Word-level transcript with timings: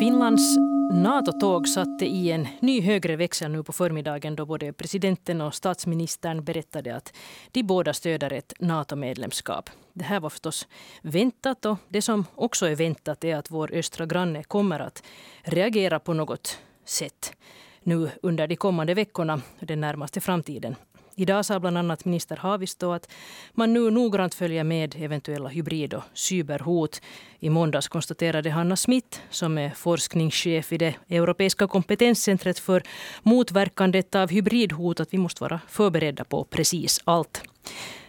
Finlands 0.00 0.58
NATO-tåg 0.92 1.68
satte 1.68 2.06
i 2.06 2.30
en 2.30 2.48
ny 2.60 2.80
högre 2.80 3.16
växel 3.16 3.50
nu 3.50 3.62
på 3.62 3.72
förmiddagen 3.72 4.36
då 4.36 4.46
både 4.46 4.72
presidenten 4.72 5.40
och 5.40 5.54
statsministern 5.54 6.44
berättade 6.44 6.96
att 6.96 7.16
de 7.52 7.62
båda 7.62 7.92
stöder 7.92 8.32
ett 8.32 8.52
NATO-medlemskap. 8.60 9.70
Det 9.92 10.04
här 10.04 10.20
var 10.20 10.30
förstås 10.30 10.68
väntat 11.02 11.66
och 11.66 11.78
det 11.88 12.02
som 12.02 12.24
också 12.34 12.66
är 12.66 12.76
väntat 12.76 13.24
är 13.24 13.36
att 13.36 13.50
vår 13.50 13.74
östra 13.74 14.06
granne 14.06 14.42
kommer 14.42 14.80
att 14.80 15.02
reagera 15.42 15.98
på 15.98 16.12
något 16.12 16.58
sätt 16.84 17.36
nu 17.82 18.10
under 18.22 18.46
de 18.46 18.56
kommande 18.56 18.94
veckorna, 18.94 19.40
den 19.60 19.80
närmaste 19.80 20.20
framtiden. 20.20 20.76
Idag 21.18 21.44
sa 21.44 21.60
bland 21.60 21.78
annat 21.78 22.04
minister 22.04 22.36
Haavisto 22.36 22.92
att 22.92 23.08
man 23.52 23.72
nu 23.72 23.90
noggrant 23.90 24.34
följer 24.34 24.64
med 24.64 24.94
eventuella 24.98 25.48
hybrid 25.48 25.94
och 25.94 26.02
cyberhot. 26.14 27.00
I 27.40 27.50
måndags 27.50 27.88
konstaterade 27.88 28.50
Hanna 28.50 28.76
Smith, 28.76 29.18
som 29.30 29.58
är 29.58 29.70
forskningschef 29.70 30.72
i 30.72 30.78
det 30.78 30.94
europeiska 31.08 31.66
kompetenscentret 31.66 32.58
för 32.58 32.82
motverkandet 33.22 34.14
av 34.14 34.30
hybridhot, 34.30 35.00
att 35.00 35.14
vi 35.14 35.18
måste 35.18 35.42
vara 35.42 35.60
förberedda 35.68 36.24
på 36.24 36.44
precis 36.44 37.00
allt. 37.04 37.42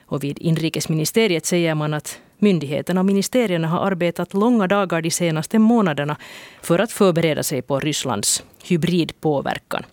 Och 0.06 0.24
vid 0.24 0.40
inrikesministeriet 0.40 1.46
säger 1.46 1.76
man 1.76 1.94
att 1.94 2.20
myndigheterna 2.38 3.02
och 3.02 3.06
ministerierna 3.06 3.68
har 3.68 3.80
arbetat 3.80 4.34
långa 4.34 4.68
dagar 4.68 5.02
de 5.02 5.12
senaste 5.12 5.60
månaderna 5.60 6.18
för 6.62 6.80
att 6.80 6.92
förbereda 6.92 7.44
sig 7.44 7.62
på 7.62 7.80
Rysslands 7.80 8.44
hybridpåverkan. 8.64 9.84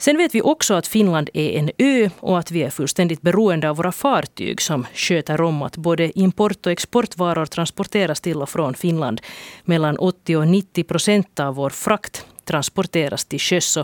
Sen 0.00 0.16
vet 0.16 0.34
vi 0.34 0.42
också 0.42 0.74
att 0.74 0.86
Finland 0.86 1.30
är 1.34 1.50
en 1.50 1.70
ö 1.78 2.10
och 2.20 2.38
att 2.38 2.50
vi 2.50 2.62
är 2.62 2.70
fullständigt 2.70 3.22
beroende 3.22 3.70
av 3.70 3.76
våra 3.76 3.92
fartyg 3.92 4.62
som 4.62 4.86
sköter 4.94 5.40
om 5.40 5.62
att 5.62 5.76
både 5.76 6.18
import 6.18 6.66
och 6.66 6.72
exportvaror 6.72 7.46
transporteras 7.46 8.20
till 8.20 8.42
och 8.42 8.48
från 8.48 8.74
Finland. 8.74 9.20
Mellan 9.64 9.98
80 9.98 10.36
och 10.36 10.48
90 10.48 10.84
procent 10.84 11.40
av 11.40 11.54
vår 11.54 11.70
frakt 11.70 12.26
transporteras 12.44 13.24
till 13.24 13.40
sjöss. 13.40 13.78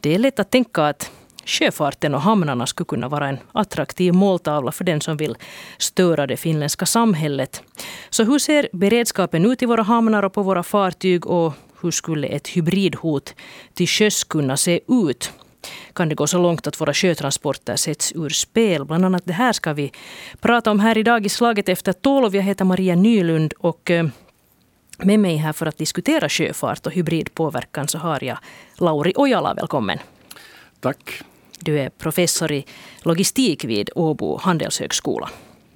Det 0.00 0.14
är 0.14 0.18
lätt 0.18 0.38
att 0.38 0.50
tänka 0.50 0.86
att 0.86 1.10
sjöfarten 1.44 2.14
och 2.14 2.20
hamnarna 2.20 2.66
skulle 2.66 2.86
kunna 2.86 3.08
vara 3.08 3.28
en 3.28 3.38
attraktiv 3.52 4.12
måltavla 4.14 4.72
för 4.72 4.84
den 4.84 5.00
som 5.00 5.16
vill 5.16 5.36
störa 5.78 6.26
det 6.26 6.36
finländska 6.36 6.86
samhället. 6.86 7.62
Så 8.10 8.24
hur 8.24 8.38
ser 8.38 8.68
beredskapen 8.72 9.46
ut 9.46 9.62
i 9.62 9.66
våra 9.66 9.82
hamnar 9.82 10.22
och 10.22 10.32
på 10.32 10.42
våra 10.42 10.62
fartyg 10.62 11.26
och 11.26 11.52
hur 11.82 11.90
skulle 11.90 12.26
ett 12.26 12.48
hybridhot 12.48 13.34
till 13.74 13.88
sjöss 13.88 14.24
kunna 14.24 14.56
se 14.56 14.80
ut? 14.88 15.32
Kan 15.92 16.08
det 16.08 16.14
gå 16.14 16.26
så 16.26 16.38
långt 16.38 16.66
att 16.66 16.80
våra 16.80 16.94
sjötransporter 16.94 17.76
sätts 17.76 18.12
ur 18.12 18.28
spel. 18.28 18.84
Bland 18.84 19.04
annat 19.04 19.22
det 19.24 19.32
här 19.32 19.52
ska 19.52 19.72
vi 19.72 19.92
prata 20.40 20.70
om 20.70 20.80
här 20.80 20.98
idag 20.98 21.26
i 21.26 21.28
Slaget 21.28 21.68
efter 21.68 21.92
tolv. 21.92 22.36
Jag 22.36 22.42
heter 22.42 22.64
Maria 22.64 22.94
Nylund 22.94 23.52
och 23.58 23.90
eh, 23.90 24.06
med 24.98 25.20
mig 25.20 25.36
här 25.36 25.52
för 25.52 25.66
att 25.66 25.78
diskutera 25.78 26.28
sjöfart 26.28 26.86
och 26.86 26.92
hybridpåverkan 26.92 27.88
så 27.88 27.98
har 27.98 28.24
jag 28.24 28.38
Lauri 28.78 29.12
Ojala. 29.16 29.54
Välkommen. 29.54 29.98
Tack. 30.80 31.22
Du 31.58 31.80
är 31.80 31.90
professor 31.90 32.52
i 32.52 32.66
logistik 33.02 33.64
vid 33.64 33.90
Åbo 33.94 34.36
handelshögskola. 34.36 35.30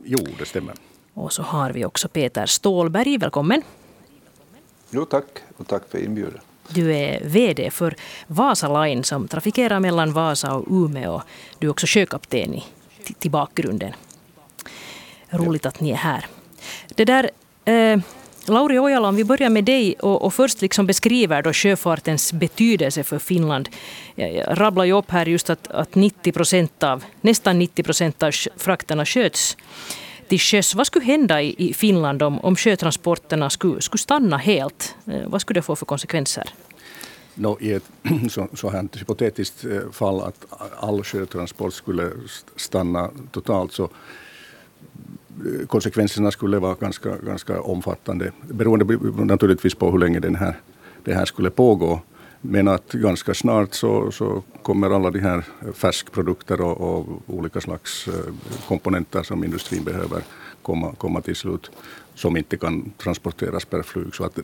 Jo, 0.04 0.18
det 0.38 0.44
stämmer. 0.44 0.74
Och 1.14 1.32
så 1.32 1.42
har 1.42 1.70
vi 1.70 1.84
också 1.84 2.08
Peter 2.08 2.46
Stålberg. 2.46 3.18
Välkommen. 3.18 3.62
Jo, 4.90 5.04
tack. 5.04 5.24
Och 5.56 5.66
tack 5.66 5.82
för 5.90 5.98
inbjudan. 6.04 6.40
Du 6.68 6.94
är 6.94 7.20
VD 7.24 7.70
för 7.70 7.94
Vasa 8.26 8.82
Line 8.82 9.04
som 9.04 9.28
trafikerar 9.28 9.80
mellan 9.80 10.12
Vasa 10.12 10.54
och 10.54 10.66
Umeå. 10.70 11.22
Du 11.58 11.66
är 11.66 11.70
också 11.70 11.86
sjökapten 11.86 12.54
i, 12.54 12.64
till 13.18 13.30
bakgrunden. 13.30 13.92
Roligt 15.30 15.66
att 15.66 15.80
ni 15.80 15.90
är 15.90 15.96
här. 15.96 16.26
Det 16.94 17.04
där, 17.04 17.30
eh, 17.64 17.98
Lauri 18.46 18.78
Ojala, 18.78 19.08
om 19.08 19.16
vi 19.16 19.24
börjar 19.24 19.50
med 19.50 19.64
dig 19.64 19.94
och, 19.94 20.22
och, 20.22 20.34
först 20.34 20.62
liksom 20.62 20.86
beskriver 20.86 21.42
då 21.42 21.52
sjöfartens 21.52 22.32
betydelse 22.32 23.04
för 23.04 23.18
Finland. 23.18 23.68
Jag, 24.14 24.34
jag 24.34 24.60
rabblar 24.60 24.84
ju 24.84 24.92
upp 24.92 25.10
här 25.10 25.26
just 25.26 25.50
att, 25.50 25.70
att 25.70 25.94
90 25.94 26.32
procent 26.32 26.82
av, 26.82 27.04
nästan 27.20 27.58
90 27.58 27.82
procent 27.82 28.22
av 28.22 28.30
frakterna 28.56 29.06
sköts 29.06 29.56
till 30.28 30.38
sjöss. 30.40 30.74
Vad 30.74 30.86
skulle 30.86 31.04
hända 31.04 31.42
i 31.42 31.72
Finland 31.74 32.22
om, 32.22 32.38
om 32.40 32.56
sjötransporterna 32.56 33.50
skulle, 33.50 33.80
skulle 33.80 33.98
stanna 33.98 34.36
helt? 34.36 34.94
Eh, 35.06 35.28
vad 35.28 35.40
skulle 35.40 35.58
det 35.58 35.62
få 35.62 35.76
för 35.76 35.86
konsekvenser? 35.86 36.44
No, 37.34 37.58
I 37.60 37.72
ett 37.72 37.90
så, 38.30 38.48
så 38.54 38.70
här 38.70 38.88
hypotetiskt 38.98 39.64
eh, 39.64 39.90
fall 39.92 40.20
att 40.20 40.46
all 40.80 41.04
sjötransport 41.04 41.74
skulle 41.74 42.10
stanna 42.56 43.10
totalt 43.30 43.72
så 43.72 43.84
eh, 43.84 45.66
konsekvenserna 45.66 46.30
skulle 46.30 46.58
vara 46.58 46.74
ganska, 46.74 47.16
ganska 47.16 47.60
omfattande. 47.60 48.32
Beroende 48.48 48.84
naturligtvis 49.24 49.74
på 49.74 49.90
hur 49.90 49.98
länge 49.98 50.20
den 50.20 50.34
här, 50.34 50.54
det 51.04 51.14
här 51.14 51.24
skulle 51.24 51.50
pågå. 51.50 52.00
Men 52.40 52.68
att 52.68 52.92
ganska 52.92 53.34
snart 53.34 53.74
så, 53.74 54.12
så 54.12 54.42
kommer 54.62 54.90
alla 54.90 55.10
de 55.10 55.20
här 55.20 55.44
färskprodukter 55.72 56.60
och, 56.60 56.80
och, 56.80 57.22
olika 57.26 57.60
slags 57.60 58.08
eh, 58.08 58.14
komponenter 58.68 59.22
som 59.22 59.44
industrin 59.44 59.84
behöver 59.84 60.22
komma, 60.62 60.94
komma 60.98 61.20
till 61.20 61.36
slut 61.36 61.70
som 62.14 62.36
inte 62.36 62.56
kan 62.56 62.90
transporteras 62.90 63.64
per 63.64 63.82
flyg. 63.82 64.14
Så 64.14 64.24
att, 64.24 64.38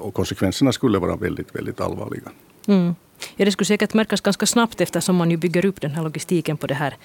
och 0.00 0.14
konsekvenserna 0.14 0.72
skulle 0.72 0.98
vara 0.98 1.16
väldigt, 1.16 1.54
väldigt 1.54 1.80
allvarliga. 1.80 2.30
Mm. 2.66 2.94
Ja, 3.36 3.44
det 3.44 3.52
skulle 3.52 3.66
säkert 3.66 3.94
märkas 3.94 4.20
ganska 4.20 4.46
snabbt 4.46 4.80
eftersom 4.80 5.16
man 5.16 5.30
ju 5.30 5.36
bygger 5.36 5.64
upp 5.64 5.80
den 5.80 5.90
här 5.90 6.02
logistiken 6.02 6.56
på 6.56 6.66
det 6.66 6.74
här 6.74 6.96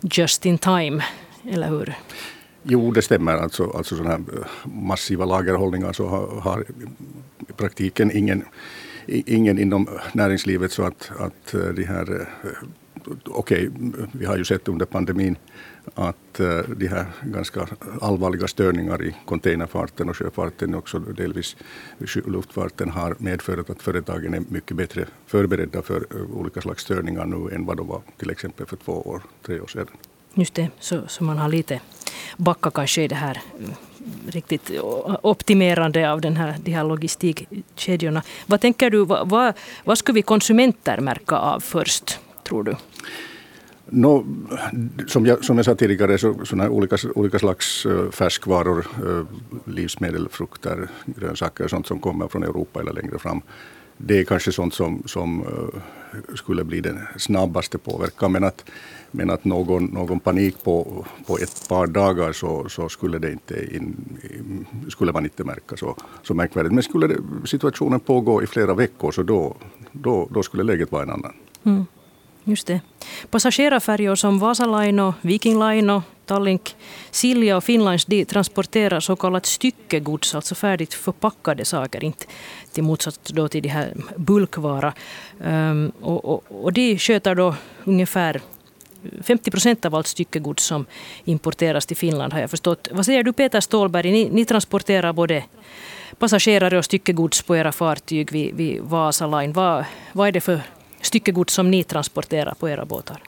just 0.00 0.46
in 0.46 0.58
time, 0.58 1.04
eller 1.50 1.68
hur? 1.68 1.94
Jo, 2.62 2.90
det 2.90 3.02
stämmer. 3.02 3.32
Alltså, 3.32 3.70
alltså 3.70 3.96
sådana 3.96 4.10
här 4.10 4.20
eh, 4.20 4.72
massiva 4.72 5.24
lagerhållningar 5.24 5.92
så 5.92 6.06
har, 6.06 6.40
har 6.40 6.64
i 7.48 7.52
praktiken 7.52 8.16
ingen 8.16 8.44
ingen 9.06 9.58
inom 9.58 9.88
näringslivet 10.12 10.72
så 10.72 10.82
att, 10.82 11.10
att 11.18 11.54
eh, 11.54 11.60
de 11.60 11.84
här 11.84 12.20
eh, 12.20 12.48
Okej, 13.24 13.68
okay, 13.68 14.06
vi 14.12 14.26
har 14.26 14.36
ju 14.36 14.44
sett 14.44 14.68
under 14.68 14.86
pandemin 14.86 15.36
att 15.94 16.40
eh, 16.40 16.58
de 16.76 16.86
här 16.86 17.06
ganska 17.22 17.66
allvarliga 18.00 18.46
störningar 18.46 19.02
i 19.02 19.16
containerfarten 19.24 20.08
och 20.08 20.16
sjöfarten, 20.16 20.74
också 20.74 20.98
delvis 20.98 21.56
luftfarten, 22.26 22.90
har 22.90 23.16
medfört 23.18 23.70
att 23.70 23.82
företagen 23.82 24.34
är 24.34 24.42
mycket 24.48 24.76
bättre 24.76 25.06
förberedda 25.26 25.82
för 25.82 26.06
olika 26.32 26.60
slags 26.60 26.82
störningar 26.82 27.26
nu 27.26 27.54
än 27.54 27.66
vad 27.66 27.76
de 27.76 27.86
var 27.86 28.02
till 28.18 28.30
exempel 28.30 28.66
för 28.66 28.76
två 28.76 28.92
år, 28.92 29.22
tre 29.46 29.60
år 29.60 29.66
sedan. 29.66 29.86
Just 30.34 30.54
det, 30.54 30.70
så, 30.80 31.08
så 31.08 31.24
man 31.24 31.38
har 31.38 31.48
lite 31.48 31.80
backa 32.36 32.70
kanske 32.70 33.02
i 33.02 33.08
det 33.08 33.14
här 33.14 33.42
riktigt 34.28 34.70
optimerande 35.22 36.12
av 36.12 36.20
den 36.20 36.36
här, 36.36 36.54
de 36.64 36.70
här 36.70 36.84
logistikkedjorna. 36.84 38.22
Vad 38.46 38.60
tänker 38.60 38.90
du, 38.90 39.04
vad, 39.04 39.28
vad, 39.28 39.54
vad 39.84 39.98
skulle 39.98 40.14
vi 40.14 40.22
konsumenter 40.22 41.00
märka 41.00 41.36
av 41.36 41.60
först, 41.60 42.18
tror 42.48 42.64
du? 42.64 42.76
No, 43.86 44.26
som, 45.06 45.26
jag, 45.26 45.44
som 45.44 45.56
jag 45.56 45.64
sa 45.64 45.74
tidigare, 45.74 46.18
så, 46.18 46.34
såna 46.44 46.70
olika, 46.70 46.96
olika 47.14 47.38
slags 47.38 47.86
eh, 47.86 48.10
färskvaror, 48.10 48.86
eh, 48.96 49.26
livsmedel, 49.64 50.28
frukter, 50.28 50.88
grönsaker, 51.06 51.64
och 51.64 51.70
sånt 51.70 51.86
som 51.86 52.00
kommer 52.00 52.28
från 52.28 52.42
Europa 52.42 52.80
eller 52.80 52.92
längre 52.92 53.18
fram. 53.18 53.42
Det 53.96 54.18
är 54.18 54.24
kanske 54.24 54.52
sånt 54.52 54.74
som, 54.74 55.02
som 55.06 55.40
eh, 55.40 56.34
skulle 56.34 56.64
bli 56.64 56.80
den 56.80 57.00
snabbaste 57.16 57.78
påverkan. 57.78 58.32
Men 58.32 58.44
att 58.44 58.64
men 59.16 59.30
att 59.30 59.44
någon, 59.44 59.84
någon 59.84 60.20
panik 60.20 60.64
på, 60.64 61.06
på 61.26 61.38
ett 61.38 61.68
par 61.68 61.86
dagar 61.86 62.32
så, 62.32 62.68
så 62.68 62.88
skulle, 62.88 63.18
det 63.18 63.32
inte 63.32 63.76
in, 63.76 63.96
skulle 64.88 65.12
man 65.12 65.24
inte 65.24 65.44
märka 65.44 65.76
så, 65.76 65.96
så 66.22 66.34
märkvärdigt. 66.34 66.74
Men 66.74 66.82
skulle 66.82 67.06
det, 67.06 67.16
situationen 67.44 68.00
pågå 68.00 68.42
i 68.42 68.46
flera 68.46 68.74
veckor 68.74 69.12
så 69.12 69.22
då, 69.22 69.56
då, 69.92 70.28
då 70.30 70.42
skulle 70.42 70.62
läget 70.62 70.92
vara 70.92 71.02
en 71.02 71.10
annan. 71.10 71.32
Mm. 71.64 71.86
Just 72.44 72.66
det. 72.66 72.80
Passagerarfärjor 73.30 74.14
som 74.14 74.38
Vasa 74.38 74.66
Line 74.66 75.00
och 75.00 75.14
Viking 75.20 75.58
Line 75.58 75.90
och 75.90 76.02
Tallink, 76.26 76.76
Silja 77.10 77.56
och 77.56 77.64
Finlands 77.64 78.04
de 78.04 78.24
transporterar 78.24 79.00
så 79.00 79.16
kallat 79.16 79.46
styckegods, 79.46 80.34
alltså 80.34 80.54
färdigt 80.54 80.94
förpackade 80.94 81.64
saker, 81.64 82.04
inte 82.04 82.26
till 82.72 82.82
motsats 82.82 83.18
då 83.32 83.48
till 83.48 83.62
de 83.62 83.68
här 83.68 83.92
bulkvara. 84.16 84.92
Um, 85.40 85.92
och, 86.00 86.24
och, 86.24 86.44
och 86.48 86.72
de 86.72 86.98
sköter 86.98 87.34
då 87.34 87.54
ungefär 87.84 88.40
50 89.22 89.50
procent 89.50 89.84
av 89.84 89.94
allt 89.94 90.06
styckegods 90.06 90.64
som 90.64 90.86
importeras 91.24 91.86
till 91.86 91.96
Finland 91.96 92.32
har 92.32 92.40
jag 92.40 92.50
förstått. 92.50 92.88
Vad 92.92 93.06
säger 93.06 93.22
du 93.22 93.32
Peter 93.32 93.60
Stålberg? 93.60 94.12
Ni, 94.12 94.28
ni 94.32 94.44
transporterar 94.44 95.12
både 95.12 95.44
passagerare 96.18 96.78
och 96.78 96.84
styckegods 96.84 97.42
på 97.42 97.56
era 97.56 97.72
fartyg 97.72 98.32
vid, 98.32 98.54
vid 98.54 98.80
Vasa 98.82 99.26
Line. 99.26 99.52
Vad, 99.52 99.84
vad 100.12 100.28
är 100.28 100.32
det 100.32 100.40
för 100.40 100.60
styckegods 101.04 101.54
som 101.54 101.70
ni 101.70 101.84
transporterar 101.84 102.54
på 102.54 102.68
era 102.68 102.84
båtar? 102.84 103.22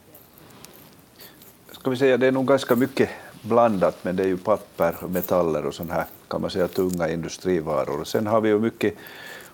Ska 1.72 1.90
vi 1.90 1.96
säga, 1.96 2.16
det 2.16 2.26
är 2.26 2.32
nog 2.32 2.46
ganska 2.46 2.76
mycket 2.76 3.10
blandat, 3.42 4.04
men 4.04 4.16
det 4.16 4.22
är 4.22 4.26
ju 4.26 4.36
papper, 4.36 4.94
metaller 5.08 5.66
och 5.66 5.74
sådana 5.74 5.94
här 5.94 6.06
kan 6.28 6.40
man 6.40 6.50
säga 6.50 6.68
tunga 6.68 7.08
industrivaror. 7.08 8.04
Sen 8.04 8.26
har 8.26 8.40
vi 8.40 8.48
ju 8.48 8.58
mycket 8.58 8.94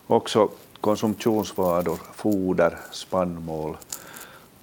också 0.06 0.48
konsumtionsvaror, 0.80 1.98
foder, 2.14 2.78
spannmål, 2.90 3.76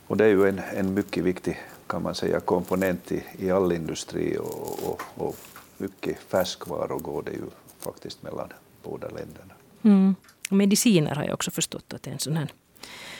och 0.07 0.17
det 0.17 0.25
är 0.25 0.29
ju 0.29 0.49
en, 0.49 0.61
en 0.75 0.93
mycket 0.93 1.23
viktig 1.23 1.57
kan 1.87 2.03
man 2.03 2.15
säga, 2.15 2.39
komponent 2.39 3.11
i, 3.11 3.23
i 3.37 3.51
all 3.51 3.71
industri 3.71 4.37
och, 4.37 4.89
och, 4.89 5.01
och 5.15 5.35
mycket 5.77 6.19
färskvaror 6.19 6.99
går 6.99 7.23
det 7.23 7.31
ju 7.31 7.45
faktiskt 7.79 8.23
mellan 8.23 8.49
båda 8.83 9.07
länderna. 9.07 9.53
Mm. 9.81 10.15
Mediciner 10.49 11.15
har 11.15 11.23
jag 11.23 11.33
också 11.33 11.51
förstått 11.51 11.93
att 11.93 12.03
det 12.03 12.09
är 12.09 12.13
en 12.13 12.19
sån 12.19 12.37
här 12.37 12.51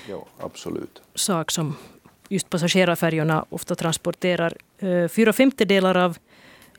ja, 0.10 0.26
absolut. 0.40 1.02
sak 1.16 1.52
som 1.52 1.76
just 2.30 2.50
passagerarfärjorna 2.50 3.46
ofta 3.50 3.76
transporterar. 3.76 4.54
Eh, 4.80 5.08
fyra 5.08 5.34
femtedelar 5.34 5.98
av, 5.98 6.18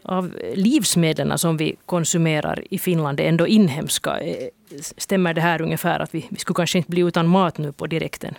av 0.03 0.37
livsmedlen 0.55 1.38
som 1.38 1.56
vi 1.56 1.77
konsumerar 1.87 2.65
i 2.71 2.79
Finland 2.79 3.21
är 3.21 3.25
ändå 3.25 3.47
inhemska. 3.47 4.21
Eh, 4.21 4.49
stämmer 4.81 5.35
det 5.35 5.41
här 5.41 5.62
ungefär 5.62 6.00
att 6.00 6.15
vi, 6.15 6.27
vi 6.31 6.37
skulle 6.37 6.55
kanske 6.55 6.79
inte 6.79 6.91
bli 6.91 7.00
utan 7.00 7.27
mat 7.27 7.59
nu 7.59 7.73
på 7.73 7.87
direkten? 7.87 8.35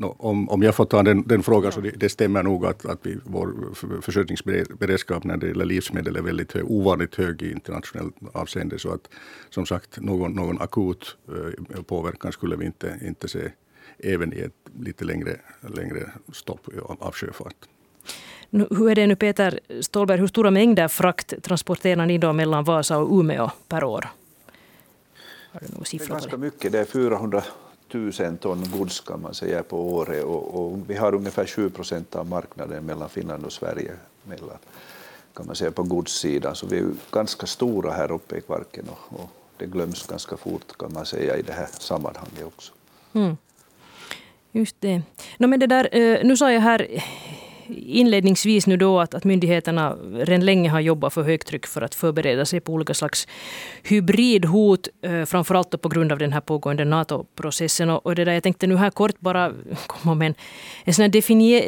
No, 0.00 0.16
om, 0.18 0.48
om 0.48 0.62
jag 0.62 0.74
får 0.74 0.84
ta 0.84 1.02
den, 1.02 1.22
den 1.26 1.42
frågan, 1.42 1.72
så 1.72 1.80
det, 1.80 1.90
det, 1.90 2.08
stämmer 2.08 2.42
nog 2.42 2.66
att, 2.66 2.86
att 2.86 2.98
vi, 3.02 3.18
vår 3.24 3.54
försörjningsberedskap 4.00 5.24
när 5.24 5.36
det 5.36 5.46
gäller 5.46 5.64
livsmedel 5.64 6.16
är 6.16 6.22
väldigt 6.22 6.52
hög, 6.52 6.70
ovanligt 6.70 7.14
hög 7.14 7.42
i 7.42 7.52
internationellt 7.52 8.14
avseende. 8.32 8.78
Så 8.78 8.92
att 8.92 9.08
som 9.50 9.66
sagt, 9.66 10.00
någon, 10.00 10.32
någon 10.32 10.60
akut 10.60 11.16
uh, 11.28 11.82
påverkan 11.82 12.32
skulle 12.32 12.56
vi 12.56 12.66
inte, 12.66 12.98
inte 13.02 13.28
se 13.28 13.50
även 13.98 14.32
i 14.32 14.38
ett 14.40 14.54
lite 14.80 15.04
längre, 15.04 15.36
längre 15.74 16.10
stopp 16.32 16.68
av, 16.82 16.96
av 17.00 17.14
sjöfart. 17.14 17.56
Nu, 18.50 18.66
hur 18.70 18.90
är 18.90 18.94
det 18.94 19.06
nu 19.06 19.16
Peter 19.16 19.60
Ståhlberg, 19.80 20.18
hur 20.18 20.26
stora 20.26 20.50
mängder 20.50 20.88
frakt 20.88 21.42
transporterar 21.42 22.06
ni 22.06 22.18
då 22.18 22.32
mellan 22.32 22.64
Vasa 22.64 22.98
och 22.98 23.20
Umeå 23.20 23.50
per 23.68 23.84
år? 23.84 24.08
Har 25.52 25.60
du 25.60 25.74
någon 25.74 25.84
siffra 25.84 26.06
det 26.06 26.10
är 26.10 26.20
ganska 26.20 26.36
mycket, 26.36 26.72
det 26.72 26.78
är 26.78 26.84
400 26.84 27.42
tusen 27.92 28.36
ton 28.36 28.64
gods 28.70 29.00
kan 29.00 29.22
man 29.22 29.34
säga 29.34 29.62
på 29.62 29.94
året 29.94 30.24
och, 30.24 30.54
och 30.54 30.90
vi 30.90 30.96
har 30.96 31.14
ungefär 31.14 31.46
7 31.46 31.70
procent 31.70 32.16
av 32.16 32.26
marknaden 32.28 32.86
mellan 32.86 33.08
Finland 33.08 33.44
och 33.44 33.52
Sverige 33.52 33.92
mellan, 34.24 34.58
kan 35.34 35.46
man 35.46 35.56
säga 35.56 35.70
på 35.70 35.82
godssidan. 35.82 36.56
Så 36.56 36.66
vi 36.66 36.78
är 36.78 36.90
ganska 37.12 37.46
stora 37.46 37.92
här 37.92 38.12
uppe 38.12 38.36
i 38.36 38.40
Kvarken 38.40 38.84
och, 38.88 39.20
och 39.20 39.30
det 39.56 39.66
glöms 39.66 40.06
ganska 40.06 40.36
fort 40.36 40.78
kan 40.78 40.92
man 40.92 41.06
säga 41.06 41.36
i 41.36 41.42
det 41.42 41.52
här 41.52 41.68
sammanhanget 41.78 42.44
också. 42.44 42.72
Mm. 43.12 43.36
Just 44.52 44.76
det. 44.80 45.02
No, 45.38 45.46
men 45.46 45.60
det 45.60 45.66
där, 45.66 45.88
eh, 45.92 46.24
nu 46.24 46.36
sa 46.36 46.52
jag 46.52 46.60
här 46.60 47.02
inledningsvis 47.76 48.66
nu 48.66 48.76
då 48.76 49.00
att, 49.00 49.14
att 49.14 49.24
myndigheterna 49.24 49.96
redan 50.12 50.44
länge 50.44 50.70
har 50.70 50.80
jobbat 50.80 51.12
för 51.12 51.22
högtryck 51.22 51.66
för 51.66 51.82
att 51.82 51.94
förbereda 51.94 52.44
sig 52.44 52.60
på 52.60 52.72
olika 52.72 52.94
slags 52.94 53.28
hybridhot, 53.82 54.88
eh, 55.02 55.24
framförallt 55.24 55.82
på 55.82 55.88
grund 55.88 56.12
av 56.12 56.18
den 56.18 56.32
här 56.32 56.40
pågående 56.40 56.84
NATO-processen. 56.84 57.90
Och, 57.90 58.06
och, 58.06 58.14
det 58.14 58.24
där, 58.24 58.32
jag 58.32 58.42
tänkte 58.42 58.66
nu 58.66 58.76
här 58.76 58.90
kort 58.90 59.20
bara 59.20 59.52
komma 59.86 60.14
med 60.14 60.26
en, 60.26 60.34
en 60.84 60.94
sån 60.94 61.10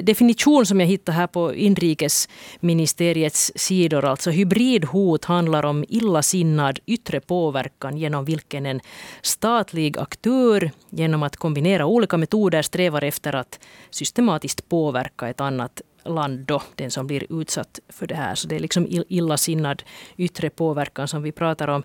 definition 0.02 0.66
som 0.66 0.80
jag 0.80 0.86
hittade 0.86 1.18
här 1.18 1.26
på 1.26 1.54
inrikesministeriets 1.54 3.52
sidor. 3.54 4.04
Alltså 4.04 4.30
hybridhot 4.30 5.24
handlar 5.24 5.64
om 5.64 5.84
illasinnad 5.88 6.78
yttre 6.86 7.20
påverkan 7.20 7.98
genom 7.98 8.24
vilken 8.24 8.66
en 8.66 8.80
statlig 9.22 9.98
aktör 9.98 10.70
genom 10.90 11.22
att 11.22 11.36
kombinera 11.36 11.86
olika 11.86 12.16
metoder 12.16 12.62
strävar 12.62 13.04
efter 13.04 13.34
att 13.34 13.60
systematiskt 13.90 14.68
påverka 14.68 15.28
ett 15.28 15.40
annat 15.40 15.82
land 16.04 16.38
då, 16.38 16.62
den 16.74 16.90
som 16.90 17.06
blir 17.06 17.40
utsatt 17.40 17.80
för 17.88 18.06
det 18.06 18.14
här. 18.14 18.34
Så 18.34 18.48
det 18.48 18.56
är 18.56 18.60
liksom 18.60 18.86
illasinnad 19.08 19.82
yttre 20.16 20.50
påverkan 20.50 21.08
som 21.08 21.22
vi 21.22 21.32
pratar 21.32 21.68
om. 21.68 21.82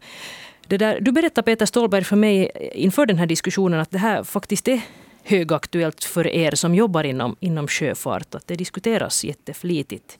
Det 0.68 0.78
där, 0.78 1.00
du 1.02 1.12
berättade 1.12 1.46
Peter 1.46 1.66
Ståhlberg 1.66 2.04
för 2.04 2.16
mig 2.16 2.52
inför 2.74 3.06
den 3.06 3.18
här 3.18 3.26
diskussionen 3.26 3.80
att 3.80 3.92
det 3.92 3.98
här 3.98 4.24
faktiskt 4.24 4.68
är 4.68 4.82
högaktuellt 5.24 6.04
för 6.04 6.28
er 6.28 6.52
som 6.52 6.76
jobbar 6.76 7.04
inom, 7.04 7.36
inom 7.40 7.68
sjöfart. 7.68 8.36
Att 8.36 8.48
det 8.48 8.56
diskuteras 8.56 9.24
jätteflitigt 9.24 10.18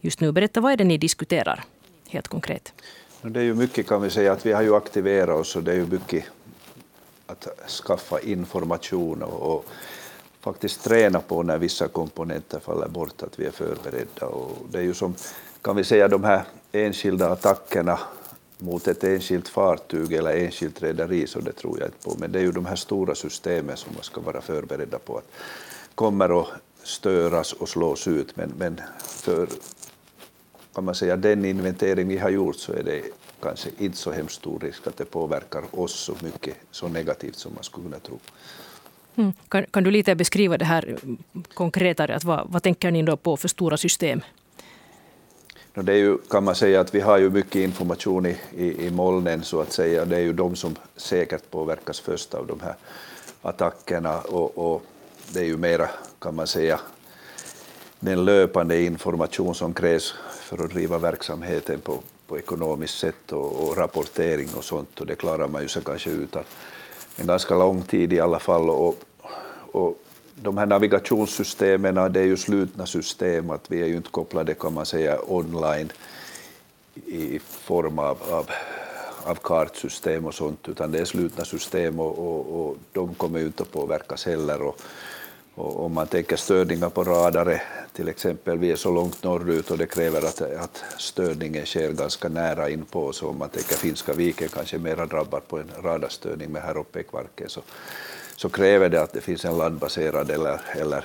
just 0.00 0.20
nu. 0.20 0.32
Berätta, 0.32 0.60
vad 0.60 0.72
är 0.72 0.76
det 0.76 0.84
ni 0.84 0.98
diskuterar 0.98 1.64
helt 2.08 2.28
konkret? 2.28 2.72
Det 3.22 3.40
är 3.40 3.44
ju 3.44 3.54
mycket 3.54 3.86
kan 3.86 4.02
vi 4.02 4.10
säga 4.10 4.32
att 4.32 4.46
vi 4.46 4.52
har 4.52 4.62
ju 4.62 4.76
aktiverat 4.76 5.40
oss 5.40 5.56
och 5.56 5.62
det 5.62 5.72
är 5.72 5.76
ju 5.76 5.86
mycket 5.86 6.24
att 7.26 7.48
skaffa 7.68 8.20
information 8.20 9.22
och, 9.22 9.54
och 9.54 9.66
faktiskt 10.44 10.84
träna 10.84 11.20
på 11.20 11.42
när 11.42 11.58
vissa 11.58 11.88
komponenter 11.88 12.60
faller 12.60 12.88
bort, 12.88 13.22
att 13.22 13.38
vi 13.38 13.46
är 13.46 13.50
förberedda. 13.50 14.26
Och 14.26 14.58
det 14.70 14.78
är 14.78 14.82
ju 14.82 14.94
som, 14.94 15.14
kan 15.62 15.76
vi 15.76 15.84
säga, 15.84 16.08
de 16.08 16.24
här 16.24 16.42
enskilda 16.72 17.30
attackerna 17.30 17.98
mot 18.58 18.88
ett 18.88 19.04
enskilt 19.04 19.48
fartyg 19.48 20.12
eller 20.12 20.36
enskilt 20.36 20.82
rederi, 20.82 21.26
så 21.26 21.40
det 21.40 21.52
tror 21.52 21.78
jag 21.78 21.88
inte 21.88 22.04
på. 22.04 22.14
Men 22.18 22.32
det 22.32 22.38
är 22.38 22.42
ju 22.42 22.52
de 22.52 22.66
här 22.66 22.76
stora 22.76 23.14
systemen 23.14 23.76
som 23.76 23.92
man 23.94 24.02
ska 24.02 24.20
vara 24.20 24.40
förberedda 24.40 24.98
på 24.98 25.18
att 25.18 25.28
kommer 25.94 26.40
att 26.40 26.48
störas 26.82 27.52
och 27.52 27.68
slås 27.68 28.08
ut. 28.08 28.36
Men, 28.36 28.52
men 28.58 28.80
för 28.98 29.48
kan 30.74 30.84
man 30.84 30.94
säga, 30.94 31.16
den 31.16 31.44
inventering 31.44 32.08
vi 32.08 32.18
har 32.18 32.30
gjort 32.30 32.56
så 32.56 32.72
är 32.72 32.82
det 32.82 33.02
kanske 33.42 33.70
inte 33.78 33.96
så 33.96 34.12
hemskt 34.12 34.34
stor 34.34 34.58
risk 34.58 34.86
att 34.86 34.96
det 34.96 35.04
påverkar 35.04 35.64
oss 35.70 35.94
så 35.94 36.14
mycket 36.22 36.56
så 36.70 36.88
negativt 36.88 37.36
som 37.36 37.54
man 37.54 37.64
skulle 37.64 37.84
kunna 37.84 37.98
tro. 37.98 38.18
Mm. 39.16 39.32
Kan, 39.48 39.66
kan, 39.70 39.84
du 39.84 39.90
lite 39.90 40.14
beskriva 40.14 40.58
det 40.58 40.64
här 40.64 40.96
konkretare? 41.54 42.16
Att 42.16 42.24
vad, 42.24 42.46
vad 42.50 42.62
tänker 42.62 42.90
ni 42.90 43.02
då 43.02 43.16
på 43.16 43.36
för 43.36 43.48
stora 43.48 43.76
system? 43.76 44.20
No, 45.74 45.82
det 45.82 45.92
är 45.92 45.96
ju, 45.96 46.18
kan 46.18 46.44
man 46.44 46.54
säga 46.54 46.80
att 46.80 46.94
vi 46.94 47.00
har 47.00 47.18
ju 47.18 47.30
mycket 47.30 47.56
information 47.56 48.26
i, 48.26 48.36
i, 48.56 48.86
i 48.86 48.90
molnen 48.90 49.42
så 49.42 49.60
att 49.60 49.72
säga. 49.72 50.04
Det 50.04 50.16
är 50.16 50.20
ju 50.20 50.32
de 50.32 50.56
som 50.56 50.76
säkert 50.96 51.50
påverkas 51.50 52.00
först 52.00 52.34
av 52.34 52.46
de 52.46 52.60
här 52.60 52.74
attackerna 53.42 54.20
och, 54.20 54.58
och 54.58 54.82
det 55.32 55.40
är 55.40 55.44
ju 55.44 55.56
mera 55.56 55.88
kan 56.18 56.34
man 56.34 56.46
säga 56.46 56.80
den 58.00 58.24
löpande 58.24 58.82
information 58.82 59.54
som 59.54 59.74
krävs 59.74 60.14
för 60.30 60.64
att 60.64 60.70
driva 60.70 60.98
verksamheten 60.98 61.80
på, 61.80 61.98
på 62.26 62.38
ekonomiskt 62.38 62.98
sätt 62.98 63.32
och, 63.32 63.68
och 63.68 63.76
rapportering 63.76 64.48
och 64.56 64.64
sånt 64.64 65.00
och 65.00 65.06
det 65.06 65.14
klarar 65.14 65.48
man 65.48 65.62
ju 65.62 65.68
sig 65.68 65.82
kanske 65.84 66.10
utan 66.10 66.42
en 67.16 67.26
ganska 67.26 67.54
lång 67.54 67.82
tid 67.82 68.12
i 68.12 68.20
alla 68.20 68.38
fall. 68.38 68.70
Och, 68.70 68.98
och 69.72 69.98
de 70.34 70.58
här 70.58 70.66
navigationssystemen, 70.66 72.12
det 72.12 72.20
är 72.20 72.24
ju 72.24 72.36
slutna 72.36 72.86
system, 72.86 73.50
att 73.50 73.70
vi 73.70 73.82
är 73.82 73.86
ju 73.86 73.96
inte 73.96 74.10
kopplade 74.10 74.54
kan 74.54 74.74
man 74.74 74.86
säga 74.86 75.18
online 75.26 75.92
i 77.06 77.38
form 77.38 77.98
av, 77.98 78.18
av, 78.30 78.50
av 79.24 79.34
kartsystem 79.34 80.26
och 80.26 80.34
sånt, 80.34 80.68
utan 80.68 80.92
det 80.92 80.98
är 80.98 81.04
slutna 81.04 81.44
system 81.44 82.00
och, 82.00 82.18
och, 82.18 82.60
och 82.60 82.76
de 82.92 83.14
kommer 83.14 83.38
ju 83.38 83.46
inte 83.46 83.62
att 83.62 83.72
påverkas 83.72 84.26
heller. 84.26 84.62
Och, 84.62 84.80
och 85.54 85.84
om 85.84 85.94
man 85.94 86.06
tänker 86.06 86.36
störningar 86.36 86.88
på 86.88 87.04
radare, 87.04 87.62
till 87.94 88.08
exempel, 88.08 88.58
vi 88.58 88.72
är 88.72 88.76
så 88.76 88.90
långt 88.90 89.22
norrut 89.22 89.70
och 89.70 89.78
det 89.78 89.86
kräver 89.86 90.18
att, 90.18 90.40
att 90.40 90.84
störningen 90.98 91.66
sker 91.66 91.92
ganska 91.92 92.28
nära 92.28 92.70
inpå, 92.70 93.12
så 93.12 93.28
om 93.28 93.38
man 93.38 93.48
tänker 93.48 93.74
Finska 93.74 94.12
viken 94.12 94.48
kanske 94.48 94.78
mera 94.78 95.06
drabbad 95.06 95.48
på 95.48 95.58
en 95.58 95.70
radarstörning, 95.82 96.52
men 96.52 96.62
här 96.62 96.76
uppe 96.76 97.00
i 97.00 97.02
Kvarken 97.02 97.48
så, 97.48 97.60
så 98.36 98.48
kräver 98.48 98.88
det 98.88 99.02
att 99.02 99.12
det 99.12 99.20
finns 99.20 99.44
en 99.44 99.58
landbaserad 99.58 100.30
eller, 100.30 100.60
eller 100.74 101.04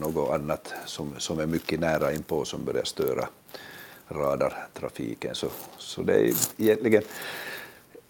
något 0.00 0.34
annat 0.34 0.74
som, 0.86 1.14
som 1.18 1.38
är 1.38 1.46
mycket 1.46 1.80
nära 1.80 2.12
inpå 2.12 2.44
som 2.44 2.64
börjar 2.64 2.84
störa 2.84 3.28
radartrafiken. 4.08 5.34
Så, 5.34 5.48
så 5.78 6.02
det 6.02 6.14
är 6.14 6.34
egentligen 6.56 7.02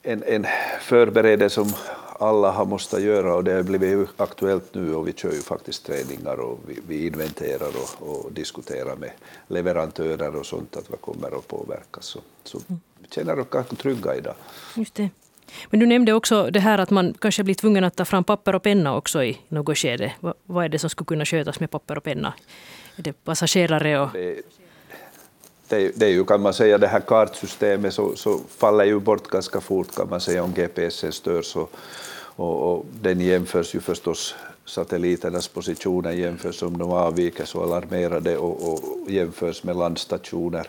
en, 0.03 0.23
en 0.27 0.47
förberedelse 0.81 1.55
som 1.55 1.73
alla 2.19 2.51
har 2.51 2.65
måste 2.65 2.99
göra 2.99 3.35
och 3.35 3.45
det 3.45 3.53
har 3.53 3.63
blivit 3.63 4.09
aktuellt 4.21 4.75
nu 4.75 4.95
och 4.95 5.09
vi 5.09 5.13
kör 5.13 5.33
ju 5.33 5.41
faktiskt 5.41 5.87
träningar 5.87 6.41
och 6.41 6.61
vi, 6.67 6.79
vi 6.89 7.07
inventerar 7.07 7.69
och, 7.69 8.09
och, 8.09 8.33
diskuterar 8.33 8.97
med 8.97 9.11
leverantörer 9.49 10.37
och 10.37 10.47
sånt 10.47 10.77
att 10.77 10.91
vad 10.91 11.01
kommer 11.01 11.39
att 11.39 11.49
påverkas. 11.49 12.05
Så, 12.05 12.21
så 12.45 12.59
vi 12.69 13.09
känner 13.11 13.39
oss 13.39 13.49
ganska 13.51 13.77
trygga 13.77 14.17
idag. 14.17 14.35
Just 14.77 14.95
det. 14.95 15.11
Men 15.71 15.81
du 15.81 15.87
nämnde 15.87 16.13
också 16.13 16.51
det 16.51 16.61
här 16.61 16.79
att 16.79 16.91
man 16.91 17.15
kanske 17.19 17.45
blir 17.45 17.55
tvungen 17.55 17.85
att 17.85 17.97
ta 17.97 18.05
fram 18.05 18.25
papper 18.25 18.55
och 18.55 18.63
penna 18.63 18.97
också 18.97 19.25
i 19.25 19.39
något 19.49 19.79
skede. 19.79 20.13
Vad, 20.21 20.35
vad 20.45 20.65
är 20.65 20.69
det 20.69 20.79
som 20.79 20.91
skulle 20.91 21.07
kunna 21.07 21.25
skötas 21.25 21.61
med 21.61 21.71
papper 21.71 21.97
och 21.97 22.05
penna? 22.05 22.35
Är 22.97 23.03
det 23.03 23.13
passagerare 23.25 24.01
och... 24.01 24.09
Det, 24.13 24.43
det, 25.69 25.93
det 25.97 26.07
är 26.07 26.11
ju 26.11 26.25
kan 26.25 26.41
man 26.41 26.55
säga 26.55 26.79
det 26.79 26.87
här 26.87 27.01
kartsystemet 27.01 27.95
så, 27.95 28.17
så 28.17 28.41
faller 28.57 28.85
ju 28.85 29.01
bort 29.01 29.29
ganska 29.29 29.61
fort 29.61 29.95
kan 29.97 30.09
man 30.09 30.21
säga 30.21 30.43
om 30.43 30.53
GPS 30.53 31.15
störs 31.15 31.57
och, 31.57 31.71
och, 32.37 32.73
och, 32.73 32.87
den 33.01 33.21
jämförs 33.21 33.75
ju 33.75 33.81
förstås 33.81 34.35
satelliternas 34.65 35.49
positioner 35.49 36.13
jämförs 36.13 36.63
om 36.63 36.79
de 36.79 36.93
avviker 36.93 37.45
så 37.45 37.63
alarmerade 37.63 38.37
och, 38.37 38.73
och 38.73 39.11
jämförs 39.11 39.65
med 39.65 39.77
landstationer. 39.77 40.67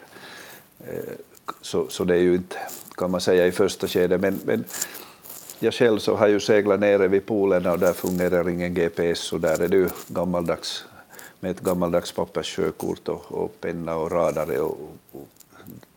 Eh, 0.88 1.14
så, 1.62 1.88
så 1.90 2.04
det 2.04 2.16
är 2.16 2.22
ju 2.22 2.36
inte, 2.36 2.58
kan 2.96 3.12
man 3.12 3.22
säga, 3.22 3.48
i 3.48 3.52
första 3.52 3.88
skedet. 3.88 4.22
Men, 4.22 4.40
men 4.46 4.64
jag 5.60 5.74
själv 5.74 6.00
så 6.00 6.16
har 6.16 6.28
ju 6.28 6.40
seglat 6.40 6.80
nere 6.80 7.08
vid 7.08 7.26
polerna 7.26 7.72
och 7.72 7.80
där 7.80 7.94
fungerar 7.94 8.50
ingen 8.50 8.74
GPS 8.74 9.34
och 9.34 9.40
där 9.40 9.62
är 9.62 9.68
det 9.68 9.78
ju 9.78 9.90
gammaldags 10.08 10.86
med 11.40 11.52
ett 11.52 11.62
gammaldags 11.62 12.12
papperskörkort 12.12 13.10
och, 13.10 13.32
och 13.32 13.62
penna 13.62 13.96
och 13.96 14.12
radare. 14.12 14.60
Och, 14.60 14.78
och, 15.12 15.28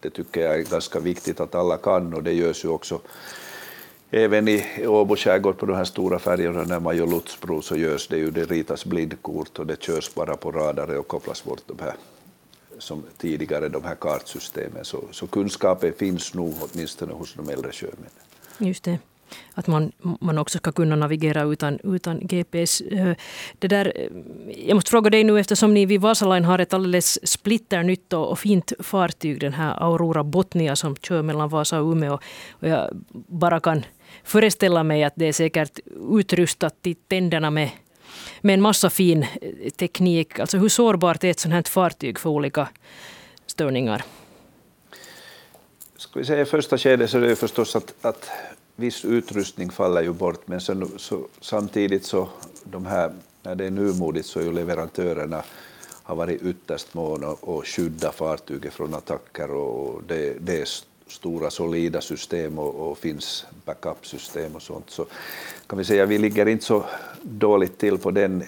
det 0.01 0.11
tycker 0.11 0.41
jag 0.41 0.55
är 0.55 0.63
ganska 0.63 1.01
viktigt 1.01 1.41
att 1.41 1.55
alla 1.55 1.77
kan 1.77 2.15
och 2.15 2.23
det 2.23 2.33
görs 2.33 2.65
ju 2.65 2.69
också 2.69 3.01
även 4.11 4.49
i 4.49 4.87
Åbo 4.87 5.17
skärgård 5.17 5.59
på 5.59 5.67
de 5.67 5.77
här 5.77 5.85
stora 5.85 6.19
färjorna 6.19 6.63
när 6.63 6.81
man 6.81 6.97
gör 6.97 7.07
lotsprov 7.07 7.61
så 7.61 7.77
görs 7.77 8.09
det 8.09 8.19
ju, 8.19 8.31
det 8.31 8.45
ritas 8.45 8.85
blindkort 8.85 9.59
och 9.59 9.67
det 9.67 9.83
körs 9.83 10.15
bara 10.15 10.37
på 10.37 10.53
radare 10.53 10.99
och 10.99 11.09
kopplas 11.09 11.45
bort 11.45 11.63
de 11.67 11.79
här 11.81 11.95
som 12.79 13.03
tidigare, 13.19 13.69
de 13.69 13.85
här 13.85 13.95
kartsystemen. 13.95 14.85
Så, 14.85 15.05
så 15.11 15.27
kunskapen 15.27 15.93
finns 15.93 16.35
nog 16.35 16.55
åtminstone 16.61 17.13
hos 17.13 17.35
de 17.35 17.49
äldre 17.49 17.73
sjömännen. 17.73 18.11
Just 18.59 18.85
det 18.85 18.99
att 19.55 19.67
man, 19.67 19.93
man 20.21 20.39
också 20.39 20.59
ska 20.59 20.73
kunna 20.73 20.97
navigera 20.97 21.43
utan, 21.43 21.79
utan 21.85 22.21
GPS. 22.23 22.81
Eh, 22.81 23.15
det 23.59 23.69
där, 23.69 23.93
eh, 23.97 24.09
jag 24.67 24.75
måste 24.75 24.91
fråga 24.91 25.11
dig 25.11 25.25
nu 25.25 25.41
eftersom 25.41 25.75
ni 25.75 25.87
vid 25.87 26.01
Vasaline 26.01 26.45
har 26.45 26.59
ett 26.59 26.75
alldeles 26.75 27.31
splitternytt 27.31 28.13
och 28.13 28.39
fint 28.39 28.73
fartyg, 28.79 29.41
den 29.41 29.53
här 29.53 29.83
Aurora 29.83 30.25
Botnia 30.25 30.77
som 30.77 30.97
kör 30.97 31.23
mellan 31.23 31.49
Vasa 31.49 31.81
och 31.81 31.93
Umeå. 31.93 32.19
Och 32.51 32.69
jag 32.69 32.91
bara 33.13 33.61
kan 33.61 33.85
föreställa 34.25 34.83
mig 34.83 35.05
att 35.05 35.13
det 35.17 35.27
är 35.27 35.33
säkert 35.33 35.79
utrustat 36.11 36.83
till 36.83 36.97
tänderna 37.09 37.51
med, 37.51 37.71
med 38.41 38.55
en 38.55 38.63
massa 38.63 38.91
fin 38.91 39.23
eh, 39.23 39.71
teknik. 39.71 40.39
Alltså 40.39 40.59
hur 40.59 40.69
sårbart 40.69 41.25
är 41.25 41.31
ett 41.31 41.41
sådant 41.41 41.67
här 41.67 41.73
fartyg 41.73 42.19
för 42.19 42.31
olika 42.31 42.69
störningar? 43.47 44.05
Ska 45.97 46.19
vi 46.19 46.25
säga 46.25 46.43
i 46.43 46.45
första 46.45 46.79
skedet 46.79 47.11
så 47.11 47.17
är 47.17 47.21
det 47.21 47.37
förstås 47.37 47.77
att, 47.77 47.95
att 48.01 48.31
viss 48.79 49.05
utrustning 49.05 49.71
faller 49.71 50.03
ju 50.03 50.13
bort, 50.13 50.49
men 50.49 50.61
sen, 50.61 50.91
så, 50.97 51.27
samtidigt 51.41 52.05
så 52.05 52.29
de 52.65 52.87
här, 52.87 53.13
när 53.43 53.55
det 53.55 53.65
är 53.65 53.71
numodigt 53.71 54.27
så 54.27 54.41
är 54.41 54.45
ju 54.45 54.53
leverantörerna 54.53 55.43
har 56.03 56.17
varit 56.17 56.43
ytterst 56.43 56.95
måna 56.95 57.27
att 57.29 57.67
skydda 57.67 58.13
fartyget 58.13 58.73
från 58.73 58.95
attacker 58.95 59.51
och 59.51 60.03
det, 60.07 60.37
det 60.41 60.61
är 60.61 60.69
stora 61.07 61.51
solida 61.51 62.01
system 62.01 62.59
och, 62.59 62.91
och 62.91 62.99
finns 62.99 63.47
backup-system 63.65 64.57
och 64.57 64.63
sånt. 64.63 64.91
Så 64.91 65.07
kan 65.67 65.79
vi 65.79 65.85
säga 65.85 66.07
vi 66.07 66.19
ligger 66.19 66.49
inte 66.49 66.65
så 66.65 66.85
dåligt 67.23 67.79
till 67.79 67.99
på 67.99 68.11
den 68.11 68.45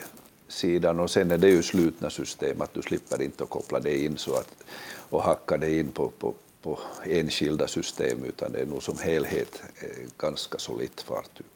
sidan 0.49 1.01
och 1.01 1.11
sen 1.11 1.31
är 1.31 1.39
det 1.39 1.49
ju 1.49 1.63
slutna 1.63 2.11
system, 2.11 2.61
att 2.61 2.75
du 2.75 2.83
slipper 2.83 3.23
inte 3.23 3.43
att 3.45 3.51
koppla 3.51 3.81
det 3.81 4.05
in 4.05 4.17
så 4.17 4.35
att, 4.35 4.65
och 5.11 5.23
hacka 5.23 5.57
det 5.57 5.79
in 5.79 5.89
på, 5.89 6.09
på, 6.09 6.35
på 6.63 6.79
enskilda 7.07 7.69
system 7.69 8.25
utan 8.25 8.53
det 8.53 8.59
är 8.61 8.67
nog 8.67 8.83
som 8.83 8.99
helhet 8.99 9.63
eh, 9.81 9.89
ganska 10.19 10.59
solitt 10.59 11.01
fartyg. 11.01 11.47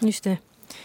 Just 0.00 0.24
det. 0.24 0.36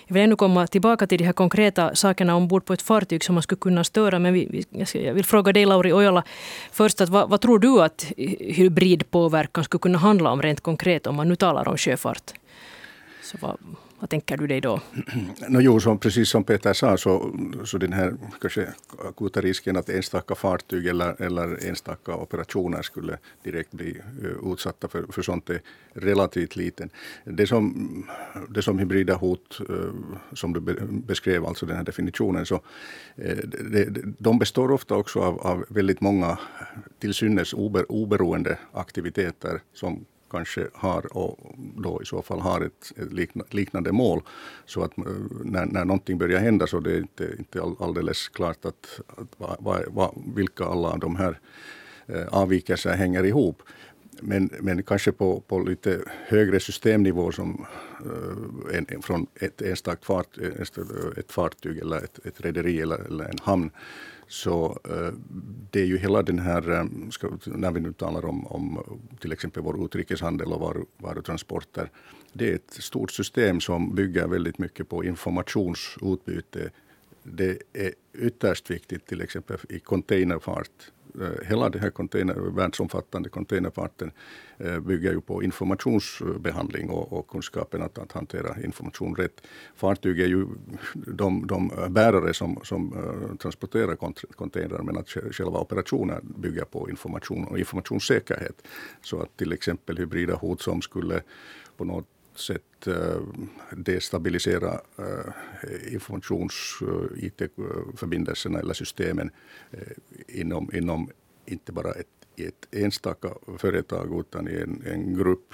Jag 0.08 0.14
vill 0.14 0.24
ännu 0.24 0.36
komma 0.36 0.68
tillbaka 0.68 1.08
till 1.08 1.18
de 1.18 1.24
här 1.24 1.34
konkreta 1.34 1.96
sakerna 1.96 2.36
ombord 2.36 2.66
på 2.66 2.74
ett 2.74 2.82
fartyg 2.82 3.24
som 3.24 3.36
man 3.36 3.44
skulle 3.44 3.60
kunna 3.60 3.84
störa. 3.84 4.20
Men 4.20 4.34
vi, 4.34 4.66
jag 4.94 5.14
vill 5.14 5.26
fråga 5.26 5.54
dig 5.54 5.66
Lauri 5.66 5.94
Ojala 5.94 6.24
först, 6.72 7.02
att 7.02 7.10
vad, 7.10 7.30
vad 7.30 7.42
tror 7.42 7.60
du 7.60 7.82
att 7.82 8.12
hybridpåverkan 8.40 9.64
skulle 9.64 9.80
kunna 9.80 9.98
handla 9.98 10.32
om 10.32 10.42
rent 10.42 10.62
konkret 10.62 11.08
om 11.08 11.16
man 11.16 11.30
nu 11.30 11.36
talar 11.36 11.68
om 11.68 11.78
sjöfart? 11.78 12.34
Så 13.24 13.38
vad, 13.42 13.58
vad 14.00 14.10
tänker 14.10 14.38
du 14.38 14.48
dig 14.48 14.62
då? 14.62 14.82
No, 15.50 15.62
jo, 15.62 15.80
som, 15.80 15.98
precis 15.98 16.30
som 16.30 16.44
Peter 16.44 16.74
sa, 16.74 16.98
så, 16.98 17.36
så 17.66 17.78
den 17.78 17.94
här 17.94 18.14
kanske 18.42 18.74
akuta 19.10 19.42
risken 19.42 19.78
att 19.78 19.90
enstaka 19.90 20.36
fartyg 20.36 20.88
eller, 20.88 21.22
eller 21.22 21.68
enstaka 21.68 22.16
operationer 22.16 22.82
skulle 22.82 23.18
direkt 23.44 23.72
bli 23.72 24.02
uh, 24.24 24.54
utsatta 24.54 24.88
för, 24.88 25.06
för 25.10 25.22
sånt 25.22 25.50
är 25.50 25.62
relativt 25.94 26.56
liten. 26.56 26.90
Det 27.24 27.48
som, 27.48 28.06
det 28.50 28.62
som 28.62 28.80
hybrida 28.80 29.16
hot, 29.16 29.62
uh, 29.70 29.94
som 30.34 30.54
du 30.54 30.60
beskrev, 30.90 31.46
alltså 31.46 31.66
den 31.66 31.76
här 31.76 31.84
definitionen, 31.84 32.46
så 32.46 32.62
eh, 33.16 33.38
uh, 33.38 33.44
de, 33.70 34.16
de 34.20 34.40
består 34.40 34.72
ofta 34.72 34.96
också 34.96 35.20
av, 35.20 35.40
av 35.40 35.66
väldigt 35.70 36.02
många 36.02 36.38
till 37.00 37.14
synes 37.14 37.54
ober, 37.54 37.92
oberoende 37.92 38.58
aktiviteter 38.72 39.62
som 39.74 40.06
kanske 40.32 40.68
har 40.74 41.18
och 41.18 41.56
då 41.58 42.02
i 42.02 42.06
så 42.06 42.22
fall 42.22 42.40
har 42.40 42.62
ett, 42.62 42.92
ett 42.98 43.54
liknande 43.54 43.92
mål. 43.92 44.22
Så 44.66 44.84
att 44.84 44.98
eh, 44.98 45.04
när, 45.44 45.66
när 45.66 45.86
någonting 45.86 46.18
börjar 46.18 46.40
hända 46.40 46.68
så 46.68 46.80
det 46.80 46.92
är 46.92 46.98
inte, 46.98 47.36
inte 47.40 47.62
alldeles 47.80 48.28
klart 48.28 48.66
att, 48.66 49.00
att 49.08 49.40
va, 49.60 49.80
va, 49.88 50.14
vilka 50.36 50.66
alla 50.66 50.98
de 50.98 51.16
här 51.16 51.40
eh, 52.08 52.28
avvikelserna 52.28 52.40
avvikelser 52.42 52.96
hänger 52.96 53.24
ihop. 53.24 53.62
Men, 54.22 54.50
men 54.62 54.84
kanske 54.84 55.12
på, 55.12 55.40
på 55.40 55.60
lite 55.60 56.02
högre 56.28 56.60
systemnivå 56.60 57.32
som 57.32 57.66
uh, 58.06 58.78
en, 58.78 59.02
från 59.02 59.28
ett 59.36 59.62
enstakt 59.62 60.06
fart, 60.06 60.38
ett 61.18 61.32
fartyg 61.32 61.78
eller 61.78 61.98
ett, 61.98 62.26
ett 62.26 62.42
rederi 62.42 62.82
eller, 62.82 62.98
eller 62.98 63.26
en 63.26 63.38
hamn. 63.42 63.72
Så 64.28 64.80
uh, 64.90 65.14
det 65.72 65.82
är 65.82 65.86
ju 65.86 65.98
hela 65.98 66.24
den 66.24 66.40
här, 66.40 66.70
um, 66.70 67.12
ska, 67.12 67.30
när 67.46 67.72
vi 67.72 67.80
nu 67.80 67.94
talar 67.94 68.26
om, 68.26 68.48
om 68.48 69.00
till 69.20 69.32
exempel 69.32 69.64
vår 69.64 69.86
utrikeshandel 69.86 70.54
och 70.54 70.76
varutransporter, 70.98 71.92
det 72.34 72.50
är 72.50 72.56
ett 72.56 72.74
stort 72.74 73.12
system 73.12 73.60
som 73.60 73.96
bygger 73.96 74.28
väldigt 74.28 74.58
mycket 74.58 74.90
på 74.90 75.04
informationsutbyte. 75.04 76.70
Det 77.24 77.58
är 77.74 77.94
ytterst 78.14 78.72
viktigt 78.72 79.06
till 79.06 79.22
exempel 79.22 79.58
i 79.70 79.80
containerfart. 79.80 80.92
Eh, 81.22 81.48
hela 81.48 81.70
den 81.70 81.82
här 81.82 81.90
container, 81.90 82.36
världsomfattande 82.36 83.30
containerfarten 83.30 84.12
eh, 84.58 84.80
bygger 84.80 85.12
ju 85.12 85.22
på 85.22 85.44
informationsbehandling 85.44 86.90
och, 86.90 87.14
och 87.14 87.28
kunskapen 87.28 87.82
att, 87.82 87.98
att 87.98 88.12
hantera 88.12 88.62
information 88.64 89.16
rätt. 89.16 89.42
Fartyg 89.76 90.20
är 90.20 90.28
ju 90.28 90.48
de, 90.94 91.48
de 91.48 91.72
bärare 91.90 92.34
som, 92.34 92.60
som 92.64 92.94
eh, 92.94 93.36
transporterar 93.36 93.96
containrar 94.36 94.84
men 94.84 94.98
att 94.98 95.10
själva 95.10 95.60
operationen 95.60 96.34
bygger 96.38 96.64
på 96.64 96.90
information 96.90 97.46
och 97.46 97.60
informationssäkerhet. 97.60 98.68
Så 99.02 99.22
att 99.22 99.38
till 99.38 99.54
exempel 99.54 99.98
hybrida 99.98 100.36
hot 100.36 100.62
som 100.62 100.82
skulle 100.82 101.22
på 101.78 101.86
något 101.86 102.06
sätt 102.40 102.88
eh, 102.88 103.22
destabilisera 103.72 104.80
eh, 104.98 105.94
informations 105.94 106.80
eh, 106.82 107.24
IT-förbindelserna 107.26 108.60
eller 108.60 108.74
systemen 108.74 109.32
inom, 110.28 110.70
inom 110.74 111.10
inte 111.46 111.72
bara 111.72 111.92
ett, 111.92 112.08
ett 112.36 112.76
enstaka 112.76 113.30
företag 113.58 114.20
utan 114.20 114.48
i 114.48 114.56
en, 114.56 114.84
en 114.86 115.18
grupp 115.18 115.54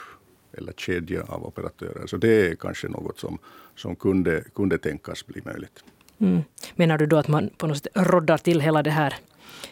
eller 0.57 0.73
kedja 0.73 1.23
av 1.23 1.45
operatörer. 1.45 2.07
Så 2.07 2.17
det 2.17 2.47
är 2.47 2.55
kanske 2.55 2.87
något 2.87 3.19
som, 3.19 3.37
som 3.75 3.95
kunde, 3.95 4.43
kunde 4.55 4.77
tänkas 4.77 5.27
bli 5.27 5.41
möjligt. 5.45 5.83
Mm. 6.17 6.41
Menar 6.75 6.97
du 6.97 7.05
då 7.05 7.17
att 7.17 7.27
man 7.27 7.49
på 7.57 7.67
något 7.67 7.77
sätt 7.77 7.87
roddar 7.95 8.37
till 8.37 8.61
hela 8.61 8.83
det 8.83 8.91
här 8.91 9.15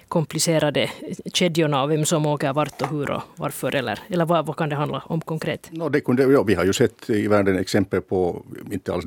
komplicerade 0.08 0.92
kedjorna 1.34 1.84
och 1.84 1.92
vem 1.92 2.06
som 2.06 2.26
åker 2.26 2.54
vart 2.54 2.82
och 2.82 2.88
hur 2.88 3.12
och 3.12 3.22
varför? 3.36 3.76
Eller, 3.76 4.00
eller 4.08 4.26
vad, 4.26 4.46
vad 4.46 4.58
kan 4.58 4.70
det 4.70 4.76
handla 4.76 5.04
om 5.06 5.22
konkret? 5.22 5.70
No, 5.72 5.90
det 5.90 6.02
kunde, 6.02 6.24
ja, 6.24 6.44
vi 6.44 6.56
har 6.56 6.66
ju 6.66 6.74
sett 6.74 7.10
i 7.10 7.28
världen 7.28 7.60
exempel 7.60 8.02
på, 8.02 8.46
inte 8.72 8.94
alls 8.94 9.06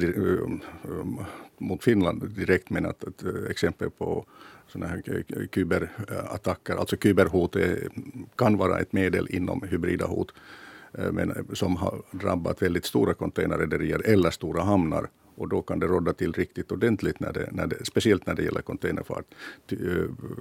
mot 1.59 1.85
Finland 1.85 2.29
direkt, 2.29 2.71
men 2.71 2.87
att, 2.87 3.05
att 3.05 3.25
exempel 3.51 3.91
på 3.91 4.25
sådana 4.69 4.91
här 4.91 5.03
kyberattacker. 5.55 6.77
Alltså 6.77 6.97
kyberhot 6.97 7.57
är, 7.57 7.89
kan 8.37 8.57
vara 8.57 8.79
ett 8.79 8.93
medel 8.93 9.27
inom 9.31 9.63
hybrida 9.71 10.07
hot 10.07 10.33
men 11.13 11.47
som 11.53 11.77
har 11.77 12.03
drabbat 12.11 12.63
väldigt 12.63 12.85
stora 12.85 13.15
containerrederier 13.15 14.03
eller 14.05 14.31
stora 14.31 14.63
hamnar 14.63 15.09
och 15.37 15.49
då 15.49 15.63
kan 15.63 15.79
det 15.79 15.87
råda 15.87 16.13
till 16.13 16.33
riktigt 16.33 16.73
ordentligt, 16.73 17.21
när 17.21 17.33
det, 17.33 17.49
när 17.53 17.67
det, 17.67 17.85
speciellt 17.85 18.27
när 18.27 18.35
det 18.35 18.43
gäller 18.43 18.63
containerfart. 18.63 19.25
Eh, 19.73 19.79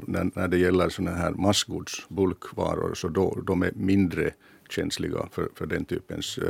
när, 0.08 0.32
när 0.36 0.48
det 0.48 0.58
gäller 0.58 0.90
såna 0.90 1.12
här 1.12 1.32
massgods, 1.32 2.10
bulkvaror, 2.10 2.94
så 2.94 3.08
då, 3.08 3.40
de 3.48 3.64
är 3.64 3.72
mindre 3.76 4.32
känsliga 4.70 5.28
för, 5.32 5.50
för 5.56 5.66
den 5.66 5.86
typens 5.86 6.38
uh, 6.38 6.44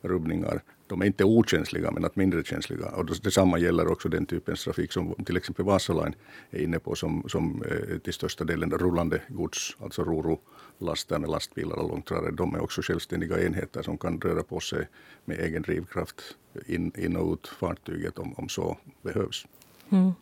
rubbningar. 0.00 0.62
De 0.86 1.02
är 1.02 1.06
inte 1.06 1.24
okänsliga, 1.24 1.90
men 1.90 2.04
att 2.04 2.16
mindre 2.16 2.44
känsliga. 2.44 2.86
Och 2.86 3.06
detsamma 3.06 3.58
gäller 3.58 3.88
också 3.88 4.08
den 4.08 4.26
typens 4.26 4.64
trafik 4.64 4.92
som 4.92 5.14
till 5.24 5.36
exempel 5.36 5.64
Vasaline 5.64 6.14
är 6.50 6.62
inne 6.62 6.78
på, 6.78 6.94
som, 6.94 7.24
som 7.28 7.62
eh, 7.62 7.98
till 7.98 8.12
största 8.12 8.44
delen 8.44 8.70
rullande 8.70 9.22
gods, 9.28 9.76
alltså 9.80 10.04
roro 10.04 10.40
laster 10.82 11.18
med 11.18 11.30
lastbilar 11.30 11.76
och 11.76 11.88
långtradare. 11.88 12.30
De 12.30 12.54
är 12.54 12.62
också 12.62 12.82
självständiga 12.82 13.46
enheter 13.46 13.82
som 13.82 13.98
kan 13.98 14.20
röra 14.20 14.42
på 14.42 14.60
sig 14.60 14.88
med 15.24 15.40
egen 15.40 15.62
drivkraft 15.62 16.22
in, 16.66 16.92
in 16.98 17.16
och 17.16 17.32
ut 17.32 17.48
fartyget 17.48 18.18
om, 18.18 18.34
om 18.36 18.48
så 18.48 18.76
behövs. 19.02 19.46
Mm. 19.90 20.12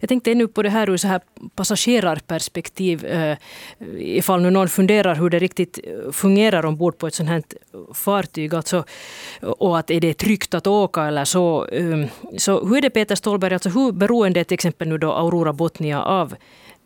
Jag 0.00 0.08
tänkte 0.08 0.32
ännu 0.32 0.48
på 0.48 0.62
det 0.62 0.70
här 0.70 0.90
ur 0.90 0.96
så 0.96 1.08
här 1.08 1.20
passagerarperspektiv. 1.54 3.04
Eh, 3.04 3.36
ifall 3.98 4.42
nu 4.42 4.50
någon 4.50 4.68
funderar 4.68 5.14
hur 5.14 5.30
det 5.30 5.38
riktigt 5.38 5.78
eh, 5.84 6.12
fungerar 6.12 6.64
ombord 6.64 6.98
på 6.98 7.06
ett 7.06 7.14
sånt 7.14 7.28
här 7.28 7.42
fartyg. 7.94 8.54
Alltså, 8.54 8.84
och 9.40 9.78
att 9.78 9.90
är 9.90 10.00
det 10.00 10.14
tryggt 10.14 10.54
att 10.54 10.66
åka 10.66 11.04
eller 11.04 11.24
så. 11.24 11.66
Eh, 11.66 12.06
så 12.38 12.66
hur 12.66 12.76
är 12.76 12.80
det 12.80 12.90
Peter 12.90 13.14
Ståhlberg, 13.14 13.54
alltså 13.54 13.68
hur 13.68 13.92
beroende 13.92 14.40
är 14.40 14.44
till 14.44 14.54
exempel 14.54 14.88
nu 14.88 14.98
då 14.98 15.12
Aurora 15.12 15.52
Botnia 15.52 16.02
av 16.02 16.34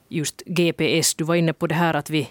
just 0.08 0.42
GPS? 0.46 1.14
Du 1.14 1.24
var 1.24 1.34
inne 1.34 1.52
på 1.52 1.66
det 1.66 1.74
här 1.74 1.94
att 1.94 2.10
vi 2.10 2.28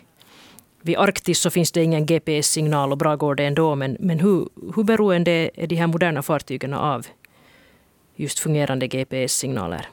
vid 0.85 0.97
Arktis 0.97 1.39
så 1.39 1.49
finns 1.49 1.71
det 1.71 1.83
ingen 1.83 2.05
GPS-signal 2.05 2.91
och 2.91 2.97
bra 2.97 3.15
går 3.15 3.35
det 3.35 3.45
ändå. 3.45 3.75
Men, 3.75 3.97
men 3.99 4.19
hur, 4.19 4.49
hur 4.75 4.83
beroende 4.83 5.49
är 5.53 5.67
de 5.67 5.75
här 5.75 5.87
moderna 5.87 6.21
fartygen 6.21 6.73
av 6.73 7.07
just 8.15 8.39
fungerande 8.39 8.87
GPS-signaler? 8.87 9.89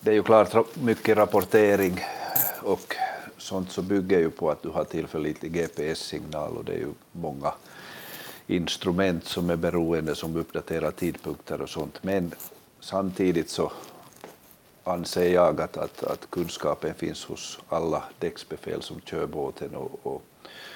Det 0.00 0.10
är 0.10 0.14
ju 0.14 0.22
klart 0.22 0.76
mycket 0.76 1.16
rapportering 1.16 2.00
och 2.62 2.94
sånt 3.38 3.72
som 3.72 3.86
bygger 3.86 4.18
ju 4.18 4.30
på 4.30 4.50
att 4.50 4.62
du 4.62 4.68
har 4.68 4.84
tillförlitlig 4.84 5.52
GPS-signal 5.52 6.56
och 6.56 6.64
det 6.64 6.72
är 6.72 6.78
ju 6.78 6.92
många 7.12 7.52
instrument 8.46 9.24
som 9.24 9.50
är 9.50 9.56
beroende 9.56 10.14
som 10.14 10.36
uppdaterar 10.36 10.90
tidpunkter 10.90 11.60
och 11.60 11.70
sånt. 11.70 11.98
Men 12.02 12.34
samtidigt 12.80 13.50
så 13.50 13.72
anser 14.84 15.32
jag 15.32 15.60
att, 15.60 15.76
att, 15.76 16.04
att 16.04 16.30
kunskapen 16.30 16.94
finns 16.94 17.24
hos 17.24 17.58
alla 17.68 18.02
däcksbefäl 18.18 18.82
som 18.82 19.00
kör 19.00 19.26
båten 19.26 19.74
och, 19.74 20.00
och 20.02 20.22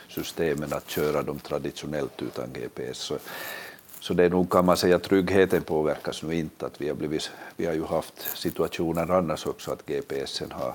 systemen 0.09 0.73
att 0.73 0.91
köra 0.91 1.23
dem 1.23 1.39
traditionellt 1.39 2.23
utan 2.23 2.53
GPS. 2.53 2.99
Så, 2.99 3.19
så 4.01 4.15
det 4.15 4.25
är 4.25 4.31
nog 4.31 4.51
kan 4.51 4.65
man 4.65 4.77
säga 4.77 4.99
tryggheten 4.99 5.63
påverkas 5.63 6.23
nu 6.23 6.35
inte. 6.35 6.67
Att 6.67 6.81
vi, 6.81 6.89
har 6.89 6.95
blivit, 6.95 7.31
vi 7.57 7.67
har 7.67 7.75
ju 7.75 7.85
haft 7.85 8.39
situationer 8.39 9.11
annars 9.11 9.47
också 9.47 9.73
att 9.73 9.87
GPSen 9.87 10.53
har 10.53 10.75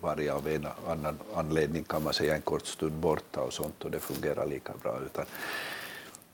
varit 0.00 0.30
av 0.30 0.48
en 0.48 0.66
annan 0.88 1.18
anledning 1.34 1.84
kan 1.84 2.02
man 2.02 2.12
säga 2.14 2.34
en 2.34 2.42
kort 2.42 2.66
stund 2.66 2.92
borta 2.92 3.40
och 3.40 3.52
sånt 3.52 3.84
och 3.84 3.90
det 3.90 3.98
fungerar 3.98 4.46
lika 4.46 4.72
bra. 4.82 4.98
Utan, 5.06 5.24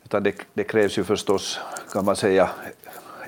utan 0.04 0.22
det, 0.22 0.34
det 0.54 0.64
krävs 0.64 0.98
ju 0.98 1.04
förstås 1.04 1.58
kan 1.92 2.04
man 2.04 2.16
säga 2.16 2.50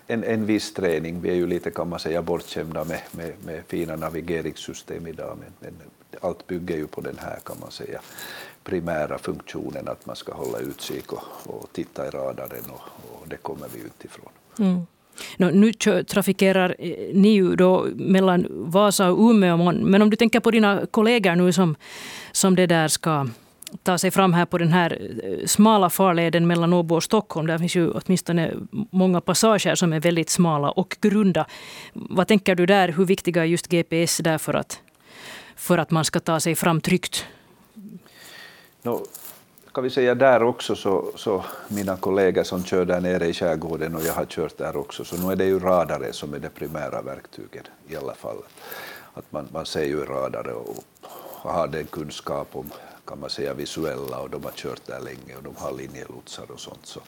en, 0.07 0.25
en 0.25 0.47
viss 0.47 0.75
träning. 0.75 1.21
Vi 1.21 1.31
är 1.31 1.35
ju 1.35 1.47
lite 1.47 1.71
kan 1.71 1.89
man 1.89 1.99
säga 1.99 2.23
bortskämda 2.23 2.85
med, 2.85 3.01
med, 3.11 3.33
med 3.45 3.63
fina 3.69 3.97
navigeringssystem 3.97 5.07
idag 5.07 5.39
men, 5.41 5.53
men 5.61 5.73
allt 6.21 6.47
bygger 6.47 6.77
ju 6.77 6.87
på 6.87 7.01
den 7.01 7.19
här 7.19 7.39
kan 7.45 7.57
man 7.61 7.71
säga 7.71 8.01
primära 8.65 9.19
funktionen 9.19 9.89
att 9.89 10.07
man 10.07 10.17
ska 10.17 10.35
hålla 10.35 10.59
utkik 10.59 11.13
och, 11.13 11.23
och 11.47 11.69
titta 11.73 12.07
i 12.07 12.11
radaren 12.11 12.65
och, 12.71 12.81
och 13.13 13.29
det 13.29 13.37
kommer 13.37 13.69
vi 13.75 13.81
inte 13.81 14.07
ifrån. 14.07 14.33
Mm. 14.59 14.87
No, 15.37 15.51
nu 15.51 15.73
trafikerar 16.05 16.77
eh, 16.79 17.15
ni 17.15 17.29
ju 17.29 17.57
då 17.57 17.87
mellan 17.95 18.47
Vasa 18.51 19.11
och 19.11 19.31
Umeå, 19.31 19.73
men 19.73 20.03
om 20.03 20.11
du 20.11 20.17
tänker 20.17 20.41
på 20.41 20.51
dina 20.51 20.87
kollegor 20.91 21.37
nu 21.37 21.53
som, 21.53 21.77
som 22.33 22.57
det 22.57 22.67
där 22.67 22.89
ska 22.89 23.27
ta 23.83 23.99
sig 23.99 24.11
fram 24.11 24.33
här 24.33 24.47
på 24.47 24.59
den 24.59 24.73
här 24.73 25.11
eh, 25.23 25.47
smala 25.47 25.91
farleden 25.91 26.47
mellan 26.47 26.73
Åbo 26.73 26.97
och 26.97 27.03
Stockholm. 27.03 27.47
Där 27.47 27.59
finns 27.59 27.77
ju 27.77 27.91
åtminstone 27.91 28.55
många 28.91 29.21
passager 29.21 29.75
som 29.75 29.93
är 29.93 30.01
väldigt 30.01 30.31
smala 30.31 30.71
och 30.71 30.97
grunda. 31.01 31.47
Vad 31.93 32.29
tänker 32.29 32.55
du 32.55 32.67
där? 32.67 32.89
Hur 32.89 33.05
viktiga 33.05 33.43
är 33.43 33.47
just 33.47 33.69
GPS 33.69 34.17
där 34.17 34.39
för 34.39 34.55
att, 34.55 34.81
för 35.57 35.79
att 35.79 35.91
man 35.91 36.05
ska 36.05 36.21
ta 36.21 36.41
sig 36.41 36.55
fram 36.55 36.81
tryggt? 36.81 37.27
No, 38.83 39.07
kan 39.75 39.85
vi 39.85 39.91
säga 39.91 40.15
där 40.15 40.43
också 40.43 40.77
så, 40.77 41.13
så 41.17 41.45
mina 41.69 41.97
kollegor 41.97 42.43
som 42.43 42.65
kör 42.65 42.85
där 42.85 43.01
nere 43.01 43.27
i 43.27 43.33
skärgården 43.33 43.97
och 43.97 44.03
jag 44.03 44.13
har 44.13 44.25
kört 44.25 44.59
där 44.59 44.77
också, 44.77 45.05
så 45.05 45.17
nu 45.17 45.33
är 45.33 45.37
det 45.37 45.45
ju 45.45 45.59
radare 45.59 46.13
som 46.13 46.35
är 46.35 46.39
det 46.39 46.51
primära 46.51 47.03
verktyget 47.03 47.65
i 47.89 47.97
alla 47.97 48.15
fall. 48.15 48.37
Att 49.15 49.33
man, 49.33 49.49
man 49.53 49.67
ser 49.67 49.85
ju 49.85 50.05
radare 50.05 50.53
och 50.53 50.85
har 51.43 51.69
den 51.69 51.87
kunskap 51.87 52.49
om, 52.53 52.71
kan 53.05 53.21
man 53.21 53.31
säga, 53.31 53.55
visuella 53.55 54.19
och 54.19 54.31
de 54.31 54.45
har 54.45 54.53
kört 54.53 54.87
där 54.87 55.01
länge 55.01 55.37
och 55.37 55.43
de 55.43 55.57
har 55.57 55.73
linjelotsar 55.73 56.51
och 56.51 56.61
sånt. 56.61 56.87
Så 56.87 57.01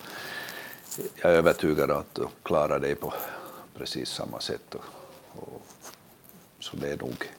jag 1.16 1.32
är 1.32 1.36
övertygad 1.36 1.90
om 1.90 1.98
att 1.98 2.14
de 2.14 2.28
klarar 2.42 2.80
det 2.80 2.94
på 2.94 3.14
precis 3.76 4.08
samma 4.08 4.40
sätt. 4.40 4.74
Och, 4.74 4.84
och, 5.32 5.62
så 6.58 6.76
det 6.76 6.92
är 6.92 6.96
nog 6.96 7.30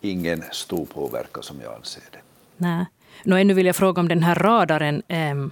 ingen 0.00 0.44
stor 0.52 0.86
påverkan 0.86 1.42
som 1.42 1.60
jag 1.60 1.74
anser 1.74 2.02
det. 2.12 2.20
Nej. 2.56 2.86
Nå, 3.24 3.36
ännu 3.36 3.54
vill 3.54 3.66
jag 3.66 3.76
fråga 3.76 4.00
om 4.00 4.08
den 4.08 4.22
här 4.22 4.34
radaren. 4.34 5.02
Ehm, 5.08 5.50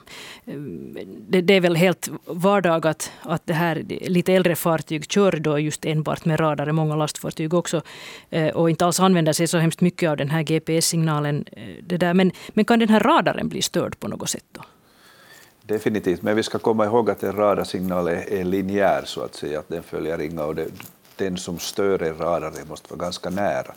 det, 1.28 1.54
är 1.54 1.60
väl 1.60 1.76
helt 1.76 2.10
vardag 2.24 2.86
att, 2.86 3.12
att 3.22 3.46
det 3.46 3.54
här 3.54 3.84
lite 3.88 4.32
äldre 4.32 4.56
fartyg 4.56 5.10
kör 5.10 5.32
då 5.32 5.58
just 5.58 5.84
enbart 5.84 6.24
med 6.24 6.40
radar, 6.40 6.72
många 6.72 6.96
lastfartyg 6.96 7.54
också, 7.54 7.82
eh, 8.30 8.48
och 8.48 8.70
inte 8.70 8.86
alls 8.86 9.00
använder 9.00 9.32
sig 9.32 9.46
så 9.46 9.58
hemskt 9.58 9.80
mycket 9.80 10.10
av 10.10 10.16
den 10.16 10.30
här 10.30 10.42
GPS-signalen. 10.42 11.44
Eh, 11.52 11.62
det 11.82 11.96
där. 11.96 12.14
Men, 12.14 12.32
men 12.48 12.64
kan 12.64 12.78
den 12.78 12.88
här 12.88 13.00
radaren 13.00 13.48
bli 13.48 13.62
störd 13.62 14.00
på 14.00 14.08
något 14.08 14.30
sätt 14.30 14.44
då? 14.52 14.62
Definitivt, 15.62 16.22
men 16.22 16.36
vi 16.36 16.42
ska 16.42 16.58
komma 16.58 16.84
ihåg 16.84 17.10
att 17.10 17.22
en 17.22 17.32
radarsignal 17.32 18.08
är, 18.08 18.32
är 18.32 18.44
linjär 18.44 19.02
så 19.04 19.20
att 19.20 19.34
säga, 19.34 19.58
att 19.58 19.68
den 19.68 19.82
följer 19.82 20.20
inga 20.20 20.44
och 20.44 20.54
det, 20.54 20.66
den 21.16 21.36
som 21.36 21.58
stör 21.58 22.02
en 22.02 22.18
radar 22.18 22.52
måste 22.68 22.94
vara 22.94 23.04
ganska 23.04 23.30
nära. 23.30 23.72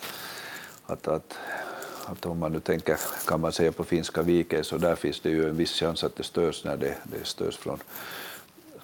Att, 0.85 1.07
att 1.07 1.37
att 2.05 2.25
om 2.25 2.39
man 2.39 2.51
nu 2.51 2.60
tänker, 2.60 3.00
kan 3.27 3.39
man 3.39 3.51
säga 3.51 3.72
på 3.72 3.83
Finska 3.83 4.22
viken, 4.22 4.63
så 4.63 4.77
där 4.77 4.95
finns 4.95 5.19
det 5.19 5.29
ju 5.29 5.50
en 5.50 5.57
viss 5.57 5.79
chans 5.79 6.03
att 6.03 6.15
det 6.15 6.24
störs 6.24 6.63
när 6.63 6.77
det, 6.77 6.98
det 7.03 7.25
störs 7.25 7.57
från 7.57 7.79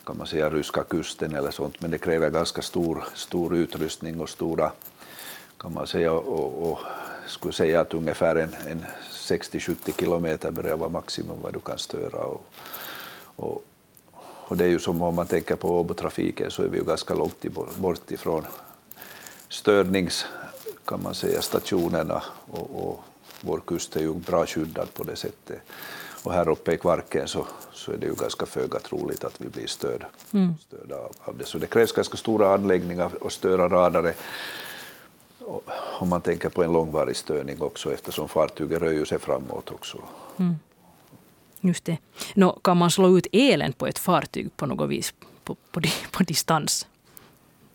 kan 0.10 0.18
man 0.18 0.28
säga 0.28 0.50
ryska 0.50 0.84
kusten 0.84 1.36
eller 1.36 1.52
sånt, 1.52 1.82
men 1.82 1.92
det 1.92 1.98
kräver 1.98 2.30
ganska 2.30 2.62
stor, 2.62 3.04
stor 3.14 3.56
utrustning 3.56 4.22
och 4.22 4.30
stora, 4.30 4.72
kan 5.58 5.74
man 5.74 5.88
säga, 5.88 6.12
och, 6.12 6.72
och 6.72 6.80
skulle 7.28 7.54
säga 7.54 7.82
att 7.82 7.94
ungefär 7.94 8.36
en, 8.36 8.56
en 8.68 8.86
60-70 9.12 10.00
kilometer 10.00 10.52
börjar 10.52 10.78
vara 10.78 10.90
maximum 10.90 11.38
vad 11.42 11.54
du 11.54 11.60
kan 11.60 11.78
störa. 11.78 12.20
Och, 12.20 12.46
och, 13.36 13.64
och 14.22 14.58
det 14.58 14.64
är 14.64 14.70
ju 14.70 14.80
som 14.80 15.02
om 15.02 15.16
man 15.16 15.28
tänker 15.28 15.56
på 15.56 15.80
Åbotrafiken 15.80 16.52
så 16.52 16.64
är 16.64 16.68
vi 16.68 16.78
ju 16.78 16.84
ganska 16.84 17.14
långt 17.14 17.46
bort 17.78 18.12
ifrån 18.12 18.46
störnings 19.50 20.26
kan 20.90 21.04
man 21.04 21.16
säga 21.16 21.42
stationerna 21.42 22.24
och, 22.52 22.90
och 22.90 23.04
vår 23.42 23.62
kust 23.66 23.96
är 23.96 24.00
ju 24.00 24.14
bra 24.14 24.46
skyddad 24.46 24.94
på 24.94 25.04
det 25.04 25.16
sättet. 25.16 25.62
Och 26.24 26.34
här 26.34 26.50
uppe 26.50 26.74
i 26.74 26.78
Kvarken 26.78 27.28
så, 27.28 27.46
så 27.74 27.92
är 27.92 27.98
det 27.98 28.08
ju 28.08 28.16
ganska 28.16 28.46
föga 28.46 28.80
troligt 28.80 29.24
att 29.24 29.42
vi 29.42 29.50
blir 29.50 29.68
stöd, 29.68 30.04
mm. 30.34 30.54
stöd 30.68 30.92
av, 31.26 31.38
det. 31.38 31.46
Så 31.46 31.58
det 31.58 31.68
krävs 31.68 31.92
ganska 31.92 32.18
stora 32.18 32.54
anläggningar 32.54 33.24
och 33.24 33.32
störa 33.32 33.70
radare 33.70 34.14
om 36.00 36.10
man 36.10 36.22
tänker 36.22 36.50
på 36.50 36.64
en 36.64 36.74
långvarig 36.74 37.16
störning 37.16 37.62
också 37.62 37.94
eftersom 37.94 38.30
fartyget 38.30 38.82
rör 38.82 39.06
sig 39.06 39.20
framåt 39.20 39.72
också. 39.72 39.98
Mm. 40.38 40.56
Just 41.62 41.86
det. 41.86 41.98
Nå, 42.36 42.60
kan 42.64 42.78
man 42.78 42.92
slå 42.92 43.18
ut 43.18 43.28
elen 43.32 43.74
på 43.74 43.88
ett 43.88 44.00
fartyg 44.00 44.58
på 44.58 44.66
något 44.66 44.90
vis 44.90 45.14
på, 45.44 45.56
på, 45.72 45.82
på 46.12 46.24
distans? 46.24 46.88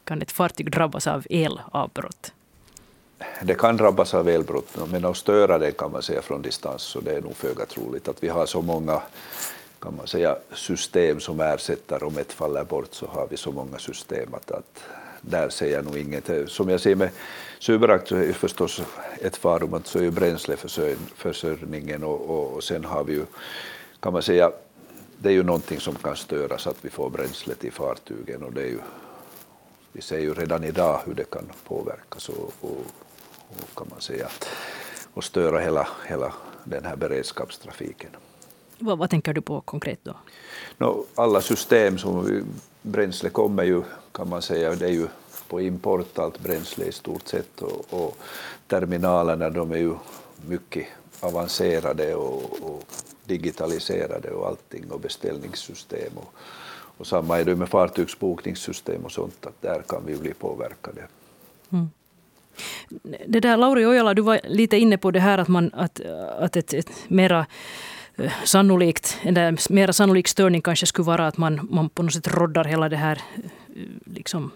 Kan 0.05 0.23
ett 0.23 0.33
fartyg 0.33 0.71
drabbas 0.71 1.07
av 1.07 1.27
elavbrott? 1.31 2.33
Det 3.43 3.55
kan 3.55 3.77
drabbas 3.77 4.15
av 4.15 4.29
elbrott, 4.29 4.79
men 4.91 5.05
att 5.05 5.17
störa 5.17 5.59
det 5.59 5.73
kan 5.73 5.93
man 5.93 6.03
säga 6.03 6.23
från 6.23 6.43
distans, 6.43 6.83
så 6.83 7.01
det 7.01 7.13
är 7.13 7.21
nog 7.21 7.37
föga 7.37 7.67
troligt 7.67 8.09
att 8.09 8.23
vi 8.23 8.29
har 8.29 8.47
så 8.47 8.63
många 8.63 9.03
kan 9.85 9.97
man 9.97 10.07
säga, 10.07 10.37
system 10.55 11.21
som 11.21 11.41
ersätter, 11.41 12.05
om 12.05 12.19
ett 12.19 12.33
faller 12.33 12.65
bort 12.65 12.95
så 12.95 13.07
har 13.07 13.27
vi 13.31 13.37
så 13.37 13.53
många 13.53 13.79
system 13.79 14.35
att, 14.35 14.51
att 14.51 14.85
där 15.21 15.49
ser 15.49 15.73
jag 15.73 15.85
nog 15.85 15.99
inget. 15.99 16.31
Som 16.51 16.69
jag 16.69 16.81
ser 16.81 16.95
med 16.95 17.11
Superakt 17.59 18.09
så 18.09 18.17
är 18.17 18.33
förstås 18.33 18.83
ett 19.21 19.37
farum 19.37 19.75
att 19.75 19.87
så 19.87 19.99
är 19.99 20.03
ju 20.03 20.11
bränsleförsörjningen 20.11 22.05
och, 22.05 22.31
och, 22.31 22.53
och 22.53 22.65
sen 22.65 22.85
har 22.85 23.05
vi 23.05 23.13
ju, 23.13 23.25
kan 24.01 24.13
man 24.13 24.23
säga, 24.23 24.53
det 25.17 25.29
är 25.29 25.33
ju 25.33 25.43
någonting 25.43 25.81
som 25.81 25.95
kan 25.95 26.17
störa 26.17 26.59
så 26.59 26.71
att 26.71 26.85
vi 26.85 26.91
får 26.91 27.11
bränsle 27.11 27.55
till 27.55 27.73
fartygen 27.73 28.43
och 28.43 28.53
det 28.53 28.63
är 28.63 28.67
ju 28.67 28.79
vi 29.93 30.03
ser 30.03 30.19
ju 30.19 30.35
redan 30.35 30.65
idag 30.65 31.01
hur 31.07 31.15
det 31.15 31.31
kan 31.31 31.53
påverkas 31.65 32.29
och, 32.29 32.53
och 32.61 32.85
kan 33.75 33.87
man 33.91 34.01
säga, 34.01 34.29
och 35.15 35.25
störa 35.25 35.59
hela, 35.59 35.89
hela 36.07 36.33
den 36.65 36.85
här 36.85 36.97
beredskapstrafiken. 36.97 38.11
Vad, 38.79 38.99
vad 38.99 39.11
tänker 39.11 39.33
du 39.33 39.41
på 39.41 39.61
konkret 39.61 39.99
då? 40.03 40.15
No, 40.79 41.07
alla 41.15 41.41
system 41.41 41.99
som 41.99 42.45
bränsle 42.83 43.31
kommer 43.31 43.63
ju, 43.63 43.83
kan 44.13 44.29
man 44.29 44.43
säga, 44.43 44.75
det 44.75 44.87
är 44.87 44.93
ju 44.93 45.09
på 45.49 45.61
import 45.61 46.19
allt 46.19 46.41
bränsle 46.41 46.85
i 46.85 46.93
stort 46.93 47.29
sett 47.29 47.63
och, 47.63 47.85
och 47.91 48.17
terminalerna 48.69 49.51
de 49.51 49.73
är 49.73 49.77
ju 49.77 49.95
mycket 50.49 50.87
avancerade 51.21 52.15
och, 52.15 52.43
och 52.63 52.85
digitaliserade 53.25 54.31
och 54.31 54.47
allting 54.47 54.91
och 54.91 55.01
beställningssystem 55.01 56.13
och, 56.17 56.35
och 56.97 57.07
samma 57.07 57.39
är 57.39 57.45
det 57.45 57.57
med 57.57 57.69
fartygsbokningssystem 57.69 59.05
och 59.05 59.13
sånt, 59.13 59.47
att 59.47 59.63
där 59.63 59.83
kan 59.89 60.03
vi 60.07 60.17
bli 60.17 60.35
påverkade. 60.35 61.07
Mm. 61.73 61.91
Det 63.27 63.41
där, 63.41 63.57
Lauri 63.57 63.87
Ojala, 63.87 64.15
du 64.15 64.23
var 64.23 64.41
lite 64.45 64.77
inne 64.77 64.99
på 64.99 65.11
det 65.11 65.21
här 65.21 65.39
att, 65.39 65.49
man, 65.49 65.71
att, 65.75 66.01
att 66.39 66.57
ett, 66.57 66.75
ett 66.75 66.91
mera 67.09 67.47
eh, 68.17 68.33
sannolikt, 68.45 69.19
en 69.23 69.59
mera 69.71 69.93
sannolik 69.93 70.29
störning 70.29 70.63
kanske 70.63 70.87
skulle 70.87 71.07
vara 71.07 71.27
att 71.27 71.37
man, 71.37 71.69
man 71.71 71.89
på 71.89 72.03
något 72.03 72.13
sätt 72.13 72.29
roddar 72.29 72.65
hela 72.65 72.89
det 72.89 72.97
här 72.97 73.21
eh, 73.37 73.83
liksom, 74.05 74.51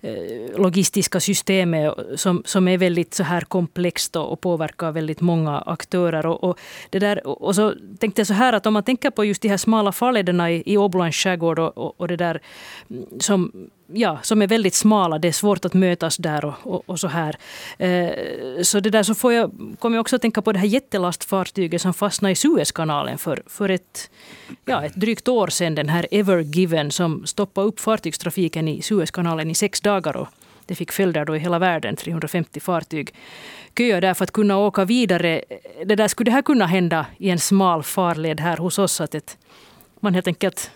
eh, 0.00 0.60
logistiska 0.60 1.20
systemet 1.20 1.94
som, 2.14 2.42
som 2.44 2.68
är 2.68 2.78
väldigt 2.78 3.14
så 3.14 3.22
här 3.22 3.40
komplext 3.40 4.16
och, 4.16 4.32
och 4.32 4.40
påverkar 4.40 4.92
väldigt 4.92 5.20
många 5.20 5.58
aktörer. 5.58 6.26
Och, 6.26 6.44
och, 6.44 6.58
det 6.90 6.98
där, 6.98 7.26
och 7.26 7.54
så 7.54 7.74
tänkte 7.98 8.20
jag 8.20 8.26
så 8.26 8.34
här 8.34 8.52
att 8.52 8.66
om 8.66 8.72
man 8.72 8.82
tänker 8.82 9.10
på 9.10 9.24
just 9.24 9.42
de 9.42 9.48
här 9.48 9.56
smala 9.56 9.92
farlederna 9.92 10.50
i, 10.50 10.62
i 10.66 10.76
Åbolands 10.76 11.16
skärgård 11.16 11.58
och, 11.58 11.78
och, 11.78 12.00
och 12.00 12.08
det 12.08 12.16
där 12.16 12.40
mm, 12.90 13.06
som 13.20 13.70
ja, 13.86 14.18
som 14.22 14.42
är 14.42 14.46
väldigt 14.46 14.74
smala. 14.74 15.18
Det 15.18 15.28
är 15.28 15.32
svårt 15.32 15.64
att 15.64 15.74
mötas 15.74 16.16
där 16.16 16.44
och, 16.44 16.54
och, 16.62 16.82
och 16.86 17.00
så 17.00 17.08
här. 17.08 17.36
Eh, 17.78 18.62
så 18.62 18.80
det 18.80 18.90
där 18.90 19.02
så 19.02 19.14
får 19.14 19.32
jag, 19.32 19.50
kommer 19.78 19.96
jag 19.96 20.00
också 20.00 20.16
att 20.16 20.22
tänka 20.22 20.42
på 20.42 20.52
det 20.52 20.58
här 20.58 20.66
jättelastfartyget 20.66 21.82
som 21.82 21.94
fastnade 21.94 22.32
i 22.32 22.34
Suezkanalen 22.34 23.18
för, 23.18 23.42
för 23.46 23.68
ett, 23.68 24.10
ja, 24.64 24.84
ett 24.84 24.94
drygt 24.94 25.28
år 25.28 25.48
sedan. 25.48 25.74
Den 25.74 25.88
här 25.88 26.06
Ever 26.10 26.38
Given 26.38 26.90
som 26.90 27.26
stoppade 27.26 27.66
upp 27.66 27.80
fartygstrafiken 27.80 28.68
i 28.68 28.82
Suezkanalen 28.82 29.50
i 29.50 29.54
sex 29.54 29.80
dagar. 29.80 30.16
Och 30.16 30.28
det 30.66 30.74
fick 30.74 30.92
följder 30.92 31.24
då 31.24 31.36
i 31.36 31.38
hela 31.38 31.58
världen. 31.58 31.96
350 31.96 32.60
fartyg 32.60 33.14
köar 33.78 34.00
där 34.00 34.14
för 34.14 34.24
att 34.24 34.30
kunna 34.30 34.58
åka 34.58 34.84
vidare. 34.84 35.42
Det 35.84 35.96
där, 35.96 36.08
skulle 36.08 36.30
det 36.30 36.34
här 36.34 36.42
kunna 36.42 36.66
hända 36.66 37.06
i 37.18 37.30
en 37.30 37.38
smal 37.38 37.82
farled 37.82 38.40
här 38.40 38.56
hos 38.56 38.78
oss? 38.78 39.00
Att 39.00 39.14
ett, 39.14 39.38
man 40.00 40.14
helt 40.14 40.26
enkelt 40.26 40.70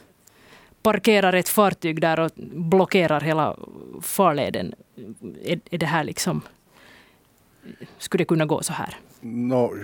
parkerar 0.83 1.33
ett 1.33 1.49
fartyg 1.49 2.01
där 2.01 2.21
och 2.21 2.31
blockerar 2.53 3.21
hela 3.21 3.57
farleden. 4.03 4.75
Är, 5.45 5.61
är 5.71 5.79
det 5.79 5.87
här 5.87 6.05
liksom... 6.05 6.43
Skulle 7.99 8.21
det 8.21 8.29
kunna 8.29 8.47
gå 8.47 8.63
så 8.63 8.73
här? 8.73 8.97
No, 9.21 9.75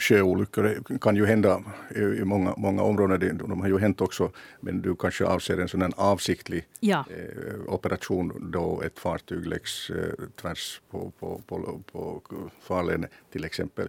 sjöolyckor 0.00 0.98
kan 0.98 1.16
ju 1.16 1.26
hända 1.26 1.62
i 1.96 2.24
många, 2.24 2.54
många 2.56 2.82
områden. 2.82 3.38
De 3.38 3.60
har 3.60 3.68
ju 3.68 3.78
hänt 3.78 4.00
också. 4.00 4.30
Men 4.60 4.82
du 4.82 4.96
kanske 4.96 5.24
avser 5.24 5.58
en 5.58 5.68
sån 5.68 5.92
avsiktlig 5.96 6.64
ja. 6.80 7.04
eh, 7.10 7.74
operation 7.74 8.50
då 8.52 8.82
ett 8.82 8.98
fartyg 8.98 9.46
läggs 9.46 9.90
eh, 9.90 10.26
tvärs 10.40 10.80
på, 10.90 11.12
på, 11.18 11.40
på, 11.46 11.82
på 11.92 12.22
farleden 12.60 13.06
till 13.32 13.44
exempel. 13.44 13.88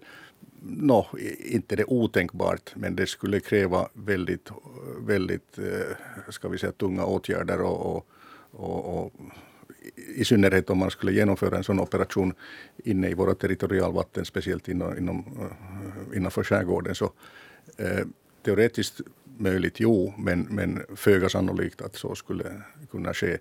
No, 0.62 1.06
inte 1.40 1.76
det 1.76 1.86
otänkbart, 1.86 2.76
men 2.76 2.96
det 2.96 3.08
skulle 3.08 3.40
kräva 3.40 3.90
väldigt, 3.94 4.50
väldigt 5.00 5.58
eh, 5.58 6.30
ska 6.30 6.50
vi 6.50 6.58
säga, 6.58 6.72
tunga 6.72 7.06
åtgärder 7.06 7.62
och, 7.62 7.96
och, 7.96 8.08
och, 8.52 8.98
och 8.98 9.14
i 10.16 10.26
synnerhet 10.26 10.70
om 10.70 10.78
man 10.78 10.92
skulle 10.92 11.12
genomföra 11.12 11.58
en 11.58 11.64
sån 11.64 11.80
operation 11.80 12.34
inne 12.84 13.10
i 13.10 13.14
våra 13.14 13.36
territorialvatten, 13.36 14.26
speciellt 14.26 14.68
inom, 14.68 14.98
inom, 14.98 15.26
eh, 15.40 16.18
innanför 16.18 16.44
skärgården. 16.44 16.96
Så, 16.96 17.12
eh, 17.78 18.06
teoretiskt 18.44 19.02
möjligt, 19.38 19.80
jo, 19.80 20.14
men, 20.18 20.42
men 20.50 20.84
föga 20.96 21.30
sannolikt 21.30 21.82
att 21.82 21.96
så 21.96 22.16
skulle 22.16 22.62
kunna 22.92 23.14
ske. 23.14 23.38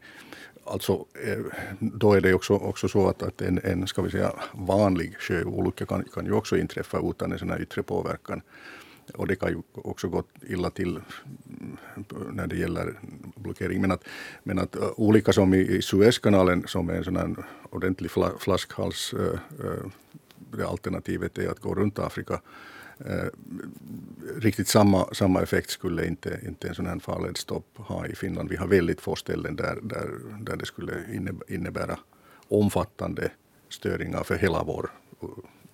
Alltså, 0.65 1.07
eh, 1.25 1.39
då 1.79 2.13
är 2.13 2.21
det 2.21 2.35
också, 2.35 2.55
också 2.55 2.89
så 2.89 3.09
att, 3.09 3.23
att 3.23 3.41
en, 3.41 3.61
en 3.65 3.87
ska 3.87 4.03
vi 4.03 4.11
säga, 4.11 4.33
vanlig 4.53 5.17
sjöolycka 5.19 5.87
kan, 5.87 6.05
kan 6.15 6.27
ju 6.27 6.33
också 6.33 6.57
inträffa 6.57 7.01
utan 7.11 7.33
en 7.33 7.39
sån 7.39 7.51
här 7.51 7.63
yttre 7.63 7.83
påverkan. 7.83 8.43
Och 9.15 9.27
det 9.27 9.37
kan 9.37 9.49
ju 9.49 9.63
också 9.75 10.09
gå 10.09 10.23
illa 10.49 10.71
till 10.71 10.89
mm, 10.91 11.77
när 12.33 12.47
det 12.47 12.57
gäller 12.57 12.99
blockering. 13.37 13.81
Men 13.81 13.93
att, 13.93 14.05
men 14.43 14.59
att 14.59 14.77
eh, 14.77 14.91
olika 14.97 15.33
som 15.33 15.55
i, 15.55 15.59
i 15.59 15.83
Suezkanalen 15.83 16.65
som 16.67 16.91
är 16.91 16.95
en 16.95 17.05
sån 17.05 17.17
här 17.17 17.35
ordentlig 17.71 18.11
flaskhals, 18.39 19.15
äh, 19.15 19.39
det 20.57 20.67
alternativet 20.67 21.39
är 21.39 21.49
att 21.49 21.61
gå 21.61 21.75
runt 21.75 21.99
Afrika. 21.99 22.41
Uh, 23.07 23.29
riktigt 24.37 24.69
samma, 24.69 25.15
samma 25.15 25.43
effekt 25.43 25.71
skulle 25.71 26.07
inte, 26.07 26.41
inte 26.47 26.69
en 26.69 26.75
sån 26.75 26.87
här 26.87 26.99
farledsstopp 26.99 27.67
ha 27.75 28.07
i 28.07 28.15
Finland. 28.15 28.49
Vi 28.49 28.57
har 28.57 28.67
väldigt 28.67 29.01
få 29.01 29.17
ställen 29.17 29.57
där, 29.57 29.79
där, 29.83 30.11
där 30.41 30.57
det 30.57 30.67
skulle 30.67 30.93
innebära 31.49 31.99
omfattande 32.49 33.31
störningar 33.69 34.23
för 34.23 34.37
hela 34.37 34.63
vår 34.63 34.91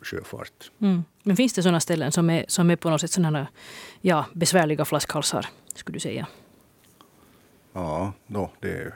sjöfart. 0.01 0.71
Mm. 0.79 1.05
Men 1.23 1.37
finns 1.37 1.53
det 1.53 1.63
sådana 1.63 1.81
ställen 1.81 2.13
som 2.13 2.31
är, 2.31 2.45
som 2.49 2.71
är 2.71 2.77
på 2.77 2.91
något 2.91 3.01
sätt 3.01 3.11
sådana 3.11 3.49
ja, 4.01 4.25
besvärliga 4.33 4.85
flaskhalsar, 4.85 5.47
skulle 5.75 5.97
du 5.97 6.01
säga? 6.01 6.27
Ja, 7.73 8.13
no, 8.27 8.51
det 8.61 8.93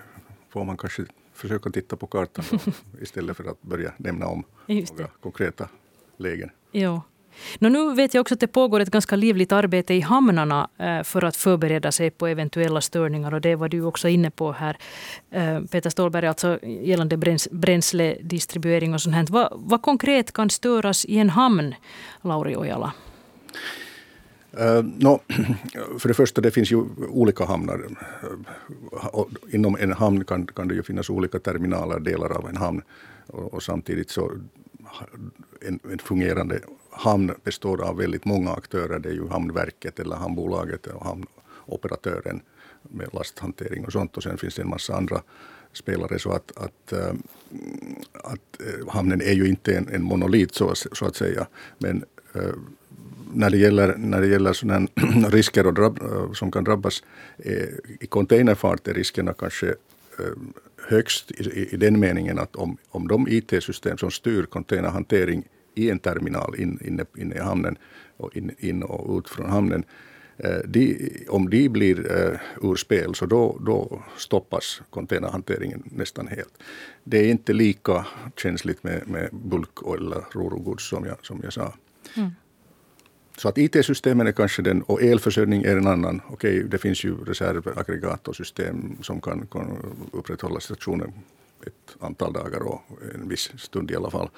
får 0.49 0.65
man 0.65 0.77
kanske 0.77 1.05
försöka 1.33 1.71
titta 1.71 1.97
på 1.97 2.07
kartan 2.07 2.45
då, 2.51 2.59
istället 3.03 3.37
för 3.37 3.51
att 3.51 3.63
börja 3.63 3.93
nämna 3.97 4.27
om 4.27 4.45
några 4.67 5.09
konkreta 5.21 5.69
lägen. 6.17 6.51
Ja. 6.73 7.03
Nå, 7.59 7.69
nu 7.69 7.95
vet 7.95 8.15
jag 8.15 8.21
också 8.21 8.35
att 8.35 8.41
det 8.41 8.47
pågår 8.47 8.81
ett 8.81 8.91
ganska 8.91 9.17
livligt 9.17 9.53
arbete 9.53 9.95
i 9.95 10.01
hamnarna 10.01 10.69
eh, 10.79 11.03
för 11.03 11.25
att 11.25 11.37
förbereda 11.37 11.93
sig 11.93 12.11
på 12.11 12.27
eventuella 12.27 12.81
störningar. 12.81 13.35
Och 13.35 13.41
det 13.41 13.55
var 13.55 13.69
du 13.69 13.83
också 13.83 14.09
inne 14.09 14.31
på 14.31 14.53
här, 14.53 14.77
eh, 15.31 15.61
Peter 15.61 15.91
Ståhlberg, 15.91 16.27
alltså 16.27 16.59
gällande 16.63 17.17
bräns 17.17 17.49
bränsledistribuering 17.51 18.95
och 18.95 19.01
sånt 19.01 19.17
här. 19.17 19.27
Vad, 19.31 19.49
vad 19.55 19.83
konkret 19.83 20.33
kan 20.33 20.51
störas 20.51 21.05
i 21.05 21.19
en 21.19 21.31
hamn, 21.31 21.75
Lauri 22.23 22.57
Ojala? 22.57 22.93
Eh, 24.59 24.77
uh, 24.77 24.85
no, 24.85 25.21
för 25.99 26.09
det 26.09 26.15
första, 26.15 26.41
det 26.41 26.51
finns 26.51 26.73
ju 26.73 26.85
olika 27.09 27.45
hamnar. 27.45 27.81
Inom 29.53 29.77
en 29.81 29.93
hamn 29.93 30.25
kan, 30.25 30.47
kan 30.47 30.69
det 30.69 30.75
ju 30.75 30.83
finnas 30.83 31.11
olika 31.11 31.39
terminaler, 31.39 32.01
delar 32.01 32.39
av 32.39 32.49
en 32.49 32.57
hamn. 32.57 32.83
Och, 33.27 33.55
och 33.55 33.63
samtidigt 33.63 34.11
så 34.11 34.33
en, 35.69 35.81
en, 35.93 35.99
fungerande 35.99 36.61
hamn 36.93 37.35
består 37.45 37.83
av 37.83 37.97
väldigt 37.97 38.25
många 38.25 38.53
aktörer. 38.53 38.99
Det 38.99 39.09
är 39.09 39.15
ju 39.15 39.29
Hamnverket 39.29 40.01
eller 40.01 40.17
Hamnbolaget 40.17 40.87
och 40.87 41.05
hamnoperatören 41.05 42.41
med 42.83 43.09
lasthantering 43.13 43.85
och 43.85 43.93
sånt. 43.93 44.17
Och 44.17 44.23
sen 44.23 44.39
finns 44.39 44.55
det 44.55 44.63
en 44.63 44.69
massa 44.69 44.97
andra 44.97 45.23
spelare. 45.73 46.19
Så 46.19 46.33
att, 46.33 46.53
att, 46.57 46.93
eh, 46.93 47.15
att 48.15 48.61
eh, 48.61 48.89
hamnen 48.89 49.21
är 49.21 49.33
ju 49.33 49.49
inte 49.49 49.77
en, 49.77 49.89
en 49.89 50.03
monolit 50.03 50.55
så, 50.55 50.75
så 50.75 51.07
att 51.07 51.17
säga. 51.17 51.47
Men 51.79 52.05
eh, 52.35 52.55
när 53.35 53.51
det 53.51 53.57
gäller, 53.57 53.97
när 53.97 54.21
det 54.21 54.27
gäller 54.27 54.53
sådana 54.53 54.89
risker 55.29 55.67
och 55.67 55.75
drabb, 55.75 55.99
som 56.35 56.51
kan 56.51 56.65
drabbas 56.65 57.03
i 58.01 58.07
containerfart 58.07 58.89
är 58.89 58.95
riskerna 58.95 59.33
kanske 59.33 59.75
högst 60.89 61.31
i, 61.31 61.69
i 61.75 61.77
den 61.77 62.01
meningen 62.01 62.39
att 62.39 62.57
om, 62.57 62.77
om 62.89 63.09
de 63.09 63.29
IT-system 63.29 63.99
som 63.99 64.11
styr 64.11 64.43
containerhantering 64.43 65.45
i 65.75 65.91
en 65.91 65.99
terminal 65.99 66.55
inne 66.59 66.79
in, 66.85 67.01
in 67.17 67.33
i 67.33 67.39
hamnen 67.39 67.77
och 68.17 68.37
in, 68.37 68.55
in 68.59 68.83
och 68.83 69.19
ut 69.19 69.29
från 69.29 69.51
hamnen. 69.51 69.85
Eh, 70.37 70.59
de, 70.65 71.11
om 71.29 71.51
de 71.51 71.69
blir 71.69 71.99
uh, 71.99 72.39
ur 72.63 72.77
spel 72.77 73.15
så 73.15 73.27
då, 73.27 73.59
då 73.61 74.03
stoppas 74.17 74.83
containerhanteringen 74.91 75.83
nästan 75.85 76.27
helt. 76.27 76.63
Det 77.05 77.19
är 77.19 77.31
inte 77.31 77.53
lika 77.53 78.07
känsligt 78.37 78.85
med, 78.85 79.09
med 79.09 79.29
bulk 79.33 79.79
eller 79.95 80.25
rorogods 80.33 80.89
som 80.89 81.05
jag, 81.05 81.17
som 81.27 81.41
jag 81.43 81.53
sa. 81.53 81.75
Mm. 82.17 82.31
Så 83.37 83.49
att 83.49 83.59
IT-systemen 83.59 84.27
är 84.27 84.33
kanske 84.33 84.63
den, 84.63 84.83
och 84.83 85.03
elförsörjning 85.03 85.63
är 85.63 85.77
en 85.77 85.87
annan. 85.87 86.21
Okej, 86.29 86.65
det 86.65 86.79
finns 86.79 87.05
ju 87.05 87.25
reservaggregatorsystem 87.25 88.97
som 89.03 89.21
kan, 89.21 89.47
kan 89.47 89.77
upprätthålla 90.13 90.61
stationen 90.61 91.13
ett 91.67 91.97
antal 92.01 92.33
dagar 92.33 92.61
och 92.61 92.83
en 93.15 93.29
viss 93.29 93.51
stund 93.57 93.91
i 93.91 93.97
alla 93.97 94.11
fall. 94.11 94.31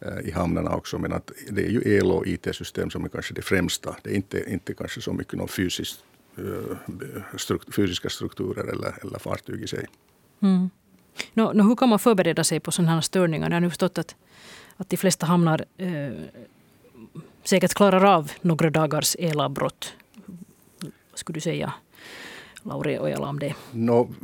Eh, 0.00 0.28
i 0.28 0.30
hamnarna 0.30 0.76
också. 0.76 0.98
Men 0.98 1.12
att 1.12 1.32
det 1.50 1.66
är 1.66 1.70
ju 1.70 1.82
el 1.84 2.10
och 2.10 2.26
IT-system 2.26 2.90
som 2.90 3.04
är 3.04 3.08
kanske 3.08 3.34
det 3.34 3.42
främsta. 3.42 3.96
Det 4.02 4.10
är 4.10 4.14
inte, 4.14 4.52
inte 4.52 4.74
kanske 4.74 5.00
så 5.00 5.12
mycket 5.12 5.32
någon 5.32 5.48
fysisk, 5.48 6.00
eh, 6.36 6.76
struktur, 7.36 7.72
fysiska 7.72 8.08
strukturer 8.08 8.64
eller, 8.64 8.94
eller 9.02 9.18
fartyg 9.18 9.62
i 9.62 9.66
sig. 9.66 9.86
Mm. 10.40 10.70
No, 11.34 11.52
no, 11.54 11.62
hur 11.62 11.76
kan 11.76 11.88
man 11.88 11.98
förbereda 11.98 12.44
sig 12.44 12.60
på 12.60 12.72
sådana 12.72 12.94
här 12.94 13.00
störningar? 13.00 13.50
Jag 13.50 13.56
har 13.56 13.60
nu 13.60 13.70
förstått 13.70 13.98
att, 13.98 14.16
att 14.76 14.88
de 14.88 14.96
flesta 14.96 15.26
hamnar 15.26 15.64
eh, 15.76 16.12
säkert 17.44 17.74
klarar 17.74 18.04
av 18.04 18.32
några 18.40 18.70
dagars 18.70 19.16
elavbrott. 19.18 19.92
Vad 20.80 21.18
skulle 21.18 21.36
du 21.36 21.40
säga, 21.40 21.72
Lauri 22.62 22.98
Ojala, 22.98 23.28
om 23.28 23.38
det? 23.38 23.54
No, 23.72 24.14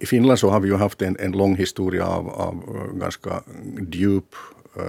i 0.00 0.06
Finland 0.06 0.38
så 0.38 0.50
har 0.50 0.60
vi 0.60 0.68
ju 0.68 0.74
haft 0.74 1.02
en, 1.02 1.16
en 1.20 1.32
lång 1.32 1.56
historia 1.56 2.06
av, 2.06 2.28
av 2.28 2.54
eh, 2.54 2.98
ganska 2.98 3.42
djup, 3.92 4.34
uh, 4.76 4.82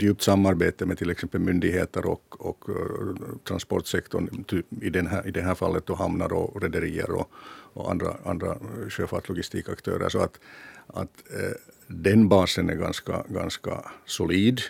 djupt 0.00 0.22
samarbete 0.22 0.86
med 0.86 0.98
till 0.98 1.10
exempel 1.10 1.40
myndigheter 1.40 2.06
och, 2.06 2.46
och 2.46 2.68
uh, 2.68 3.14
transportsektorn. 3.44 4.44
Typ 4.44 4.66
I, 4.82 4.90
den 4.90 5.06
här, 5.06 5.26
I 5.26 5.30
det 5.30 5.42
här 5.42 5.54
fallet 5.54 5.86
då 5.86 5.94
hamnar 5.94 6.32
och 6.32 6.62
rederier 6.62 7.10
och, 7.10 7.30
och 7.72 7.90
andra, 7.90 8.16
andra 8.24 8.56
sjöfartslogistikaktörer. 8.88 10.08
Så 10.08 10.18
att, 10.18 10.40
att 10.86 11.24
uh, 11.34 11.52
den 11.86 12.28
basen 12.28 12.70
är 12.70 12.74
ganska, 12.74 13.24
ganska 13.28 13.90
solid. 14.06 14.60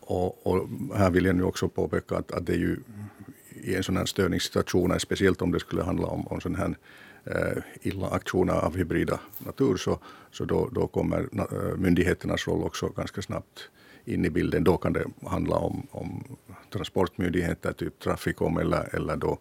Och, 0.00 0.46
och, 0.46 0.68
här 0.94 1.10
vill 1.10 1.24
jag 1.24 1.36
nu 1.36 1.42
också 1.42 1.68
påpeka 1.68 2.16
att, 2.16 2.32
att 2.32 2.46
det 2.46 2.52
är 2.52 2.58
ju 2.58 2.76
i 3.50 3.74
en 3.74 3.82
sån 3.82 3.96
här 3.96 4.04
störningssituation, 4.04 5.00
speciellt 5.00 5.42
om 5.42 5.52
det 5.52 5.60
skulle 5.60 5.82
handla 5.82 6.06
om, 6.06 6.26
om 6.26 6.40
sån 6.40 6.54
här 6.54 6.74
Eh, 7.26 7.62
illa 7.82 8.08
aktioner 8.08 8.54
av 8.54 8.76
hybrida 8.76 9.20
natur 9.38 9.76
så, 9.76 9.98
så 10.30 10.44
då, 10.44 10.68
då 10.72 10.86
kommer 10.86 11.28
eh, 11.32 11.76
myndigheternas 11.76 12.48
roll 12.48 12.62
också 12.62 12.88
ganska 12.88 13.22
snabbt 13.22 13.68
in 14.04 14.24
i 14.24 14.30
bilden. 14.30 14.64
Då 14.64 14.76
kan 14.76 14.92
det 14.92 15.04
handla 15.26 15.56
om, 15.56 15.86
om 15.90 16.24
transportmyndigheter, 16.72 17.72
typ 17.72 17.98
Trafikom 17.98 18.58
eller, 18.58 18.94
eller 18.94 19.16
då 19.16 19.38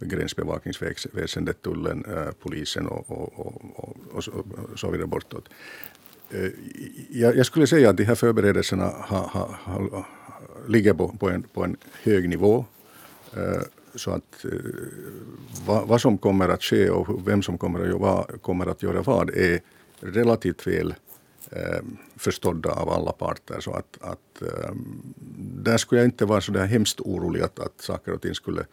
gränsbevakningsväsendet, 0.00 1.62
tullen, 1.62 2.04
eh, 2.04 2.30
polisen 2.42 2.86
och, 2.86 3.10
och, 3.10 3.40
och, 3.76 3.96
och, 4.12 4.24
så, 4.24 4.44
så 4.76 4.90
vidare 4.90 5.06
bortåt. 5.06 5.48
Eh, 6.30 6.50
jag, 7.10 7.36
jag, 7.36 7.46
skulle 7.46 7.66
säga 7.66 7.90
att 7.90 7.96
de 7.96 8.04
här 8.04 8.14
förberedelserna 8.14 8.84
ha, 8.84 9.18
ha, 9.18 9.58
ha, 9.64 10.06
ligger 10.66 10.94
på, 10.94 11.08
på, 11.08 11.30
en, 11.30 11.42
på 11.42 11.64
en 11.64 11.76
hög 12.02 12.28
nivå. 12.28 12.64
Så 13.98 14.10
att 14.10 14.44
eh, 14.44 14.50
vad, 15.66 15.88
vad, 15.88 16.00
som 16.00 16.18
kommer 16.18 16.48
att 16.48 16.62
ske 16.62 16.90
och 16.90 17.28
vem 17.28 17.42
som 17.42 17.58
kommer 17.58 17.80
att, 17.80 17.88
göra, 17.88 18.24
kommer 18.42 18.66
att 18.66 18.82
göra 18.82 19.02
vad 19.02 19.30
är 19.30 19.60
relativt 20.00 20.66
väl 20.66 20.94
eh, 21.50 21.82
förstådda 22.16 22.70
av 22.70 22.88
alla 22.88 23.12
parter. 23.12 23.60
Så 23.60 23.72
att, 23.72 23.98
att 24.00 24.42
eh, 24.42 24.74
där 25.64 25.76
skulle 25.76 26.00
jag 26.00 26.06
inte 26.06 26.24
vara 26.24 26.40
så 26.40 26.52
där 26.52 26.66
hemskt 26.66 27.00
orolig 27.00 27.42
att, 27.42 27.58
att 27.58 27.80
saker 27.80 28.12
och 28.12 28.22
ting 28.22 28.34
skulle 28.34 28.64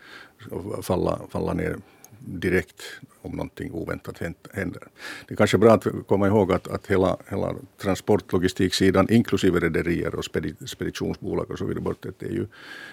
falla, 0.81 1.19
falla 1.29 1.53
ner 1.53 1.77
direkt 2.25 2.81
om 3.21 3.31
någonting 3.31 3.71
oväntat 3.71 4.17
händer. 4.53 4.87
Det 5.27 5.33
är 5.33 5.35
kanske 5.35 5.57
bra 5.57 5.73
att 5.73 5.87
komma 6.07 6.27
ihåg 6.27 6.51
att, 6.51 6.67
att 6.67 6.87
hela, 6.87 7.17
hela 7.27 7.55
transportlogistiksidan 7.77 9.09
inklusive 9.09 9.59
rederier 9.59 10.15
och 10.15 10.25
speditionsbolag 10.65 11.51
och 11.51 11.57
så 11.57 11.65
vidare 11.65 11.83
bort, 11.83 12.05
det, 12.19 12.25
är 12.25 12.31
ju, 12.31 12.47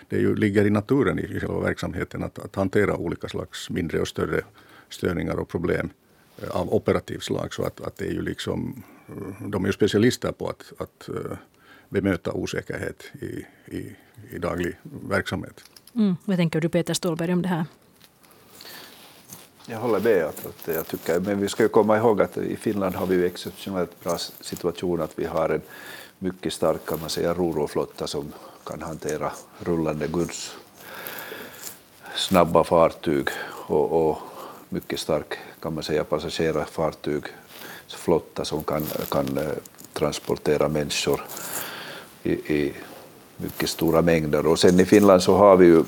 det 0.09 0.17
är 0.17 0.21
ju, 0.21 0.35
ligger 0.35 0.67
i 0.67 0.71
naturen 0.71 1.19
i 1.19 1.41
själva 1.41 1.61
verksamheten 1.61 2.23
att, 2.23 2.39
att 2.39 2.57
hantera 2.57 2.97
olika 2.97 3.29
slags 3.29 3.71
mindre 3.71 4.01
och 4.01 4.09
större 4.09 4.43
störningar 4.89 5.37
och 5.37 5.49
problem 5.49 5.91
eh, 6.43 6.51
av 6.51 6.75
operativt 6.75 7.23
slag. 7.23 7.55
Så 7.55 7.63
att, 7.63 7.81
att 7.81 7.97
det 7.97 8.07
är 8.07 8.13
ju 8.13 8.23
liksom, 8.23 8.83
eh, 9.09 9.49
de 9.49 9.65
är 9.65 9.69
ju 9.69 9.73
specialister 9.73 10.33
på 10.33 10.49
att, 10.49 10.73
att 10.79 11.09
eh, 11.09 11.37
bemöta 11.89 12.33
osäkerhet 12.33 13.05
i, 13.21 13.47
i, 13.77 13.97
i 14.31 14.39
daglig 14.39 14.77
verksamhet. 15.09 15.65
Mm. 15.95 16.17
Vad 16.25 16.37
tänker 16.37 16.61
du 16.61 16.69
Peter 16.69 16.95
Ståhlberg 16.95 17.33
om 17.33 17.43
det 17.43 17.49
här? 17.49 17.65
Jag 19.67 19.79
håller 19.79 20.01
med. 20.01 20.25
Att, 20.25 20.47
att 20.47 20.75
jag 20.75 20.87
tycker, 20.87 21.21
men 21.21 21.41
vi 21.41 21.49
ska 21.49 21.63
ju 21.63 21.69
komma 21.69 21.97
ihåg 21.97 22.23
att 22.23 22.37
i 22.37 22.57
Finland 22.57 22.95
har 22.95 23.07
vi 23.07 23.15
ju 23.15 23.27
exceptionellt 23.27 24.05
bra 24.05 24.19
situation 24.41 25.01
att 25.01 25.19
vi 25.19 25.25
har 25.25 25.49
en 25.49 25.63
mycket 26.19 26.53
stark 26.53 26.87
kan 26.87 27.01
man 27.01 27.11
säga, 27.11 27.35
roroflotta 27.35 28.07
som 28.07 28.33
kan 28.65 28.83
hantera 28.83 29.33
rullande 29.59 30.07
guds 30.07 30.57
snabba 32.17 32.65
fartyg 32.65 33.29
och, 33.67 34.09
och 34.09 34.19
mycket 34.69 35.01
stark 35.01 35.35
kan 35.61 35.75
man 35.75 35.83
säga, 35.83 36.05
passagerarfartygsflotta 36.05 38.45
som 38.45 38.65
kan, 38.65 38.83
kan 39.11 39.39
eh, 39.39 39.53
transportera 39.93 40.69
människor 40.69 41.25
i, 42.23 42.33
i 42.33 42.73
mycket 43.37 43.69
stora 43.69 44.03
mängder. 44.03 44.47
Och 44.47 44.59
sen 44.59 44.81
i 44.81 44.85
Finland 44.85 45.23
så 45.23 45.37
har 45.37 45.57
vi 45.57 45.67
ju 45.67 45.85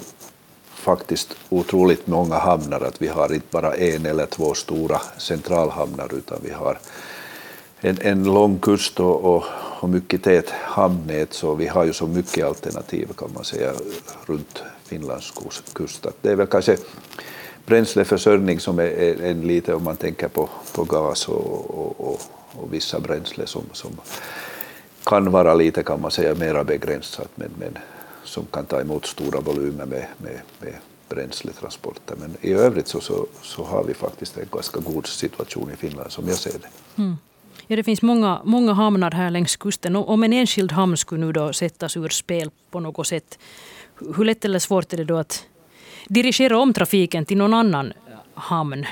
faktiskt 0.85 1.37
otroligt 1.49 2.07
många 2.07 2.39
hamnar, 2.39 2.81
att 2.81 3.03
vi 3.03 3.09
har 3.09 3.35
inte 3.35 3.47
bara 3.51 3.75
en 3.75 4.07
eller 4.07 4.27
två 4.27 4.55
stora 4.55 5.01
centralhamnar 5.19 6.15
utan 6.15 6.39
vi 6.43 6.51
har 6.51 6.79
en, 7.81 7.99
en 8.01 8.25
lång 8.25 8.59
kust 8.59 9.01
och, 9.01 9.25
och, 9.25 9.45
och 9.81 9.89
mycket 9.89 10.23
tät 10.23 10.51
hamnnät 10.51 11.33
så 11.33 11.55
vi 11.55 11.67
har 11.67 11.85
ju 11.85 11.93
så 11.93 12.07
mycket 12.07 12.45
alternativ 12.45 13.09
kan 13.17 13.31
man 13.35 13.45
säga 13.45 13.73
runt 14.27 14.63
Finlands 14.85 15.33
kust. 15.73 16.07
Det 16.23 16.31
är 16.31 16.37
väl 16.37 16.47
kanske 16.47 16.77
bränsleförsörjning 17.67 18.61
som 18.61 18.79
är 18.79 19.23
en 19.23 19.41
lite 19.41 19.75
om 19.75 19.85
man 19.85 19.97
tänker 19.97 20.29
på, 20.29 20.49
på 20.75 20.85
gas 20.85 21.29
och, 21.29 21.71
och, 21.71 22.01
och, 22.01 22.21
och 22.53 22.73
vissa 22.73 23.01
bränsle 23.01 23.47
som, 23.47 23.63
som 23.73 23.91
kan 25.05 25.31
vara 25.31 25.55
lite 25.55 25.83
kan 25.83 26.01
man 26.01 26.11
säga 26.11 26.35
mera 26.35 26.65
begränsat 26.65 27.29
men, 27.35 27.51
men 27.59 27.79
som 28.35 28.47
kan 28.47 28.67
ta 28.67 28.81
emot 28.81 29.07
stora 29.07 29.41
volymer 29.41 29.87
med, 29.87 30.07
med, 30.19 30.41
med 30.61 30.75
bränsletransporter. 31.09 32.17
Men 32.17 32.37
i 32.41 32.53
övrigt 32.53 32.89
så, 32.89 33.01
så, 33.01 33.27
så, 33.43 33.65
har 33.65 33.85
vi 33.85 33.95
faktiskt 33.95 34.37
en 34.39 34.49
ganska 34.53 34.81
god 34.81 35.07
situation 35.07 35.71
i 35.71 35.77
Finland 35.77 36.13
som 36.13 36.29
jag 36.29 36.37
ser 36.37 36.59
det. 36.59 37.03
Mm. 37.03 37.17
Ja, 37.67 37.77
det 37.77 37.85
finns 37.85 38.03
många, 38.03 38.41
många 38.45 38.73
hamnar 38.73 39.11
här 39.11 39.31
längs 39.31 39.57
kusten. 39.57 39.97
Om 39.97 40.23
en 40.25 40.33
enskild 40.33 40.73
hamn 40.73 40.97
skulle 40.97 41.27
nu 41.27 41.33
då 41.33 41.53
sättas 41.53 41.97
ur 41.97 42.09
spel 42.09 42.51
på 42.71 42.81
något 42.81 43.07
sätt, 43.07 43.39
hur 44.17 44.25
lätt 44.25 44.45
eller 44.45 44.59
svårt 44.59 44.93
är 44.93 44.97
det 44.97 45.05
då 45.05 45.17
att 45.17 45.45
dirigera 46.09 46.59
om 46.59 46.73
trafiken 46.73 47.25
till 47.25 47.37
någon 47.37 47.55
annan 47.55 47.93
hamn? 48.35 48.87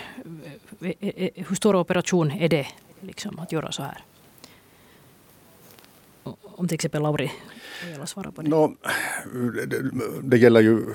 Eh, 0.80 0.92
eh, 1.00 1.08
eh, 1.16 1.30
hur 1.34 1.56
stor 1.56 1.76
operation 1.76 2.30
är 2.30 2.48
det 2.48 2.66
liksom, 3.00 3.38
att 3.38 3.52
göra 3.52 3.72
så 3.72 3.82
här? 3.82 3.98
Om 6.62 6.68
till 6.68 6.74
exempel 6.74 7.02
Lauri 7.02 7.30
svara 8.04 8.32
på 8.32 8.42
det. 8.42 8.48
No, 8.48 8.76
det, 9.66 9.90
det 10.22 10.36
gäller 10.36 10.60
ju 10.60 10.94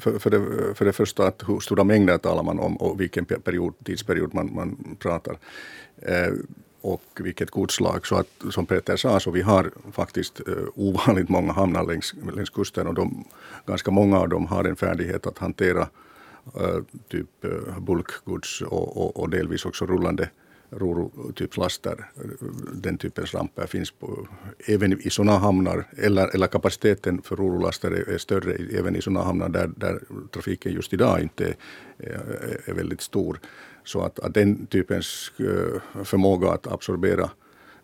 för, 0.00 0.18
för, 0.18 0.30
det, 0.30 0.74
för 0.74 0.84
det 0.84 0.92
första 0.92 1.26
att 1.26 1.42
hur 1.48 1.60
stora 1.60 1.84
mängder 1.84 2.18
talar 2.18 2.42
man 2.42 2.58
om 2.58 2.76
och 2.76 3.00
vilken 3.00 3.24
period, 3.24 3.74
tidsperiod 3.84 4.34
man, 4.34 4.54
man 4.54 4.96
pratar. 4.98 5.36
Eh, 5.96 6.32
och 6.80 7.02
vilket 7.20 7.50
godslag. 7.50 8.06
Så 8.06 8.16
att, 8.16 8.28
som 8.50 8.66
Peter 8.66 8.96
sa, 8.96 9.20
så 9.20 9.30
vi 9.30 9.42
har 9.42 9.70
faktiskt 9.92 10.40
eh, 10.48 10.54
ovanligt 10.74 11.28
många 11.28 11.52
hamnar 11.52 11.84
längs, 11.84 12.14
längs 12.36 12.50
kusten 12.50 12.86
och 12.86 12.94
de, 12.94 13.24
ganska 13.66 13.90
många 13.90 14.18
av 14.18 14.28
dem 14.28 14.46
har 14.46 14.64
en 14.64 14.76
färdighet 14.76 15.26
att 15.26 15.38
hantera 15.38 15.88
eh, 16.60 16.78
typ 17.08 17.44
eh, 17.44 17.78
bulkgods 17.80 18.62
och, 18.62 18.96
och, 18.96 19.16
och, 19.16 19.30
delvis 19.30 19.64
också 19.64 19.86
rullande 19.86 20.30
roro-typslaster. 20.72 22.10
Den 22.72 22.98
typens 22.98 23.34
ramper 23.34 23.66
finns 23.66 23.90
på, 23.90 24.28
även 24.66 24.92
i 24.92 25.10
sådana 25.10 25.38
hamnar, 25.38 25.86
eller, 25.96 26.34
eller 26.34 26.46
kapaciteten 26.46 27.22
för 27.22 27.36
rorolaster 27.36 27.90
är, 27.90 28.08
är 28.08 28.18
större 28.18 28.78
även 28.78 28.96
i 28.96 29.02
sådana 29.02 29.22
hamnar 29.22 29.48
där, 29.48 29.70
där 29.76 30.00
trafiken 30.30 30.72
just 30.72 30.92
idag 30.92 31.20
inte 31.20 31.54
är, 31.98 32.62
är, 32.66 32.74
väldigt 32.74 33.00
stor. 33.00 33.40
Så 33.84 34.00
att, 34.00 34.20
att 34.20 34.34
den 34.34 34.66
typens 34.66 35.32
eh, 35.38 36.04
förmåga 36.04 36.50
att 36.50 36.66
absorbera 36.66 37.30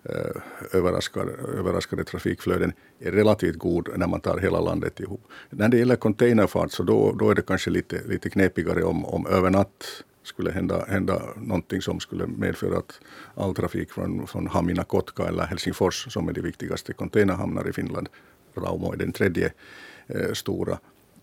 eh, 0.03 0.43
överraskade, 0.73 1.33
överraskade 1.33 2.05
trafikflöden 2.05 2.73
är 2.99 3.13
relativt 3.13 3.57
god 3.57 3.89
när 3.97 4.07
man 4.07 4.21
tar 4.21 4.39
hela 4.39 4.61
landet 4.61 5.01
ihop. 5.01 5.23
När 5.51 5.69
det 5.69 5.79
gäller 5.79 5.97
containerfart 5.97 6.73
så 6.73 6.83
då, 6.83 7.13
då 7.13 7.31
är 7.31 7.35
det 7.35 7.43
kanske 7.43 7.71
lite, 7.71 8.01
lite 8.07 8.31
knepigare 8.31 8.85
om, 8.85 9.05
om 9.05 9.27
över 9.27 9.51
natt 9.51 10.05
skulle 10.29 10.51
hända, 10.51 10.85
hända 10.85 11.23
någonting 11.37 11.83
som 11.83 12.01
skulle 12.01 12.27
medföra 12.27 12.79
att 12.79 13.01
all 13.35 13.55
trafik 13.55 13.91
från, 13.93 14.27
från 14.27 14.47
Hamina, 14.47 14.85
Kotka 14.85 15.23
eller 15.29 15.47
Helsingfors 15.47 16.13
som 16.13 16.29
är 16.29 16.33
de 16.33 16.41
viktigaste 16.41 16.93
containerhamnar 16.93 17.69
i 17.69 17.73
Finland, 17.73 18.09
Raumo 18.55 18.93
är 18.93 18.97
den 18.97 19.13
tredje 19.13 19.53
eh, 20.07 20.33
stora, 20.33 20.79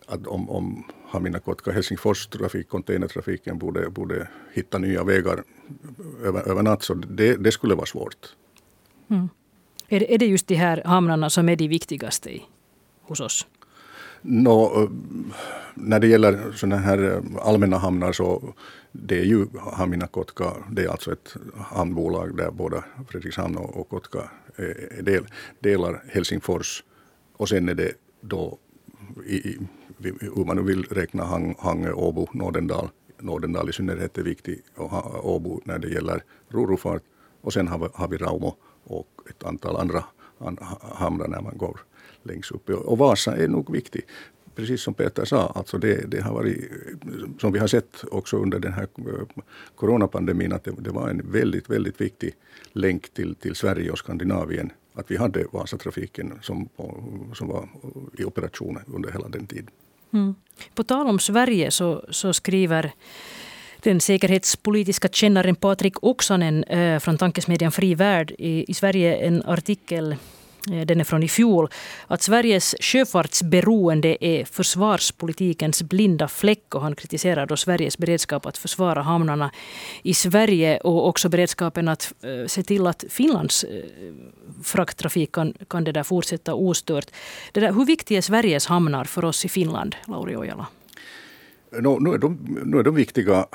att 0.05 0.27
om, 0.27 0.49
om 0.49 0.83
Hamina, 1.07 1.39
Kotka, 1.39 1.71
Helsingfors 1.71 2.27
trafik, 2.27 2.69
containertrafiken 2.69 3.57
borde, 3.57 3.89
borde 3.89 4.27
hitta 4.53 4.77
nya 4.77 5.03
vägar 5.03 5.43
över, 6.23 6.49
över 6.49 6.63
natt, 6.63 6.83
så 6.83 6.93
det, 6.93 7.35
det 7.35 7.51
skulle 7.51 7.75
vara 7.75 7.85
svårt. 7.85 8.35
Mm. 9.09 9.29
Är, 9.87 9.99
det, 9.99 10.13
är 10.13 10.17
det 10.17 10.25
just 10.25 10.47
de 10.47 10.55
här 10.55 10.81
hamnarna 10.85 11.29
som 11.29 11.49
är 11.49 11.55
de 11.55 11.67
viktigaste 11.67 12.29
i, 12.29 12.43
hos 13.01 13.19
oss? 13.19 13.47
No, 14.27 14.89
när 15.73 15.99
det 15.99 16.07
gäller 16.07 16.51
sådana 16.51 16.77
här 16.77 17.03
eh, 17.03 17.47
allmänna 17.47 17.77
hamnar 17.77 18.11
så 18.11 18.53
det 18.91 19.19
är 19.19 19.23
ju 19.23 19.47
Hamina 19.73 20.07
Kotka, 20.07 20.53
det 20.71 20.83
är 20.83 20.89
alltså 20.89 21.11
ett 21.11 21.35
hamnbolag 21.57 22.37
där 22.37 22.51
båda 22.51 22.83
Fredrikshamn 23.09 23.57
och 23.57 23.89
Kotka 23.89 24.29
är 24.55 25.01
del, 25.01 25.25
delar 25.59 26.03
Helsingfors. 26.07 26.83
Och 27.37 27.49
sen 27.49 27.69
är 27.69 27.73
det 27.73 27.91
då, 28.21 28.57
i, 29.25 29.57
hur 30.19 30.45
man 30.45 30.55
nu 30.57 30.63
vill 30.63 30.83
räkna 30.83 31.23
Hangö, 31.59 31.91
Åbo, 31.91 32.27
Nordendal. 32.33 32.89
Nordendal 33.19 33.69
i 33.69 33.73
synnerhet 33.73 34.17
är 34.17 34.23
viktig 34.23 34.61
och 34.75 35.35
Åbo 35.35 35.61
när 35.63 35.79
det 35.79 35.87
gäller 35.87 36.23
rorofart. 36.49 37.03
Och 37.41 37.53
sen 37.53 37.67
har 37.67 37.79
vi, 37.79 37.87
har 37.93 38.07
vi 38.07 38.17
Raumo 38.17 38.55
och 38.83 39.07
ett 39.29 39.43
antal 39.43 39.75
andra 39.75 40.03
hamnar 40.95 41.27
när 41.27 41.41
man 41.41 41.57
går 41.57 41.79
längst 42.25 42.51
upp. 42.51 42.69
Och 42.69 42.97
Vasa 42.97 43.37
är 43.37 43.47
nog 43.47 43.71
viktig 43.71 44.05
precis 44.55 44.81
som 44.81 44.93
Peter 44.93 45.25
sa, 45.25 45.51
alltså 45.55 45.77
det, 45.77 46.11
det, 46.11 46.21
har 46.21 46.33
varit, 46.33 46.71
som 47.41 47.51
vi 47.51 47.59
har 47.59 47.67
sett 47.67 48.03
också 48.11 48.37
under 48.37 48.59
den 48.59 48.73
här 48.73 48.87
eh, 48.97 49.43
coronapandemin, 49.75 50.53
att 50.53 50.63
det, 50.63 50.71
det, 50.79 50.89
var 50.89 51.09
en 51.09 51.31
väldigt, 51.31 51.69
väldigt 51.69 52.01
viktig 52.01 52.33
länk 52.73 53.13
till, 53.13 53.35
till 53.35 53.55
Sverige 53.55 53.91
och 53.91 53.97
Skandinavien. 53.97 54.71
Att 54.93 55.11
vi 55.11 55.17
hade 55.17 55.45
Vasatrafiken 55.51 56.33
som, 56.41 56.69
som 57.33 57.47
var 57.47 57.69
i 58.17 58.23
operation 58.23 58.79
under 58.87 59.11
hela 59.11 59.27
den 59.27 59.47
tiden. 59.47 59.69
Mm. 60.13 60.35
På 60.75 60.83
tal 60.83 61.07
om 61.07 61.19
Sverige 61.19 61.71
så, 61.71 62.05
så 62.09 62.33
skriver 62.33 62.91
den 63.79 64.01
säkerhetspolitiska 64.01 65.07
kännaren 65.07 65.55
Patrik 65.55 66.03
Oksanen 66.03 66.63
äh, 66.63 66.99
från 66.99 67.17
tankesmedjan 67.17 67.71
Fri 67.71 67.95
Värld 67.95 68.31
i, 68.37 68.71
i 68.71 68.73
Sverige 68.73 69.15
en 69.15 69.43
artikel 69.43 70.15
Eh, 70.71 70.85
den 70.85 70.99
är 70.99 71.03
från 71.03 71.23
i 71.23 71.27
fjol, 71.27 71.69
att 72.07 72.21
Sveriges 72.21 72.75
sjöfartsberoende 72.79 74.25
är 74.25 74.45
försvarspolitikens 74.45 75.83
blinda 75.83 76.27
fläck 76.27 76.75
och 76.75 76.81
han 76.81 76.95
kritiserar 76.95 77.45
då 77.45 77.57
Sveriges 77.57 77.97
beredskap 77.97 78.45
att 78.45 78.57
försvara 78.57 79.01
hamnarna 79.01 79.51
i 80.03 80.13
Sverige 80.13 80.77
och 80.77 81.07
också 81.07 81.29
beredskapen 81.29 81.87
att 81.87 82.13
eh, 82.21 82.47
se 82.47 82.63
till 82.63 82.87
att 82.87 83.03
Finlands 83.09 83.63
eh, 83.63 83.83
frakttrafik 84.63 85.31
kan, 85.31 85.53
kan 85.69 85.83
det 85.83 85.91
där 85.91 86.03
fortsätta 86.03 86.53
ostört. 86.53 87.07
Det 87.51 87.59
där, 87.59 87.73
hur 87.73 87.85
viktiga 87.85 88.17
är 88.17 88.21
Sveriges 88.21 88.65
hamnar 88.65 89.03
för 89.03 89.25
oss 89.25 89.45
i 89.45 89.49
Finland, 89.49 89.95
Lauri 90.07 90.35
Ojala? 90.35 90.67
No, 91.71 91.99
nu, 91.99 92.13
är 92.13 92.17
de, 92.17 92.37
nu 92.65 92.79
är 92.79 92.83
de 92.83 92.95
viktiga, 92.95 93.45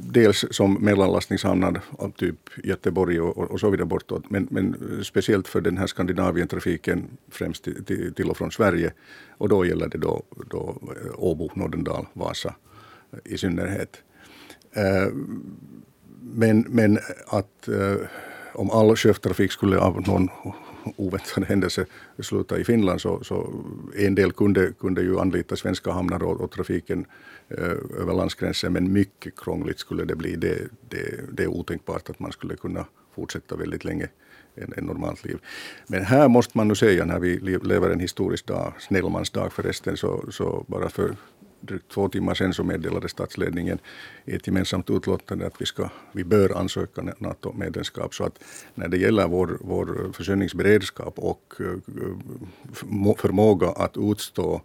dels 0.00 0.44
som 0.50 0.74
mellanlastningshamnar 0.74 1.80
av 1.98 2.10
typ 2.10 2.36
Göteborg 2.64 3.20
och, 3.20 3.50
och, 3.50 3.60
så 3.60 3.70
vidare 3.70 3.86
bortåt, 3.86 4.30
men, 4.30 4.48
men 4.50 4.76
speciellt 5.04 5.48
för 5.48 5.60
den 5.60 5.78
här 5.78 5.86
Skandinavientrafiken 5.86 7.04
främst 7.30 7.64
till, 7.64 7.84
till, 7.84 8.14
till, 8.14 8.30
och 8.30 8.36
från 8.36 8.52
Sverige. 8.52 8.92
Och 9.38 9.48
då 9.48 9.66
gäller 9.66 9.88
det 9.88 9.98
då, 9.98 10.22
då 10.50 10.76
eh, 11.04 11.12
Åbo, 11.16 11.50
Nordendal, 11.54 12.06
Vasa 12.12 12.54
eh, 13.12 13.32
i 13.32 13.38
synnerhet. 13.38 13.96
Eh, 14.72 15.08
men, 16.20 16.66
men 16.68 16.98
att 17.26 17.68
om 18.54 18.70
all 18.70 18.96
sjötrafik 18.96 19.52
skulle 19.52 19.78
av 19.78 20.02
någon 20.06 20.28
oväntade 20.96 21.46
händelse 21.46 21.86
slutade 22.18 22.60
i 22.60 22.64
Finland 22.64 23.00
så, 23.00 23.24
så 23.24 23.64
en 23.96 24.14
del 24.14 24.32
kunde, 24.32 24.72
kunde 24.72 25.02
ju 25.02 25.18
anlita 25.20 25.56
svenska 25.56 25.90
hamnar 25.90 26.22
och, 26.22 26.40
och 26.40 26.50
trafiken 26.50 27.06
eh, 27.48 28.00
över 28.00 28.14
landsgränsen 28.14 28.72
men 28.72 28.92
mycket 28.92 29.40
krångligt 29.40 29.78
skulle 29.78 30.04
det 30.04 30.16
bli. 30.16 30.36
Det, 30.36 30.58
det, 30.88 31.32
det 31.32 31.42
är 31.42 31.48
otänkbart 31.48 32.10
att 32.10 32.20
man 32.20 32.32
skulle 32.32 32.56
kunna 32.56 32.86
fortsätta 33.14 33.56
väldigt 33.56 33.84
länge 33.84 34.08
än, 34.56 34.72
en 34.76 34.84
normalt 34.84 35.24
liv. 35.24 35.38
Men 35.86 36.04
här 36.04 36.28
måste 36.28 36.58
man 36.58 36.68
nu 36.68 36.74
säga 36.74 37.04
när 37.04 37.18
vi 37.18 37.38
lever 37.62 37.90
en 37.90 38.00
historisk 38.00 38.46
dag, 38.46 38.72
Snellmans 38.78 39.30
förresten, 39.30 39.96
så, 39.96 40.24
så 40.30 40.64
bara 40.68 40.88
för 40.88 41.16
drygt 41.60 41.90
två 41.90 42.08
timmar 42.08 42.34
sedan 42.34 42.54
så 42.54 42.64
meddelade 42.64 43.08
statsledningen 43.08 43.78
i 44.24 44.34
ett 44.34 44.46
gemensamt 44.46 44.90
utlåtande 44.90 45.46
att 45.46 45.60
vi, 45.60 45.66
ska, 45.66 45.90
vi 46.12 46.24
bör 46.24 46.58
ansöka 46.58 47.02
NATO-medlemskap. 47.18 48.14
Så 48.14 48.24
att 48.24 48.38
när 48.74 48.88
det 48.88 48.96
gäller 48.96 49.28
vår, 49.28 49.58
vår 49.60 50.12
försörjningsberedskap 50.12 51.18
och 51.18 51.54
eh, 51.60 53.14
förmåga 53.16 53.68
att 53.68 53.96
utstå 53.96 54.62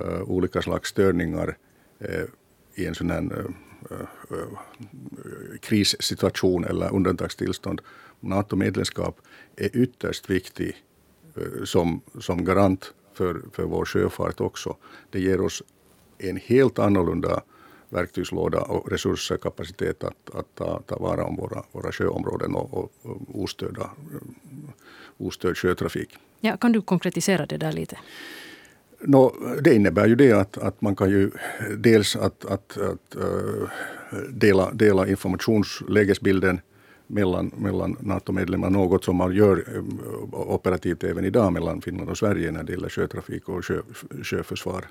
uh, 0.00 0.22
olika 0.22 0.62
slags 0.62 0.90
störningar 0.90 1.56
uh, 2.04 2.24
i 2.74 2.86
en 2.86 2.94
sån 2.94 3.10
här 3.10 3.46
krissituation 5.60 6.64
eller 6.64 6.94
undantagstillstånd. 6.94 7.80
NATO-medlemskap 8.20 9.20
är 9.56 9.76
ytterst 9.76 10.30
viktig 10.30 10.76
som, 11.64 12.00
som 12.20 12.44
garant 12.44 12.94
för, 13.14 13.42
för 13.52 13.62
vår 13.62 13.84
sjöfart 13.84 14.40
också. 14.40 14.76
Det 15.10 15.20
ger 15.20 15.40
oss 15.40 15.62
en 16.18 16.36
helt 16.36 16.78
annorlunda 16.78 17.42
verktygslåda 17.88 18.60
och 18.60 18.90
resurser, 18.90 19.36
kapacitet 19.36 20.04
att, 20.04 20.34
att 20.34 20.54
ta, 20.54 20.82
ta 20.86 20.98
vara 20.98 21.24
om 21.24 21.36
våra, 21.36 21.62
våra 21.72 21.92
sjöområden 21.92 22.54
och, 22.54 22.74
och, 22.74 22.92
och 23.02 23.42
ostörda, 23.42 23.90
ostörd 25.16 25.56
sjötrafik. 25.56 26.16
Ja, 26.40 26.56
kan 26.56 26.72
du 26.72 26.82
konkretisera 26.82 27.46
det 27.46 27.56
där 27.56 27.72
lite? 27.72 27.98
No, 29.00 29.32
det 29.60 29.74
innebär 29.74 30.06
ju 30.06 30.14
det 30.14 30.32
att, 30.32 30.58
att 30.58 30.80
man 30.80 30.96
kan 30.96 31.10
ju 31.10 31.30
dels 31.76 32.16
att, 32.16 32.44
att, 32.44 32.78
att 32.78 33.16
uh, 33.16 33.68
dela, 34.30 34.72
dela 34.72 35.06
informationslägesbilden 35.06 36.60
mellan, 37.06 37.50
mellan 37.56 37.96
NATO-medlemmar, 38.00 38.70
något 38.70 39.04
som 39.04 39.16
man 39.16 39.34
gör 39.34 39.64
um, 39.76 40.00
operativt 40.32 41.04
även 41.04 41.24
idag 41.24 41.52
mellan 41.52 41.82
Finland 41.82 42.10
och 42.10 42.18
Sverige 42.18 42.52
när 42.52 42.62
det 42.62 42.72
gäller 42.72 42.88
sjötrafik 42.88 43.48
och 43.48 43.64
sjö, 43.64 43.80
sjöförsvar 44.22 44.84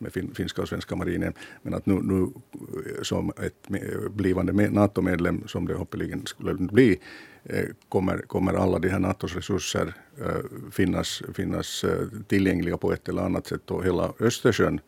med 0.00 0.12
fin, 0.12 0.34
finska 0.34 0.62
och 0.62 0.68
svenska 0.68 0.96
marinen. 0.96 1.32
Men 1.62 1.74
att 1.74 1.86
nu, 1.86 1.94
nu 2.02 2.22
eh, 2.22 3.02
som 3.02 3.30
ett 3.30 3.68
blivande 4.10 4.70
NATO-medlem, 4.70 5.42
som 5.46 5.66
det 5.66 5.74
hoppeligen 5.74 6.26
skulle 6.26 6.54
bli, 6.54 7.00
eh, 7.44 7.64
kommer, 7.88 8.18
kommer 8.18 8.54
alla 8.54 8.78
de 8.78 8.88
här 8.88 8.98
NATOs 8.98 9.34
resurser 9.34 9.94
eh, 10.20 10.70
finnas, 10.70 11.22
finnas 11.34 11.84
tillgängliga 12.28 12.76
på 12.76 12.92
ett 12.92 13.08
eller 13.08 13.22
annat 13.22 13.46
sätt. 13.46 13.70
Och 13.70 13.84
hela 13.84 14.12
Östersjön 14.20 14.80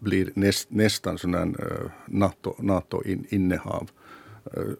blir 0.00 0.30
näst, 0.34 0.70
nästan 0.70 1.18
sån 1.18 1.56
NATO, 2.06 2.54
NATO-innehav. 2.58 3.90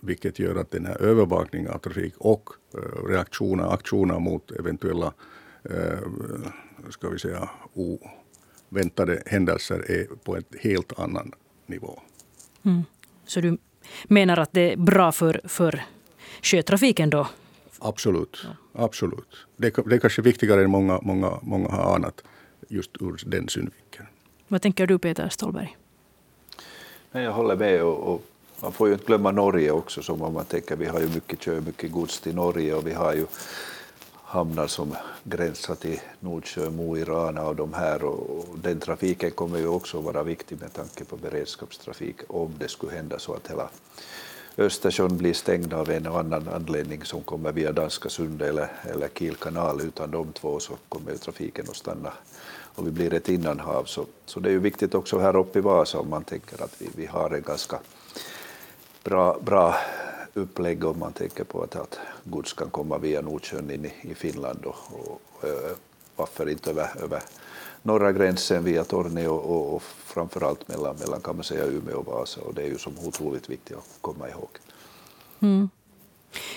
Vilket 0.00 0.38
gör 0.38 0.56
att 0.56 0.70
den 0.70 0.86
här 0.86 1.02
övervakningen 1.02 1.70
av 1.70 1.78
trafik 1.78 2.14
och 2.18 2.50
reaktioner, 3.08 3.74
aktioner 3.74 4.18
mot 4.18 4.50
eventuella 4.50 5.12
ska 6.90 7.08
vi 7.08 7.18
säga, 7.18 7.50
väntade 8.72 9.22
händelser 9.26 9.90
är 9.90 10.04
på 10.24 10.36
en 10.36 10.44
helt 10.60 10.98
annan 10.98 11.32
nivå. 11.66 12.00
Mm. 12.62 12.82
Så 13.26 13.40
du 13.40 13.58
menar 14.04 14.36
att 14.36 14.52
det 14.52 14.72
är 14.72 14.76
bra 14.76 15.12
för, 15.12 15.40
för 15.44 15.82
sjötrafiken 16.42 17.10
då? 17.10 17.28
Absolut. 17.78 18.40
Ja. 18.44 18.84
Absolut. 18.84 19.36
Det, 19.56 19.74
det 19.86 19.94
är 19.94 19.98
kanske 19.98 20.22
viktigare 20.22 20.64
än 20.64 20.70
många, 20.70 21.00
många, 21.02 21.38
många 21.42 21.68
har 21.68 21.94
anat 21.94 22.24
just 22.68 22.90
ur 23.00 23.22
den 23.26 23.48
synvinkeln. 23.48 24.06
Vad 24.48 24.62
tänker 24.62 24.86
du 24.86 24.98
Peter 24.98 25.28
Ståhlberg? 25.28 25.76
Jag 27.12 27.32
håller 27.32 27.56
med. 27.56 27.82
Och, 27.82 28.14
och, 28.14 28.24
man 28.60 28.72
får 28.72 28.88
ju 28.88 28.94
inte 28.94 29.06
glömma 29.06 29.30
Norge 29.30 29.70
också. 29.70 30.02
Som 30.02 30.22
om 30.22 30.34
man 30.34 30.44
tänker, 30.44 30.76
vi 30.76 30.86
har 30.86 31.00
ju 31.00 31.08
mycket, 31.08 31.42
kör 31.42 31.60
mycket 31.60 31.92
gods 31.92 32.20
till 32.20 32.34
Norge 32.34 32.74
och 32.74 32.86
vi 32.86 32.92
har 32.92 33.14
ju 33.14 33.26
hamnar 34.32 34.66
som 34.66 34.96
gränsar 35.24 35.74
till 35.74 36.00
Nordsjö, 36.20 36.70
Mo 36.70 36.96
i 36.96 37.04
Rana 37.04 37.46
och 37.46 37.56
de 37.56 37.72
här. 37.72 38.04
Och 38.04 38.58
den 38.58 38.80
trafiken 38.80 39.30
kommer 39.30 39.58
ju 39.58 39.66
också 39.66 40.00
vara 40.00 40.22
viktig 40.22 40.60
med 40.60 40.72
tanke 40.72 41.04
på 41.04 41.16
beredskapstrafik 41.16 42.16
om 42.28 42.54
det 42.58 42.68
skulle 42.68 42.92
hända 42.92 43.18
så 43.18 43.34
att 43.34 43.50
hela 43.50 43.68
Östersjön 44.56 45.16
blir 45.16 45.34
stängd 45.34 45.72
av 45.72 45.90
en 45.90 46.06
och 46.06 46.18
annan 46.18 46.48
anledning 46.48 47.04
som 47.04 47.22
kommer 47.22 47.52
via 47.52 47.72
Danska 47.72 48.08
sundet 48.08 48.48
eller, 48.48 48.68
eller 48.82 49.08
Kiel 49.08 49.34
kanal. 49.34 49.80
Utan 49.80 50.10
de 50.10 50.32
två 50.32 50.60
så 50.60 50.72
kommer 50.88 51.16
trafiken 51.16 51.66
att 51.68 51.76
stanna 51.76 52.12
och 52.74 52.86
vi 52.86 52.90
blir 52.90 53.14
ett 53.14 53.28
innanhav. 53.28 53.84
Så, 53.84 54.06
så 54.26 54.40
det 54.40 54.48
är 54.48 54.52
ju 54.52 54.58
viktigt 54.58 54.94
också 54.94 55.18
här 55.18 55.36
uppe 55.36 55.58
i 55.58 55.62
Vasa 55.62 55.98
om 55.98 56.10
man 56.10 56.24
tänker 56.24 56.62
att 56.62 56.74
vi, 56.78 56.88
vi 56.96 57.06
har 57.06 57.30
en 57.30 57.42
ganska 57.42 57.78
bra, 59.04 59.38
bra 59.40 59.76
upplägg 60.34 60.84
om 60.84 60.98
man 60.98 61.12
tänker 61.12 61.44
på 61.44 61.62
att, 61.62 61.76
att 61.76 61.98
gods 62.24 62.52
kan 62.52 62.70
komma 62.70 62.98
via 62.98 63.20
Nordsjön 63.20 63.70
in 63.70 63.84
i, 63.84 63.92
i 64.02 64.14
Finland 64.14 64.64
och, 64.64 64.76
och, 64.92 65.20
och 65.34 65.78
varför 66.16 66.48
inte 66.48 66.70
över, 66.70 67.02
över 67.02 67.22
norra 67.82 68.12
gränsen 68.12 68.64
via 68.64 68.84
Torneå 68.84 69.34
och, 69.34 69.74
och 69.74 69.82
framförallt 69.82 70.68
mellan, 70.68 70.96
mellan 70.96 71.20
kan 71.20 71.36
man 71.36 71.44
säga 71.44 71.66
Umeå 71.66 71.98
och 71.98 72.06
Vasa 72.06 72.40
och 72.40 72.54
det 72.54 72.62
är 72.62 72.66
ju 72.66 72.78
som 72.78 72.98
otroligt 72.98 73.48
viktigt 73.48 73.76
att 73.76 73.98
komma 74.00 74.28
ihåg. 74.28 74.48
Mm. 75.40 75.70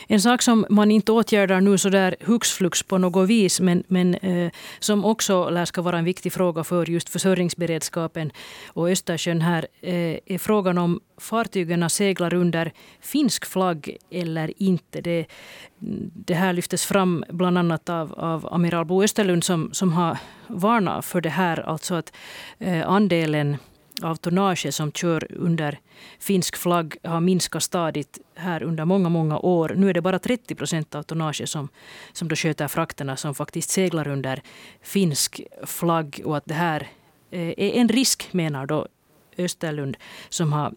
En 0.08 0.22
sak 0.22 0.42
som 0.42 0.66
man 0.70 0.92
inte 0.92 1.12
åtgärdar 1.12 1.62
nu 1.62 1.78
så 1.78 1.90
där 1.90 2.16
hux 2.20 2.52
flux 2.52 2.84
på 2.84 2.98
något 2.98 3.30
vis 3.30 3.60
men, 3.60 3.84
men 3.88 4.16
eh, 4.16 4.52
som 4.80 5.06
också 5.06 5.50
lär 5.50 5.66
ska 5.66 5.82
vara 5.82 5.98
en 5.98 6.06
viktig 6.06 6.34
fråga 6.34 6.64
för 6.64 6.90
just 6.90 7.10
försörjningsberedskapen 7.10 8.32
och 8.68 8.90
Östersjön 8.90 9.42
här 9.42 9.68
eh, 9.82 10.18
är 10.26 10.38
frågan 10.38 10.78
om 10.78 11.00
fartygen 11.18 11.90
seglar 11.90 12.34
under 12.34 12.72
finsk 13.02 13.46
flagg 13.46 13.98
eller 14.12 14.54
inte. 14.58 15.02
Det, 15.02 15.26
det 16.26 16.34
här 16.34 16.54
lyftes 16.54 16.86
fram 16.86 17.26
bland 17.30 17.58
annat 17.58 17.90
av, 17.90 18.14
av 18.14 18.54
amiral 18.54 18.86
Bo 18.86 19.04
Österlund 19.04 19.44
som, 19.44 19.70
som 19.74 19.94
har 19.94 20.18
varnat 20.48 21.06
för 21.06 21.22
det 21.22 21.30
här. 21.30 21.60
Alltså 21.70 21.96
att 21.96 22.14
eh, 22.60 22.90
andelen 22.90 23.58
av 24.02 24.16
tonnage 24.16 24.74
som 24.74 24.92
kör 24.92 25.28
under 25.30 25.80
finsk 26.20 26.56
flagg 26.56 26.98
har 27.04 27.22
minskat 27.22 27.64
stadigt 27.64 28.20
här 28.36 28.64
under 28.64 28.86
många, 28.86 29.10
många 29.10 29.40
år. 29.40 29.74
Nu 29.76 29.90
är 29.90 29.94
det 29.94 30.02
bara 30.02 30.20
30 30.20 30.56
procent 30.56 30.96
av 30.96 31.04
tonnaget 31.04 31.50
som, 31.50 31.70
som 32.14 32.28
då 32.28 32.36
sköter 32.36 32.68
frakterna 32.68 33.18
som 33.18 33.36
faktiskt 33.36 33.70
seglar 33.70 34.08
under 34.08 34.42
finsk 34.82 35.42
flagg 35.64 36.22
och 36.26 36.38
att 36.38 36.46
det 36.46 36.54
här 36.54 36.88
eh, 37.32 37.48
är 37.48 37.72
en 37.72 37.90
risk, 37.90 38.28
menar 38.32 38.66
då 38.66 38.88
Österlund 39.38 39.98
som 40.30 40.54
har 40.54 40.74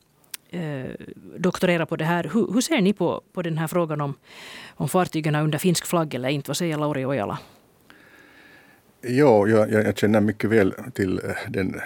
eh, 0.51 0.91
doktorerat 1.39 1.89
på 1.89 1.97
det 1.97 2.05
här. 2.05 2.31
Hur, 2.33 2.53
hur, 2.53 2.61
ser 2.61 2.81
ni 2.81 2.93
på, 2.93 3.23
på 3.33 3.43
den 3.43 3.59
här 3.59 3.67
frågan 3.67 4.01
om, 4.01 4.15
om 4.77 4.89
fartygen 4.89 5.35
under 5.35 5.59
finsk 5.59 5.87
flagg 5.87 6.15
eller 6.15 6.29
inte? 6.29 6.51
Vad 6.51 6.57
säger 6.57 6.79
Lauri 6.79 7.05
Ojala? 7.05 7.39
Ja, 9.01 9.47
jag, 9.47 9.73
jag 9.73 9.99
känner 9.99 10.21
mycket 10.21 10.51
väl 10.51 10.75
till 10.95 11.21
eh, 11.25 11.31
den 11.49 11.81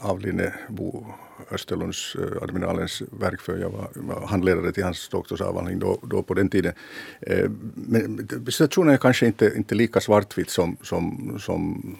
avlidne 0.00 0.52
Bo 0.68 1.06
Österlunds, 1.50 2.16
eh, 2.16 2.42
admiralens 2.42 3.02
verk 3.20 3.40
för 3.40 3.58
jag 3.58 3.70
var, 3.70 4.26
handledare 4.26 4.72
till 4.72 4.84
hans 4.84 5.08
doktorsavhandling 5.08 5.78
då, 5.78 5.98
då 6.02 6.22
på 6.22 6.34
den 6.34 6.48
tiden. 6.48 6.72
Eh, 7.20 7.50
men 7.74 8.28
situationen 8.48 8.94
är 8.94 8.98
kanske 8.98 9.26
inte, 9.26 9.52
inte 9.56 9.74
lika 9.74 10.00
svartvit 10.00 10.50
som, 10.50 10.76
som, 10.82 11.36
som 11.40 11.96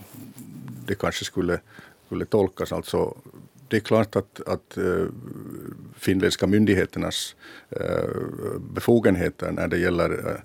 det 0.87 0.95
kanske 0.95 1.25
skulle, 1.25 1.61
skulle 2.07 2.25
tolkas. 2.25 2.73
Alltså, 2.73 3.17
det 3.69 3.77
är 3.77 3.81
klart 3.81 4.17
att, 4.17 4.41
att 4.47 4.79
eh, 4.79 5.07
finländska 5.97 6.47
myndigheternas 6.47 7.37
eh, 7.71 8.21
befogenheter 8.75 9.53
när 9.53 9.69
det 9.69 9.79
gäller 9.79 10.11
eh, 10.11 10.41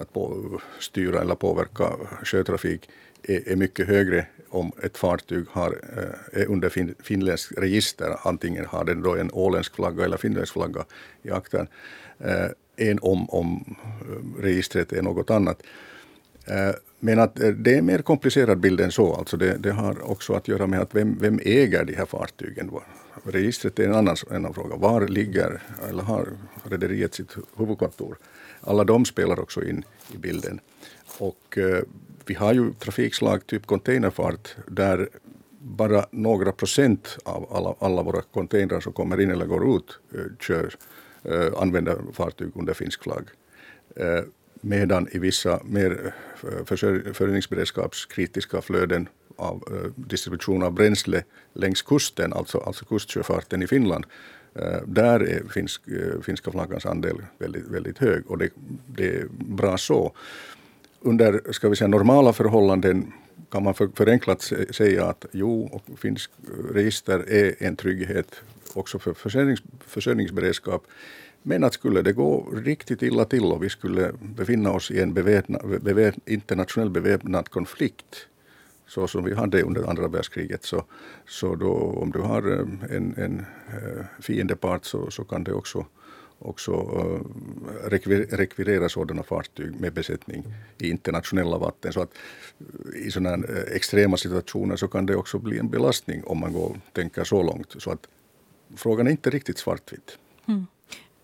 att 0.00 0.12
på, 0.12 0.60
styra 0.80 1.20
eller 1.20 1.34
påverka 1.34 1.92
sjötrafik 2.24 2.88
är, 3.22 3.48
är 3.48 3.56
mycket 3.56 3.88
högre 3.88 4.26
om 4.48 4.72
ett 4.82 4.98
fartyg 4.98 5.44
har, 5.50 5.80
eh, 5.96 6.40
är 6.42 6.46
under 6.46 6.68
fin, 6.68 6.94
finländskt 6.98 7.58
register, 7.58 8.16
antingen 8.22 8.66
har 8.66 8.84
den 8.84 9.02
då 9.02 9.16
en 9.16 9.30
åländsk 9.32 9.74
flagga 9.74 10.04
eller 10.04 10.16
finländsk 10.16 10.52
flagga 10.52 10.84
i 11.22 11.30
aktern, 11.30 11.68
eh, 12.18 12.50
än 12.76 12.98
om, 13.02 13.30
om 13.30 13.76
eh, 13.78 14.42
registret 14.42 14.92
är 14.92 15.02
något 15.02 15.30
annat. 15.30 15.62
Men 17.00 17.18
att 17.18 17.34
det 17.34 17.74
är 17.74 17.78
en 17.78 17.86
mer 17.86 17.98
komplicerad 17.98 18.58
bild 18.58 18.80
än 18.80 18.92
så. 18.92 19.14
Alltså 19.14 19.36
det, 19.36 19.56
det, 19.56 19.70
har 19.70 20.10
också 20.10 20.32
att 20.32 20.48
göra 20.48 20.66
med 20.66 20.80
att 20.80 20.94
vem, 20.94 21.18
vem 21.20 21.40
äger 21.42 21.84
de 21.84 21.94
här 21.94 22.06
fartygen? 22.06 22.70
Registret 23.24 23.78
är 23.78 23.84
en 23.84 23.94
annan, 23.94 24.16
en 24.30 24.54
fråga. 24.54 24.76
Var 24.76 25.08
ligger, 25.08 25.62
eller 25.88 26.02
har 26.02 26.28
rederiet 26.64 27.14
sitt 27.14 27.36
huvudkontor? 27.56 28.18
Alla 28.66 28.84
de 28.84 29.04
spelar 29.04 29.40
också 29.40 29.64
in 29.64 29.84
i 30.14 30.16
bilden. 30.16 30.60
Och 31.18 31.58
eh, 31.58 31.82
vi 32.26 32.34
har 32.34 32.54
ju 32.54 32.72
trafikslag, 32.72 33.46
typ 33.46 33.66
containerfart, 33.66 34.56
där 34.66 35.08
bara 35.58 36.06
några 36.10 36.52
procent 36.52 37.18
av 37.24 37.52
alla, 37.52 37.74
alla 37.78 38.02
våra 38.02 38.22
containrar 38.22 38.80
som 38.80 38.92
kommer 38.92 39.20
in 39.20 39.30
eller 39.30 39.46
går 39.46 39.76
ut 39.76 39.98
eh, 40.14 40.20
kör, 40.40 40.74
eh, 41.22 41.62
använder 41.62 41.98
fartyg 42.12 42.50
under 42.54 42.74
finsk 42.74 43.02
flagg. 43.02 43.24
Eh, 43.96 44.24
Medan 44.60 45.08
i 45.12 45.18
vissa 45.18 45.60
mer 45.64 46.14
eh, 46.42 46.64
försörjningsberedskapskritiska 46.64 48.62
flöden 48.62 49.08
av 49.36 49.64
eh, 49.70 49.90
distribution 49.94 50.62
av 50.62 50.72
bränsle 50.72 51.24
längs 51.52 51.82
kusten, 51.82 52.32
alltså, 52.32 52.58
alltså 52.58 52.84
kustsjöfarten 52.84 53.62
i 53.62 53.66
Finland, 53.66 54.06
Eh, 54.58 54.80
där 54.86 55.20
är 55.20 55.42
finsk, 55.48 55.88
eh, 55.88 56.20
finska 56.20 56.50
flaggans 56.50 56.86
andel 56.86 57.16
väldigt, 57.38 57.68
väldigt 57.68 57.98
hög 57.98 58.30
och 58.30 58.38
det, 58.38 58.50
det 58.86 59.16
är 59.16 59.26
bra 59.30 59.78
så. 59.78 60.12
Under 61.00 61.52
ska 61.52 61.68
vi 61.68 61.76
säga, 61.76 61.88
normala 61.88 62.32
förhållanden 62.32 63.12
kan 63.50 63.62
man 63.62 63.74
för, 63.74 63.88
förenklat 63.94 64.52
säga 64.70 65.04
att 65.04 65.26
jo, 65.32 65.68
och 65.72 65.98
finsk 65.98 66.30
register 66.72 67.24
är 67.28 67.54
en 67.58 67.76
trygghet 67.76 68.42
också 68.74 68.98
för 68.98 69.14
försörjnings, 69.14 69.62
försörjningsberedskap. 69.86 70.86
Men 71.42 71.64
att 71.64 71.74
skulle 71.74 72.02
det 72.02 72.12
gå 72.12 72.46
riktigt 72.64 73.02
illa 73.02 73.24
till 73.24 73.44
och 73.44 73.64
vi 73.64 73.68
skulle 73.68 74.12
befinna 74.20 74.72
oss 74.72 74.90
i 74.90 75.00
en 75.00 75.14
beväpna, 75.14 75.58
beväp, 75.80 76.14
internationell 76.26 76.90
beväpnad 76.90 77.48
konflikt 77.48 78.26
så 78.86 79.06
som 79.06 79.24
vi 79.24 79.34
hade 79.34 79.62
under 79.62 79.90
andra 79.90 80.08
världskriget, 80.08 80.64
så, 80.64 80.84
så 81.28 81.54
då, 81.54 81.72
om 81.72 82.10
du 82.12 82.20
har 82.20 82.52
eh, 82.52 82.96
en, 82.96 83.14
en 83.16 83.46
eh, 83.68 84.04
fiendepart 84.20 84.84
så, 84.84 85.10
så 85.10 85.24
kan 85.24 85.44
det 85.44 85.52
också 85.52 85.86
också 86.38 86.72
eh, 86.72 87.90
rekvirera 88.36 88.88
sådana 88.88 89.22
fartyg 89.22 89.80
med 89.80 89.92
besättning 89.92 90.44
i 90.78 90.90
internationella 90.90 91.58
vatten. 91.58 91.92
Så 91.92 92.00
att 92.00 92.10
i 92.94 93.10
sådana 93.10 93.46
extrema 93.74 94.16
situationer 94.16 94.76
så 94.76 94.88
kan 94.88 95.06
det 95.06 95.16
också 95.16 95.38
bli 95.38 95.58
en 95.58 95.68
belastning 95.68 96.24
om 96.24 96.38
man 96.38 96.52
går, 96.52 96.76
tänker 96.92 97.24
så 97.24 97.42
långt. 97.42 97.74
Så 97.78 97.90
att 97.90 98.08
frågan 98.76 99.06
är 99.06 99.10
inte 99.10 99.30
riktigt 99.30 99.58
svartvit. 99.58 100.18
Mm. 100.48 100.66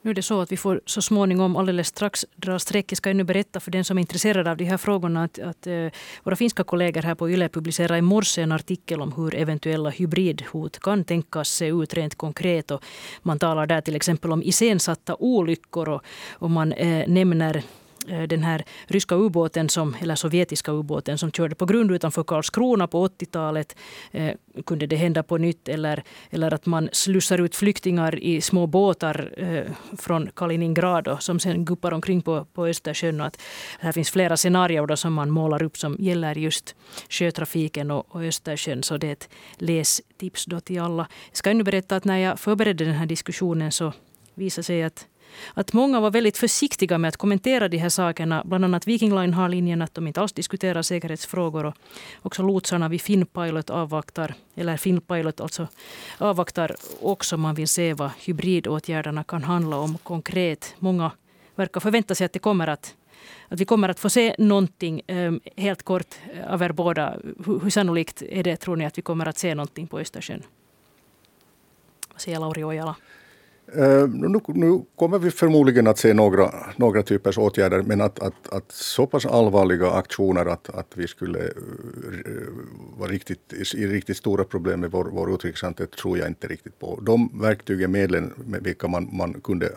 Nu 0.04 0.10
är 0.10 0.14
det 0.14 0.22
så 0.22 0.40
att 0.40 0.52
vi 0.52 0.56
får 0.56 0.80
så 0.86 1.02
småningom 1.02 1.56
alldeles 1.56 1.88
strax 1.88 2.26
dra 2.36 2.58
streck. 2.58 2.92
Jag 2.92 2.96
ska 2.96 3.10
ännu 3.10 3.24
berätta 3.24 3.60
för 3.60 3.70
den 3.70 3.84
som 3.84 3.98
är 3.98 4.00
intresserad 4.00 4.48
av 4.48 4.56
de 4.56 4.64
här 4.64 4.76
frågorna 4.76 5.24
att, 5.24 5.38
att 5.38 5.66
uh, 5.66 5.90
våra 6.22 6.36
finska 6.36 6.64
kollegor 6.64 7.02
här 7.02 7.14
på 7.14 7.30
YLE 7.30 7.48
publicerade 7.48 7.98
i 7.98 8.02
morse 8.02 8.42
en 8.42 8.52
artikel 8.52 9.00
om 9.00 9.12
hur 9.12 9.34
eventuella 9.34 9.90
hybridhot 9.90 10.78
kan 10.78 11.04
tänkas 11.04 11.48
se 11.48 11.66
ut 11.66 11.94
rent 11.94 12.14
konkret. 12.14 12.70
Och 12.70 12.84
man 13.22 13.38
talar 13.38 13.66
där 13.66 13.80
till 13.80 13.96
exempel 13.96 14.32
om 14.32 14.42
iscensatta 14.42 15.16
olyckor 15.18 15.88
och, 15.88 16.02
och 16.32 16.50
man 16.50 16.72
uh, 16.72 17.08
nämner 17.08 17.62
Eh, 18.08 18.22
den 18.22 18.42
här 18.42 18.64
ryska 18.86 19.14
ubåten, 19.14 19.68
som, 19.68 19.96
eller 20.00 20.14
sovjetiska 20.14 20.72
ubåten 20.72 21.18
som 21.18 21.32
körde 21.32 21.54
på 21.54 21.66
grund 21.66 21.90
utanför 21.90 22.24
Karlskrona 22.24 22.86
på 22.86 23.08
80-talet. 23.08 23.76
Eh, 24.10 24.34
kunde 24.66 24.86
det 24.86 24.96
hända 24.96 25.22
på 25.22 25.38
nytt? 25.38 25.68
Eller, 25.68 26.02
eller 26.30 26.54
att 26.54 26.66
man 26.66 26.88
slussar 26.92 27.38
ut 27.38 27.56
flyktingar 27.56 28.18
i 28.18 28.40
små 28.40 28.66
båtar 28.66 29.32
eh, 29.36 29.96
från 29.98 30.30
Kaliningrad 30.34 31.08
och, 31.08 31.22
som 31.22 31.40
sen 31.40 31.64
guppar 31.64 31.92
omkring 31.92 32.22
på, 32.22 32.44
på 32.44 32.66
Östersjön. 32.66 33.20
Och 33.20 33.26
att 33.26 33.40
här 33.80 33.92
finns 33.92 34.10
flera 34.10 34.36
scenarier 34.36 34.86
då 34.86 34.96
som 34.96 35.14
man 35.14 35.30
målar 35.30 35.62
upp 35.62 35.78
som 35.78 35.96
gäller 35.98 36.34
just 36.34 36.74
sjötrafiken 37.08 37.90
och, 37.90 38.14
och 38.14 38.24
Östersjön. 38.24 38.82
Så 38.82 38.96
det 38.96 39.06
är 39.06 39.12
ett 39.12 39.28
lästips 39.54 40.44
då 40.44 40.60
till 40.60 40.80
alla. 40.80 41.06
Jag 41.28 41.36
ska 41.36 41.50
ännu 41.50 41.64
berätta 41.64 41.96
att 41.96 42.04
när 42.04 42.18
jag 42.18 42.40
förberedde 42.40 42.84
den 42.84 42.94
här 42.94 43.06
diskussionen 43.06 43.72
så 43.72 43.92
visade 44.34 44.64
sig 44.64 44.82
att 44.82 45.06
att 45.54 45.72
många 45.72 46.00
var 46.00 46.10
väldigt 46.10 46.38
försiktiga 46.38 46.98
med 46.98 47.08
att 47.08 47.16
kommentera 47.16 47.68
de 47.68 47.78
här 47.78 47.88
sakerna. 47.88 48.42
Bland 48.44 48.64
annat 48.64 48.86
Viking 48.86 49.14
Line 49.14 49.34
har 49.34 49.48
linjen 49.48 49.82
att 49.82 49.94
de 49.94 50.06
inte 50.06 50.20
alls 50.20 50.32
diskuterar 50.32 50.82
säkerhetsfrågor. 50.82 51.64
Och 51.64 51.74
också 52.22 52.42
lotsarna 52.42 52.88
vid 52.88 53.00
Finnpilot 53.00 53.70
avvaktar, 53.70 54.34
eller 54.54 54.76
Finnpilot 54.76 55.40
alltså 55.40 55.68
avvaktar 56.18 56.76
också. 57.00 57.36
Man 57.36 57.54
vill 57.54 57.68
se 57.68 57.94
vad 57.94 58.10
hybridåtgärderna 58.24 59.24
kan 59.24 59.42
handla 59.42 59.76
om 59.76 59.98
konkret. 59.98 60.74
Många 60.78 61.10
verkar 61.54 61.80
förvänta 61.80 62.14
sig 62.14 62.24
att 62.24 62.32
det 62.32 62.38
kommer 62.38 62.66
att 62.66 62.94
att 63.48 63.60
vi 63.60 63.64
kommer 63.64 63.88
att 63.88 64.00
få 64.00 64.10
se 64.10 64.34
någonting. 64.38 65.02
Ehm, 65.06 65.40
helt 65.56 65.82
kort 65.82 66.14
eh, 66.34 66.52
av 66.52 66.62
er 66.62 66.72
båda, 66.72 67.16
hur 67.46 67.70
sannolikt 67.70 68.22
är 68.22 68.42
det 68.42 68.56
tror 68.56 68.76
ni 68.76 68.86
att 68.86 68.98
vi 68.98 69.02
kommer 69.02 69.26
att 69.26 69.38
se 69.38 69.54
någonting 69.54 69.86
på 69.86 70.00
Östersjön? 70.00 70.42
Vad 72.12 72.20
säger 72.20 72.40
Lauri 72.40 72.64
Ojala? 72.64 72.96
Uh, 73.78 74.08
nu, 74.08 74.40
nu, 74.46 74.84
kommer 74.96 75.18
vi 75.18 75.30
förmodligen 75.30 75.86
att 75.86 75.98
se 75.98 76.14
några, 76.14 76.50
några 76.76 77.02
typers 77.02 77.38
åtgärder 77.38 77.82
men 77.82 78.00
att, 78.00 78.18
att, 78.18 78.48
att 78.48 78.72
så 78.72 79.06
pass 79.06 79.26
allvarliga 79.26 79.90
aktioner 79.90 80.46
att, 80.46 80.70
att 80.70 80.92
vi 80.94 81.08
skulle 81.08 81.38
uh, 81.38 81.50
vara 82.98 83.10
riktigt, 83.10 83.52
i 83.74 83.86
riktigt 83.86 84.16
stora 84.16 84.44
problem 84.44 84.80
med 84.80 84.90
vår, 84.90 85.04
vår 85.04 85.34
utrikeshandel 85.34 85.86
tror 85.86 86.18
jag 86.18 86.28
inte 86.28 86.46
riktigt 86.46 86.78
på. 86.78 87.00
De 87.02 87.40
verktygen, 87.40 87.92
medlen 87.92 88.32
med 88.46 88.62
vilka 88.62 88.88
man, 88.88 89.08
man 89.12 89.40
kunde 89.40 89.72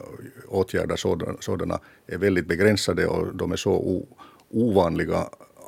åtgärda 0.48 0.98
sådana, 0.98 1.38
sådana 1.40 1.80
är 2.08 2.18
väldigt 2.18 2.48
begränsade 2.48 3.08
och 3.08 3.36
de 3.36 3.52
är 3.52 3.56
så 3.56 3.72
o, 3.72 4.08
ovanliga 4.50 5.18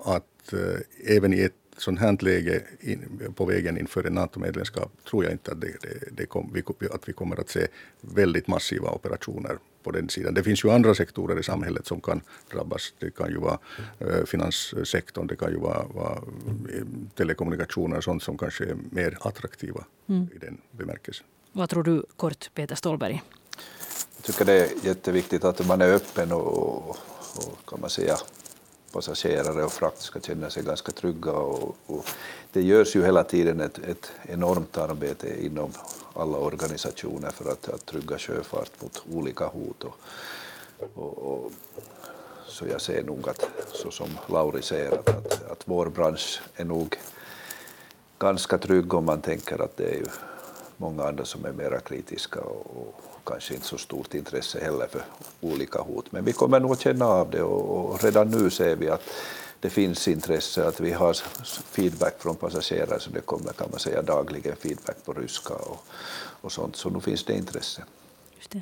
att 0.06 0.54
uh, 0.54 1.16
även 1.16 1.34
i 1.34 1.42
ett 1.42 1.54
sånt 1.78 2.00
här 2.00 2.18
läge 2.24 2.64
in, 2.80 3.34
på 3.36 3.46
vägen 3.46 3.78
inför 3.78 4.04
en 4.04 4.14
NATO-medlemskap 4.14 4.92
tror 5.10 5.24
jag 5.24 5.34
inte 5.34 5.52
att, 5.52 5.62
det, 5.62 5.68
det, 5.82 6.12
det 6.12 6.26
kom, 6.26 6.52
vi, 6.54 6.88
att 6.92 7.10
vi 7.10 7.14
kommer 7.14 7.40
att 7.40 7.50
se 7.50 7.68
väldigt 8.02 8.48
massiva 8.48 8.90
operationer 8.90 9.58
på 9.84 9.92
den 9.92 10.10
sidan. 10.10 10.34
Det 10.34 10.44
finns 10.44 10.64
ju 10.66 10.72
andra 10.72 10.96
sektorer 10.96 11.40
i 11.40 11.44
samhället 11.44 11.88
som 11.88 12.02
kan 12.02 12.22
drabbas. 12.52 12.94
Det 13.00 13.16
kan 13.16 13.30
ju 13.30 13.38
vara 13.38 13.60
eh, 14.00 14.24
finanssektorn, 14.26 15.28
det 15.28 15.36
kan 15.36 15.52
ju 15.52 15.58
vara, 15.58 15.84
vara 15.84 16.14
eh, 16.14 16.84
telekommunikationer 17.16 17.98
och 17.98 18.04
sånt 18.04 18.24
som 18.24 18.38
kanske 18.38 18.64
är 18.64 18.78
mer 18.92 19.18
attraktiva 19.22 19.86
mm. 20.10 20.28
i 20.36 20.38
den 20.38 20.58
bemärkelsen. 20.72 21.26
Vad 21.52 21.70
tror 21.70 21.84
du 21.84 22.04
kort, 22.16 22.50
Peter 22.54 22.76
Ståhlberg? 22.76 23.24
Jag 24.16 24.24
tycker 24.26 24.46
det 24.46 24.54
är 24.54 24.86
jätteviktigt 24.86 25.44
att 25.44 25.68
man 25.68 25.82
är 25.82 25.94
öppen 25.94 26.32
och, 26.32 26.90
och 26.90 26.98
kan 27.68 27.82
man 27.82 27.90
säga 27.90 28.18
passagerare 28.92 29.64
och 29.64 29.72
frakt 29.72 30.02
ska 30.02 30.20
känna 30.20 30.50
sig 30.50 30.64
ganska 30.64 30.92
trygga. 30.92 31.32
Och, 31.32 31.76
och 31.86 32.06
det 32.52 32.62
görs 32.62 32.96
ju 32.96 33.06
hela 33.06 33.24
tiden 33.24 33.60
ett, 33.60 33.78
ett, 33.78 34.12
enormt 34.24 34.78
arbete 34.78 35.46
inom 35.46 35.72
alla 36.14 36.38
organisationer 36.38 37.32
för 37.32 37.52
att, 37.52 37.70
att 37.70 37.86
trygga 37.86 38.18
sjöfart 38.18 38.82
mot 38.82 39.04
olika 39.14 39.46
hot. 39.46 39.84
Och, 39.84 39.96
och, 40.94 41.18
och, 41.18 41.52
så 42.48 42.66
jag 42.68 42.82
ser 42.82 43.04
nog 43.04 43.30
att, 43.30 43.50
så 43.74 43.92
som 43.92 44.10
Lauri 44.28 44.62
säger, 44.62 44.92
att, 44.92 45.10
att, 45.10 45.52
att 45.52 45.62
vår 45.66 45.86
bransch 45.90 46.42
är 46.56 46.66
nog 46.66 46.96
ganska 48.20 48.58
trygg 48.58 48.94
om 48.94 49.06
man 49.06 49.22
tänker 49.22 49.62
att 49.62 49.78
det 49.78 49.90
är 49.90 49.96
ju 49.96 50.06
många 50.78 51.04
andra 51.04 51.26
som 51.26 51.46
är 51.46 51.52
mera 51.52 51.80
kritiska 51.80 52.40
och, 52.40 53.02
kanske 53.28 53.54
inte 53.54 53.66
så 53.66 53.78
stort 53.78 54.14
intresse 54.14 54.60
heller 54.60 54.88
för 54.88 55.02
olika 55.42 55.80
hot. 55.80 56.12
Men 56.12 56.26
vi 56.26 56.34
kommer 56.34 56.60
nog 56.60 56.72
att 56.72 56.80
känna 56.80 57.06
av 57.06 57.32
det 57.32 57.42
och, 57.42 58.04
redan 58.04 58.30
nu 58.30 58.50
ser 58.50 58.76
vi 58.76 58.90
att 58.90 59.04
det 59.60 59.70
finns 59.70 60.08
intresse, 60.08 60.68
att 60.68 60.80
vi 60.80 60.92
har 60.92 61.14
feedback 61.72 62.22
från 62.22 62.36
passagerare, 62.36 63.00
så 63.00 63.10
det 63.10 63.22
kommer 63.22 63.54
kan 63.54 63.68
man 63.72 63.80
säga 63.80 64.02
dagligen 64.02 64.56
feedback 64.56 65.06
på 65.06 65.14
ryska 65.14 65.54
och, 65.54 65.86
och 66.42 66.52
sånt, 66.52 66.76
så 66.76 66.90
nu 66.90 67.00
finns 67.00 67.24
det 67.24 67.34
intresse. 67.34 67.84
Just 68.38 68.52
det. 68.52 68.62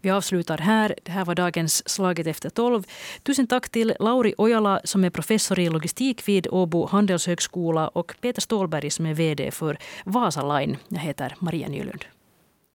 Vi 0.00 0.10
avslutar 0.10 0.58
här. 0.58 0.94
Det 1.02 1.12
här 1.12 1.24
var 1.24 1.34
dagens 1.34 1.88
Slaget 1.88 2.26
efter 2.26 2.50
tolv. 2.50 2.86
Tusen 3.22 3.46
tack 3.46 3.68
till 3.68 3.94
Lauri 4.00 4.34
Ojala 4.38 4.80
som 4.84 5.04
är 5.04 5.10
professor 5.10 5.58
i 5.58 5.68
logistik 5.68 6.28
vid 6.28 6.46
Åbo 6.50 6.86
handelshögskola 6.86 7.88
och 7.88 8.14
Peter 8.20 8.40
Stålberg 8.40 8.90
som 8.90 9.06
är 9.06 9.14
VD 9.14 9.50
för 9.50 9.78
Vasa 10.04 10.58
Line. 10.58 10.76
Jag 10.88 11.00
heter 11.00 11.36
Maria 11.38 11.68
Nylund. 11.68 12.04